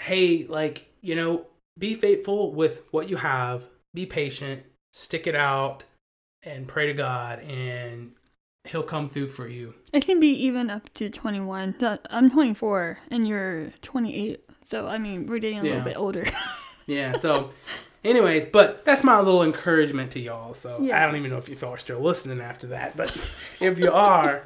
hey 0.00 0.46
like 0.46 0.90
you 1.00 1.14
know 1.14 1.46
be 1.78 1.94
faithful 1.94 2.52
with 2.52 2.82
what 2.90 3.08
you 3.08 3.16
have 3.16 3.64
be 3.94 4.06
patient 4.06 4.62
stick 4.92 5.26
it 5.26 5.34
out 5.34 5.84
and 6.42 6.68
pray 6.68 6.86
to 6.86 6.92
god 6.94 7.40
and 7.40 8.12
he'll 8.68 8.82
come 8.82 9.08
through 9.08 9.28
for 9.28 9.48
you 9.48 9.74
It 9.92 10.04
can 10.04 10.20
be 10.20 10.28
even 10.28 10.70
up 10.70 10.92
to 10.94 11.10
21. 11.10 11.74
I'm 12.10 12.30
24 12.30 12.98
and 13.10 13.26
you're 13.26 13.70
28. 13.82 14.40
So, 14.64 14.86
I 14.86 14.98
mean, 14.98 15.26
we're 15.26 15.40
getting 15.40 15.58
a 15.58 15.64
Yeah. 15.64 15.68
little 15.70 15.84
bit 15.84 15.96
older. 15.96 16.24
Yeah. 16.86 17.16
So, 17.18 17.50
anyways, 18.04 18.46
but 18.46 18.84
that's 18.84 19.02
my 19.04 19.18
little 19.18 19.42
encouragement 19.42 20.12
to 20.12 20.20
y'all. 20.20 20.54
So 20.54 20.76
I 20.92 21.04
don't 21.06 21.16
even 21.16 21.30
know 21.30 21.38
if 21.38 21.48
you 21.48 21.56
all 21.62 21.74
are 21.74 21.78
still 21.78 22.00
listening 22.00 22.40
after 22.40 22.68
that, 22.68 22.96
but 22.96 23.16
if 23.60 23.78
you 23.80 23.90
are, 23.92 24.42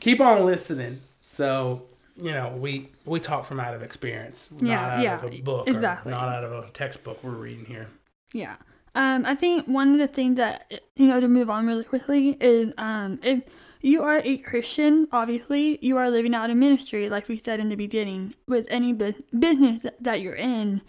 keep 0.00 0.20
on 0.20 0.44
listening. 0.44 1.00
So 1.26 1.82
you 2.16 2.32
know, 2.32 2.56
we 2.56 2.88
we 3.04 3.18
talk 3.20 3.44
from 3.44 3.58
out 3.60 3.74
of 3.74 3.82
experience, 3.82 4.48
not 4.52 4.62
Yeah, 4.62 4.94
out 4.96 5.02
yeah, 5.02 5.14
of 5.24 5.32
a 5.34 5.40
book, 5.42 5.68
exactly. 5.68 6.12
or 6.12 6.14
not 6.16 6.28
out 6.28 6.44
of 6.44 6.52
a 6.64 6.70
textbook 6.70 7.22
we're 7.22 7.32
reading 7.32 7.64
here. 7.66 7.88
Yeah. 8.32 8.56
Um, 8.94 9.26
I 9.26 9.34
think 9.34 9.66
one 9.66 9.92
of 9.92 9.98
the 9.98 10.06
things 10.06 10.36
that 10.36 10.72
you 10.94 11.06
know 11.08 11.20
to 11.20 11.28
move 11.28 11.50
on 11.50 11.66
really 11.66 11.84
quickly 11.84 12.36
is 12.40 12.72
um, 12.78 13.18
if 13.22 13.42
you 13.82 14.02
are 14.02 14.20
a 14.24 14.38
Christian, 14.38 15.08
obviously 15.12 15.78
you 15.82 15.96
are 15.98 16.08
living 16.08 16.34
out 16.34 16.48
a 16.48 16.54
ministry, 16.54 17.10
like 17.10 17.28
we 17.28 17.36
said 17.44 17.60
in 17.60 17.68
the 17.68 17.76
beginning, 17.76 18.34
with 18.46 18.66
any 18.70 18.92
bu- 18.92 19.12
business 19.38 19.82
that- 19.82 20.02
that 20.02 20.20
you're 20.22 20.34
in. 20.34 20.80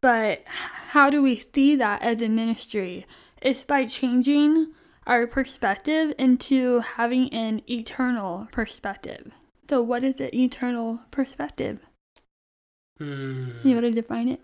But 0.00 0.42
how 0.46 1.08
do 1.10 1.22
we 1.22 1.44
see 1.54 1.76
that 1.76 2.02
as 2.02 2.20
a 2.20 2.28
ministry? 2.28 3.06
It's 3.40 3.62
by 3.62 3.84
changing 3.86 4.72
our 5.06 5.26
perspective 5.26 6.14
into 6.18 6.80
having 6.80 7.32
an 7.32 7.62
eternal 7.70 8.48
perspective. 8.50 9.30
So, 9.68 9.82
what 9.82 10.04
is 10.04 10.16
the 10.16 10.36
eternal 10.36 11.00
perspective? 11.10 11.80
Hmm. 12.98 13.50
You 13.64 13.74
want 13.74 13.86
to 13.86 13.90
define 13.90 14.28
it? 14.28 14.40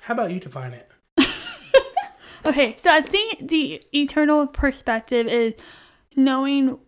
How 0.00 0.14
about 0.14 0.30
you 0.30 0.40
define 0.40 0.72
it? 0.72 0.90
Okay, 2.46 2.76
so 2.80 2.90
I 2.90 3.00
think 3.00 3.48
the 3.48 3.82
eternal 3.92 4.46
perspective 4.46 5.26
is 5.26 5.54
knowing 6.14 6.78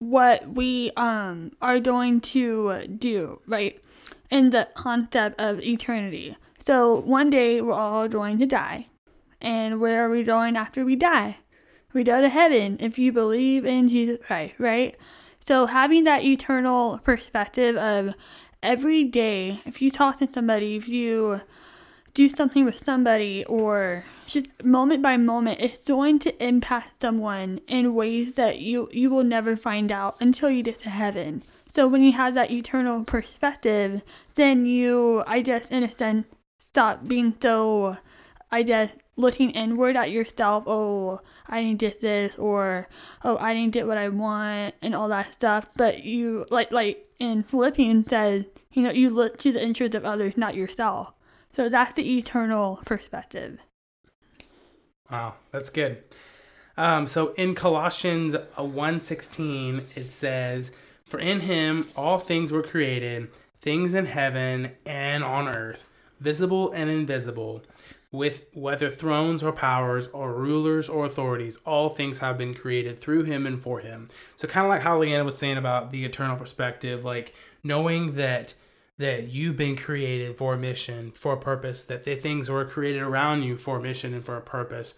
what 0.00 0.46
we 0.50 0.90
um 0.98 1.52
are 1.62 1.80
going 1.80 2.20
to 2.20 2.86
do, 2.86 3.40
right? 3.46 3.80
In 4.30 4.50
the 4.50 4.68
concept 4.74 5.40
of 5.40 5.60
eternity. 5.60 6.36
So 6.58 7.00
one 7.00 7.30
day 7.30 7.62
we're 7.62 7.72
all 7.72 8.06
going 8.06 8.38
to 8.38 8.46
die. 8.46 8.88
And 9.40 9.80
where 9.80 10.04
are 10.04 10.10
we 10.10 10.24
going 10.24 10.56
after 10.56 10.84
we 10.84 10.94
die? 10.94 11.38
We 11.94 12.04
go 12.04 12.20
to 12.20 12.28
heaven 12.28 12.76
if 12.80 12.98
you 12.98 13.12
believe 13.12 13.64
in 13.64 13.88
Jesus 13.88 14.18
Christ, 14.24 14.56
right? 14.58 14.94
So 15.40 15.66
having 15.66 16.04
that 16.04 16.22
eternal 16.22 16.98
perspective 16.98 17.76
of 17.76 18.14
every 18.62 19.04
day, 19.04 19.60
if 19.64 19.80
you 19.82 19.90
talk 19.90 20.18
to 20.18 20.30
somebody, 20.30 20.76
if 20.76 20.88
you 20.88 21.40
do 22.14 22.28
something 22.28 22.64
with 22.64 22.82
somebody 22.82 23.44
or 23.44 24.04
just 24.26 24.48
moment 24.64 25.02
by 25.02 25.16
moment 25.16 25.60
it's 25.60 25.86
going 25.86 26.18
to 26.18 26.44
impact 26.44 27.00
someone 27.00 27.60
in 27.68 27.94
ways 27.94 28.34
that 28.34 28.58
you 28.58 28.88
you 28.92 29.08
will 29.08 29.24
never 29.24 29.56
find 29.56 29.92
out 29.92 30.16
until 30.20 30.50
you 30.50 30.62
get 30.62 30.78
to 30.80 30.90
heaven. 30.90 31.42
So 31.72 31.86
when 31.86 32.02
you 32.02 32.12
have 32.12 32.34
that 32.34 32.50
eternal 32.50 33.04
perspective 33.04 34.02
then 34.34 34.66
you 34.66 35.22
i 35.26 35.40
guess 35.40 35.70
in 35.70 35.84
a 35.84 35.92
sense 35.92 36.26
stop 36.58 37.06
being 37.06 37.34
so 37.40 37.96
i 38.50 38.62
guess 38.62 38.90
looking 39.20 39.50
inward 39.50 39.96
at 39.96 40.10
yourself 40.10 40.64
oh 40.66 41.20
i 41.48 41.62
didn't 41.62 41.78
get 41.78 42.00
this 42.00 42.36
or 42.36 42.88
oh 43.24 43.36
i 43.38 43.54
didn't 43.54 43.72
get 43.72 43.86
what 43.86 43.98
i 43.98 44.08
want 44.08 44.74
and 44.82 44.94
all 44.94 45.08
that 45.08 45.32
stuff 45.32 45.68
but 45.76 46.02
you 46.02 46.44
like 46.50 46.72
like 46.72 47.06
in 47.18 47.42
philippians 47.42 48.08
says 48.08 48.44
you 48.72 48.82
know 48.82 48.90
you 48.90 49.10
look 49.10 49.38
to 49.38 49.52
the 49.52 49.62
interests 49.62 49.94
of 49.94 50.04
others 50.04 50.36
not 50.36 50.54
yourself 50.54 51.12
so 51.54 51.68
that's 51.68 51.94
the 51.94 52.18
eternal 52.18 52.80
perspective. 52.86 53.58
Wow, 55.10 55.34
that's 55.50 55.70
good. 55.70 56.02
Um, 56.76 57.06
so 57.06 57.32
in 57.32 57.54
Colossians 57.54 58.34
uh, 58.34 58.40
1.16, 58.56 59.96
it 59.96 60.10
says, 60.10 60.72
For 61.04 61.18
in 61.18 61.40
him 61.40 61.88
all 61.96 62.18
things 62.18 62.52
were 62.52 62.62
created, 62.62 63.28
things 63.60 63.92
in 63.94 64.06
heaven 64.06 64.72
and 64.86 65.24
on 65.24 65.48
earth, 65.48 65.84
visible 66.20 66.70
and 66.70 66.88
invisible, 66.88 67.62
with 68.12 68.46
whether 68.54 68.90
thrones 68.90 69.42
or 69.42 69.52
powers 69.52 70.08
or 70.08 70.34
rulers 70.34 70.88
or 70.88 71.06
authorities, 71.06 71.58
all 71.64 71.88
things 71.88 72.18
have 72.18 72.36
been 72.36 72.54
created 72.54 72.98
through 72.98 73.22
him 73.22 73.46
and 73.46 73.62
for 73.62 73.78
him. 73.80 74.08
So 74.36 74.48
kind 74.48 74.66
of 74.66 74.70
like 74.70 74.82
how 74.82 74.98
Leanna 74.98 75.24
was 75.24 75.38
saying 75.38 75.58
about 75.58 75.92
the 75.92 76.04
eternal 76.04 76.36
perspective, 76.36 77.04
like 77.04 77.34
knowing 77.62 78.14
that 78.16 78.54
that 78.98 79.28
you've 79.28 79.56
been 79.56 79.76
created 79.76 80.36
for 80.36 80.52
a 80.52 80.58
mission, 80.58 81.10
for 81.12 81.32
a 81.32 81.36
purpose, 81.38 81.84
that 81.84 82.04
the 82.04 82.14
things 82.16 82.50
were 82.50 82.66
created 82.66 83.00
around 83.00 83.42
you 83.42 83.56
for 83.56 83.78
a 83.78 83.80
mission 83.80 84.12
and 84.12 84.22
for 84.22 84.36
a 84.36 84.42
purpose, 84.42 84.94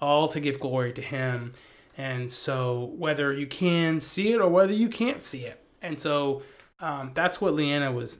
all 0.00 0.26
to 0.26 0.40
give 0.40 0.58
glory 0.58 0.92
to 0.92 1.00
Him. 1.00 1.52
And 1.96 2.32
so, 2.32 2.92
whether 2.96 3.32
you 3.32 3.46
can 3.46 4.00
see 4.00 4.32
it 4.32 4.40
or 4.40 4.48
whether 4.48 4.72
you 4.72 4.88
can't 4.88 5.22
see 5.22 5.44
it. 5.44 5.64
And 5.82 6.00
so, 6.00 6.42
um, 6.80 7.12
that's 7.14 7.40
what 7.40 7.54
Leanna 7.54 7.92
was 7.92 8.18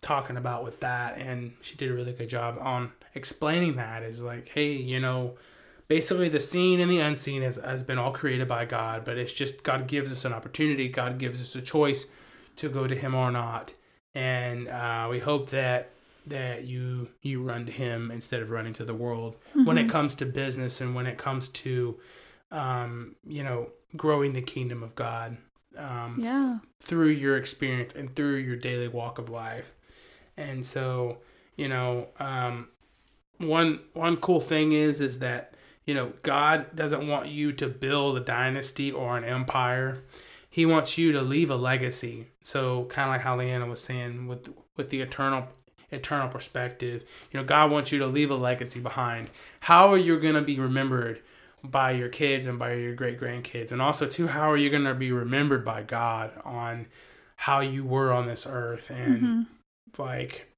talking 0.00 0.36
about 0.36 0.64
with 0.64 0.80
that. 0.80 1.16
And 1.16 1.52
she 1.60 1.76
did 1.76 1.88
a 1.92 1.94
really 1.94 2.12
good 2.12 2.28
job 2.28 2.58
on 2.60 2.90
explaining 3.14 3.76
that 3.76 4.02
is 4.02 4.22
like, 4.22 4.48
hey, 4.48 4.72
you 4.72 5.00
know, 5.00 5.34
basically 5.88 6.28
the 6.28 6.40
seen 6.40 6.80
and 6.80 6.90
the 6.90 6.98
unseen 7.00 7.42
has, 7.42 7.56
has 7.56 7.82
been 7.82 7.98
all 7.98 8.12
created 8.12 8.48
by 8.48 8.64
God, 8.64 9.04
but 9.04 9.18
it's 9.18 9.32
just 9.32 9.62
God 9.62 9.86
gives 9.86 10.10
us 10.12 10.24
an 10.24 10.32
opportunity, 10.32 10.88
God 10.88 11.18
gives 11.18 11.40
us 11.40 11.54
a 11.54 11.62
choice 11.62 12.06
to 12.56 12.68
go 12.68 12.86
to 12.86 12.94
Him 12.94 13.14
or 13.14 13.30
not. 13.30 13.72
And 14.14 14.68
uh, 14.68 15.08
we 15.10 15.18
hope 15.20 15.50
that 15.50 15.90
that 16.26 16.64
you 16.64 17.08
you 17.20 17.42
run 17.42 17.66
to 17.66 17.72
him 17.72 18.10
instead 18.12 18.42
of 18.42 18.50
running 18.50 18.72
to 18.74 18.84
the 18.84 18.94
world. 18.94 19.34
When 19.64 19.76
it 19.76 19.88
comes 19.88 20.14
to 20.16 20.26
business 20.26 20.80
and 20.80 20.94
when 20.94 21.06
it 21.06 21.18
comes 21.18 21.48
to 21.48 21.98
um, 22.50 23.16
you 23.26 23.42
know 23.42 23.70
growing 23.96 24.32
the 24.32 24.42
kingdom 24.42 24.82
of 24.82 24.94
God 24.94 25.36
um, 25.76 26.18
Yeah. 26.20 26.58
through 26.80 27.08
your 27.08 27.36
experience 27.36 27.94
and 27.94 28.14
through 28.14 28.36
your 28.36 28.56
daily 28.56 28.88
walk 28.88 29.18
of 29.18 29.30
life. 29.30 29.72
And 30.36 30.64
so 30.64 31.18
you 31.56 31.68
know 31.68 32.08
um, 32.20 32.68
one 33.42 33.80
one 33.92 34.16
cool 34.16 34.40
thing 34.40 34.72
is 34.72 35.00
is 35.00 35.18
that 35.20 35.54
you 35.84 35.94
know 35.94 36.12
God 36.22 36.74
doesn't 36.74 37.06
want 37.06 37.28
you 37.28 37.52
to 37.54 37.68
build 37.68 38.16
a 38.16 38.20
dynasty 38.20 38.90
or 38.92 39.16
an 39.16 39.24
empire 39.24 40.02
he 40.52 40.66
wants 40.66 40.98
you 40.98 41.12
to 41.12 41.22
leave 41.22 41.50
a 41.50 41.56
legacy. 41.56 42.26
So 42.42 42.84
kind 42.84 43.08
of 43.08 43.14
like 43.14 43.22
how 43.22 43.38
Leanna 43.38 43.66
was 43.66 43.80
saying 43.80 44.26
with 44.26 44.50
with 44.76 44.90
the 44.90 45.00
eternal 45.00 45.48
eternal 45.90 46.28
perspective, 46.28 47.04
you 47.32 47.40
know, 47.40 47.44
God 47.44 47.70
wants 47.70 47.90
you 47.90 47.98
to 48.00 48.06
leave 48.06 48.30
a 48.30 48.34
legacy 48.36 48.78
behind. 48.78 49.30
How 49.60 49.90
are 49.90 49.96
you 49.96 50.20
going 50.20 50.34
to 50.34 50.42
be 50.42 50.60
remembered 50.60 51.22
by 51.64 51.92
your 51.92 52.10
kids 52.10 52.46
and 52.46 52.58
by 52.58 52.74
your 52.74 52.94
great 52.94 53.18
grandkids? 53.18 53.72
And 53.72 53.80
also 53.80 54.06
too, 54.06 54.26
how 54.26 54.50
are 54.50 54.56
you 54.58 54.68
going 54.68 54.84
to 54.84 54.94
be 54.94 55.10
remembered 55.10 55.64
by 55.64 55.82
God 55.84 56.32
on 56.44 56.86
how 57.36 57.60
you 57.60 57.86
were 57.86 58.12
on 58.12 58.26
this 58.26 58.46
earth 58.46 58.90
and 58.90 59.22
Mhm. 59.22 59.46
like 59.98 60.52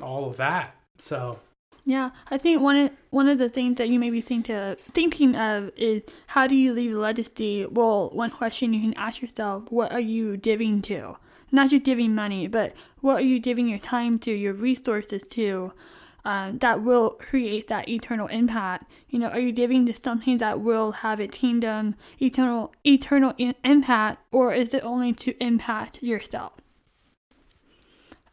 all 0.00 0.28
of 0.28 0.36
that. 0.36 0.76
So 0.98 1.40
Yeah, 1.88 2.10
I 2.30 2.36
think 2.36 2.60
one 2.60 2.76
of 2.76 2.90
one 3.08 3.28
of 3.30 3.38
the 3.38 3.48
things 3.48 3.76
that 3.76 3.88
you 3.88 3.98
may 3.98 4.10
be 4.10 4.20
think 4.20 4.50
of, 4.50 4.78
thinking 4.92 5.34
of 5.34 5.70
is 5.74 6.02
how 6.26 6.46
do 6.46 6.54
you 6.54 6.74
leave 6.74 6.94
a 6.94 6.98
legacy? 6.98 7.64
Well, 7.64 8.10
one 8.10 8.30
question 8.30 8.74
you 8.74 8.82
can 8.82 8.92
ask 8.98 9.22
yourself: 9.22 9.64
What 9.70 9.90
are 9.90 9.98
you 10.14 10.36
giving 10.36 10.82
to? 10.82 11.16
Not 11.50 11.70
just 11.70 11.84
giving 11.84 12.14
money, 12.14 12.46
but 12.46 12.74
what 13.00 13.16
are 13.20 13.26
you 13.32 13.40
giving 13.40 13.68
your 13.68 13.78
time 13.78 14.18
to, 14.18 14.30
your 14.30 14.52
resources 14.52 15.26
to? 15.28 15.72
Um, 16.26 16.58
that 16.58 16.82
will 16.82 17.12
create 17.12 17.68
that 17.68 17.88
eternal 17.88 18.26
impact. 18.26 18.84
You 19.08 19.18
know, 19.20 19.28
are 19.28 19.40
you 19.40 19.52
giving 19.52 19.86
to 19.86 19.96
something 19.96 20.36
that 20.36 20.60
will 20.60 20.92
have 20.92 21.20
a 21.20 21.26
kingdom 21.26 21.94
eternal 22.20 22.74
eternal 22.84 23.32
in- 23.38 23.54
impact, 23.64 24.18
or 24.30 24.52
is 24.52 24.74
it 24.74 24.84
only 24.84 25.14
to 25.24 25.42
impact 25.42 26.02
yourself? 26.02 26.52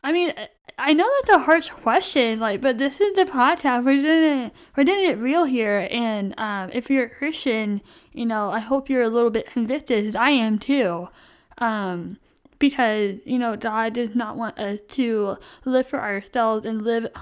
I 0.05 0.11
mean, 0.11 0.31
I- 0.77 0.93
know 0.93 1.09
that's 1.15 1.29
a 1.37 1.39
harsh 1.39 1.69
question, 1.69 2.39
like, 2.39 2.61
but 2.61 2.77
this 2.77 3.01
is 3.01 3.15
the 3.15 3.25
podcast. 3.25 3.83
We're 3.83 4.01
doing 4.03 4.45
it, 4.45 4.53
we're 4.77 4.83
doing 4.83 5.05
it 5.09 5.17
real 5.17 5.45
here, 5.45 5.87
and 5.89 6.33
um, 6.37 6.69
if 6.73 6.91
you're 6.91 7.05
a 7.05 7.09
Christian, 7.09 7.81
you 8.13 8.25
know, 8.25 8.51
I 8.51 8.59
hope 8.59 8.87
you're 8.87 9.01
a 9.01 9.09
little 9.09 9.31
bit 9.31 9.47
convicted, 9.47 10.05
as 10.05 10.15
I 10.15 10.29
am 10.29 10.59
too, 10.59 11.09
um, 11.57 12.17
because 12.59 13.15
you 13.25 13.39
know, 13.39 13.55
God 13.55 13.93
does 13.93 14.13
not 14.13 14.37
want 14.37 14.59
us 14.59 14.79
to 14.89 15.37
live 15.65 15.87
for 15.87 15.99
ourselves 15.99 16.65
and 16.65 16.83
live 16.83 17.05
a 17.05 17.19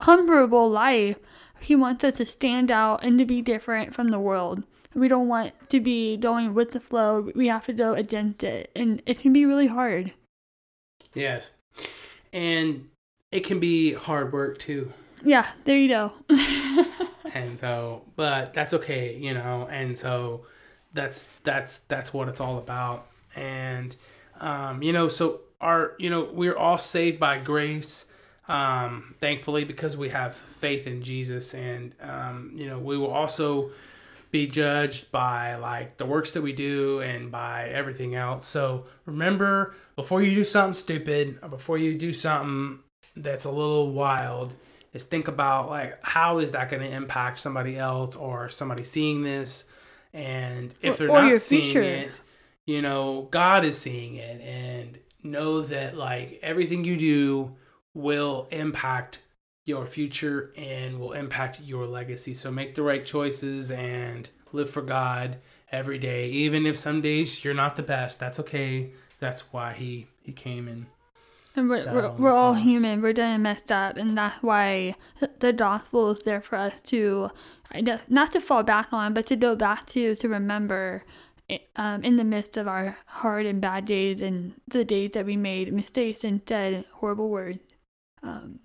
humble 0.00 0.70
life. 0.70 1.18
He 1.60 1.76
wants 1.76 2.02
us 2.02 2.16
to 2.16 2.26
stand 2.26 2.70
out 2.72 3.04
and 3.04 3.18
to 3.20 3.24
be 3.24 3.40
different 3.40 3.94
from 3.94 4.08
the 4.10 4.18
world. 4.18 4.64
we 4.94 5.06
don't 5.08 5.28
want 5.28 5.52
to 5.68 5.78
be 5.78 6.16
going 6.16 6.54
with 6.54 6.72
the 6.72 6.80
flow. 6.80 7.30
We 7.36 7.46
have 7.48 7.66
to 7.66 7.72
go 7.72 7.94
against 7.94 8.42
it, 8.42 8.70
and 8.74 9.00
it 9.06 9.20
can 9.20 9.32
be 9.32 9.46
really 9.46 9.68
hard. 9.68 10.12
Yes, 11.14 11.52
and 12.32 12.88
it 13.32 13.40
can 13.40 13.60
be 13.60 13.92
hard 13.92 14.32
work 14.32 14.58
too. 14.58 14.92
Yeah, 15.22 15.46
there 15.64 15.78
you 15.78 15.88
go. 15.88 16.12
and 17.34 17.58
so, 17.58 18.02
but 18.16 18.54
that's 18.54 18.74
okay, 18.74 19.16
you 19.16 19.34
know. 19.34 19.66
And 19.70 19.96
so, 19.96 20.46
that's 20.92 21.28
that's 21.42 21.80
that's 21.80 22.12
what 22.12 22.28
it's 22.28 22.40
all 22.40 22.58
about. 22.58 23.06
And 23.34 23.94
um, 24.40 24.82
you 24.82 24.92
know, 24.92 25.08
so 25.08 25.40
our 25.60 25.94
you 25.98 26.10
know 26.10 26.28
we're 26.32 26.56
all 26.56 26.78
saved 26.78 27.18
by 27.18 27.38
grace 27.38 28.06
um, 28.48 29.14
thankfully 29.18 29.64
because 29.64 29.96
we 29.96 30.08
have 30.10 30.34
faith 30.34 30.86
in 30.86 31.02
jesus 31.02 31.54
and 31.54 31.94
um, 32.00 32.52
you 32.54 32.66
know 32.66 32.78
we 32.78 32.96
will 32.96 33.10
also 33.10 33.70
be 34.36 34.46
judged 34.46 35.10
by 35.10 35.56
like 35.56 35.96
the 35.96 36.04
works 36.04 36.30
that 36.32 36.42
we 36.42 36.52
do 36.52 37.00
and 37.00 37.30
by 37.30 37.68
everything 37.80 38.14
else 38.14 38.44
so 38.46 38.84
remember 39.06 39.74
before 39.94 40.20
you 40.22 40.34
do 40.34 40.44
something 40.44 40.74
stupid 40.74 41.38
or 41.42 41.48
before 41.48 41.78
you 41.78 41.96
do 41.96 42.12
something 42.12 42.78
that's 43.16 43.46
a 43.46 43.50
little 43.50 43.92
wild 43.92 44.54
is 44.92 45.04
think 45.04 45.26
about 45.28 45.70
like 45.70 45.98
how 46.02 46.38
is 46.38 46.52
that 46.52 46.68
going 46.70 46.82
to 46.82 46.88
impact 46.94 47.38
somebody 47.38 47.78
else 47.78 48.14
or 48.16 48.48
somebody 48.50 48.84
seeing 48.84 49.22
this 49.22 49.64
and 50.12 50.74
if 50.82 50.98
they're 50.98 51.10
Or- 51.10 51.20
not 51.22 51.36
seeing 51.38 51.62
future. 51.62 51.82
it 51.82 52.20
you 52.66 52.82
know 52.82 53.28
god 53.30 53.64
is 53.64 53.78
seeing 53.78 54.16
it 54.16 54.40
and 54.42 54.98
know 55.22 55.62
that 55.62 55.96
like 55.96 56.38
everything 56.42 56.84
you 56.84 56.96
do 56.98 57.56
will 57.94 58.46
impact 58.52 59.20
your 59.66 59.84
future 59.84 60.52
and 60.56 60.98
will 60.98 61.12
impact 61.12 61.60
your 61.60 61.86
legacy 61.86 62.32
so 62.32 62.50
make 62.50 62.74
the 62.74 62.82
right 62.82 63.04
choices 63.04 63.70
and 63.70 64.30
live 64.52 64.70
for 64.70 64.80
god 64.80 65.36
every 65.70 65.98
day 65.98 66.30
even 66.30 66.64
if 66.64 66.78
some 66.78 67.02
days 67.02 67.44
you're 67.44 67.52
not 67.52 67.76
the 67.76 67.82
best 67.82 68.18
that's 68.18 68.40
okay 68.40 68.90
that's 69.20 69.52
why 69.52 69.74
he 69.74 70.06
he 70.22 70.32
came 70.32 70.66
in 70.66 70.86
And 71.56 71.70
we're, 71.70 71.90
we're, 71.90 72.12
we're 72.12 72.32
all 72.32 72.52
human. 72.52 73.00
We're 73.00 73.14
done 73.14 73.32
and 73.32 73.42
messed 73.42 73.72
up. 73.72 73.96
And 73.96 74.16
that's 74.16 74.42
why 74.42 74.94
the 75.38 75.54
gospel 75.54 76.10
is 76.10 76.18
there 76.22 76.42
for 76.42 76.56
us 76.56 76.80
to, 76.82 77.30
not 78.08 78.32
to 78.32 78.40
fall 78.42 78.62
back 78.62 78.88
on, 78.92 79.14
but 79.14 79.24
to 79.28 79.36
go 79.36 79.56
back 79.56 79.86
to, 79.86 80.14
to 80.16 80.28
remember 80.28 81.02
um, 81.76 82.04
in 82.04 82.16
the 82.16 82.24
midst 82.24 82.58
of 82.58 82.68
our 82.68 82.98
hard 83.06 83.46
and 83.46 83.60
bad 83.62 83.86
days 83.86 84.20
and 84.20 84.52
the 84.68 84.84
days 84.84 85.12
that 85.12 85.24
we 85.24 85.36
made 85.36 85.72
mistakes 85.72 86.24
and 86.24 86.42
said 86.46 86.84
horrible 86.92 87.30
words. 87.30 87.60
Um, 88.22 88.58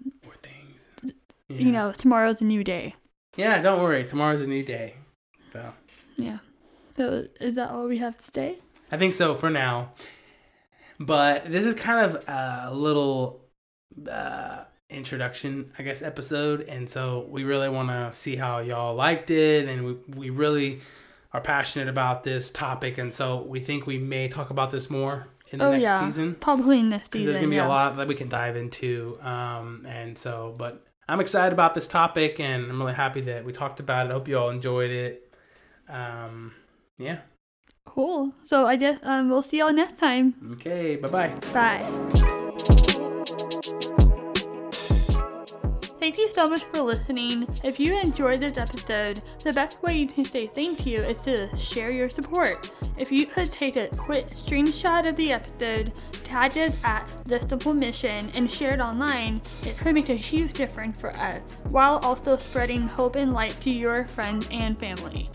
You 1.60 1.72
know, 1.72 1.92
tomorrow's 1.92 2.42
a 2.42 2.46
new 2.46 2.64
day. 2.64 2.96
yeah 3.38 3.62
don't 3.62 3.82
worry 3.82 4.04
tomorrow's 4.04 4.42
a 4.42 4.48
new 4.48 4.64
day 4.64 4.96
so 5.50 5.74
Yeah. 6.18 6.40
So 6.98 7.26
is 7.40 7.56
that 7.56 7.70
all 7.72 7.88
we 7.88 7.98
have 7.98 8.18
to 8.18 8.24
say? 8.24 8.58
I 8.92 8.98
think 8.98 9.14
so 9.14 9.34
for 9.36 9.50
now. 9.50 9.94
But 11.00 11.46
this 11.46 11.66
is 11.66 11.74
kind 11.74 12.00
of 12.06 12.24
a 12.28 12.74
little 12.74 13.42
uh, 14.10 14.64
introduction, 14.90 15.72
I 15.80 15.84
guess, 15.84 16.02
episode. 16.02 16.62
And 16.62 16.88
so 16.90 17.26
we 17.30 17.44
really 17.44 17.70
want 17.70 17.90
to 17.90 18.12
see 18.12 18.36
how 18.36 18.60
y'all 18.60 18.94
liked 18.96 19.32
it. 19.32 19.68
And 19.68 19.86
we, 19.86 19.94
we 20.16 20.30
really 20.30 20.82
are 21.34 21.42
passionate 21.42 21.88
about 21.88 22.24
this 22.24 22.52
topic. 22.52 22.98
And 22.98 23.14
so 23.14 23.42
we 23.44 23.60
think 23.62 23.88
we 23.88 23.98
may 23.98 24.28
talk 24.28 24.50
about 24.50 24.70
this 24.72 24.90
more 24.90 25.28
in 25.52 25.60
the 25.60 25.66
oh 25.66 25.72
next 25.72 25.82
yeah, 25.82 26.06
season. 26.06 26.36
probably 26.36 26.80
in 26.80 26.90
this 26.92 27.02
Because 27.04 27.12
season. 27.22 27.26
there's 27.34 27.42
going 27.42 27.50
to 27.50 27.56
be 27.56 27.56
yeah. 27.56 27.68
a 27.68 27.70
lot 27.70 27.98
that 27.98 28.08
we 28.08 28.16
can 28.16 28.30
dive 28.30 28.56
into. 28.56 29.18
Um, 29.22 29.86
and 29.90 30.18
so, 30.18 30.54
but 30.58 30.86
I'm 31.12 31.20
excited 31.20 31.52
about 31.52 31.76
this 31.76 31.88
topic. 31.88 32.40
And 32.40 32.72
I'm 32.72 32.82
really 32.82 32.94
happy 32.94 33.20
that 33.22 33.44
we 33.44 33.52
talked 33.52 33.82
about 33.82 34.06
it. 34.06 34.12
I 34.12 34.14
hope 34.14 34.30
you 34.30 34.40
all 34.40 34.50
enjoyed 34.50 34.92
it. 34.92 35.34
Um, 35.90 36.54
yeah. 36.98 37.18
Cool. 37.86 38.34
So 38.46 38.66
I 38.66 38.78
guess 38.78 38.98
um, 39.04 39.28
we'll 39.28 39.42
see 39.42 39.58
y'all 39.58 39.74
next 39.74 39.98
time. 39.98 40.54
Okay. 40.54 40.96
Bye 40.96 41.10
bye 41.10 41.36
bye. 41.54 41.86
Thank 46.02 46.18
you 46.18 46.30
so 46.30 46.50
much 46.50 46.64
for 46.64 46.82
listening. 46.82 47.48
If 47.64 47.80
you 47.80 47.96
enjoyed 47.96 48.40
this 48.40 48.58
episode, 48.58 49.22
the 49.44 49.54
best 49.54 49.84
way 49.84 50.00
you 50.00 50.08
can 50.08 50.26
say 50.26 50.48
thank 50.48 50.84
you 50.84 51.00
is 51.00 51.22
to 51.26 51.56
share 51.56 51.92
your 51.92 52.10
support. 52.10 52.72
If 52.98 53.12
you 53.12 53.28
could 53.28 53.52
take 53.52 53.76
a 53.76 53.88
quick 53.90 54.32
screenshot 54.32 55.08
of 55.08 55.16
the 55.16 55.32
episode, 55.32 55.94
tag 56.24 56.58
it 56.58 56.74
at 56.84 57.08
The 57.26 57.48
Simple 57.48 57.76
Mission, 57.76 58.32
and 58.34 58.50
share 58.50 58.74
it 58.74 58.80
online, 58.80 59.44
it 59.62 59.78
could 59.78 59.94
make 59.94 60.10
a 60.10 60.16
huge 60.16 60.54
difference 60.54 60.98
for 60.98 61.12
us, 61.12 61.40
while 61.66 61.98
also 61.98 62.36
spreading 62.36 62.88
hope 62.88 63.16
and 63.16 63.32
light 63.32 63.56
to 63.62 63.70
your 63.70 64.08
friends 64.08 64.48
and 64.50 64.80
family. 64.80 65.30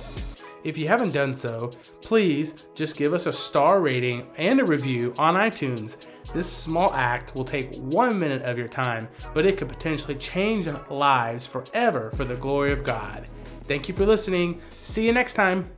If 0.65 0.77
you 0.77 0.89
haven't 0.89 1.13
done 1.13 1.33
so, 1.33 1.71
please 2.03 2.65
just 2.75 2.97
give 2.97 3.15
us 3.15 3.27
a 3.27 3.33
star 3.33 3.81
rating 3.81 4.27
and 4.37 4.61
a 4.61 4.65
review 4.65 5.15
on 5.17 5.37
iTunes. 5.37 6.09
This 6.33 6.51
small 6.51 6.93
act 6.95 7.35
will 7.35 7.45
take 7.45 7.75
one 7.77 8.19
minute 8.19 8.43
of 8.43 8.59
your 8.59 8.69
time, 8.69 9.09
but 9.35 9.47
it 9.47 9.57
could 9.57 9.69
potentially 9.69 10.17
change 10.17 10.67
lives 10.91 11.47
forever 11.47 12.11
for 12.11 12.25
the 12.25 12.37
glory 12.37 12.73
of 12.73 12.85
God. 12.85 13.29
Thank 13.65 13.89
you 13.89 13.95
for 13.95 14.07
listening. 14.07 14.61
See 14.81 15.05
you 15.05 15.13
next 15.13 15.35
time. 15.35 15.76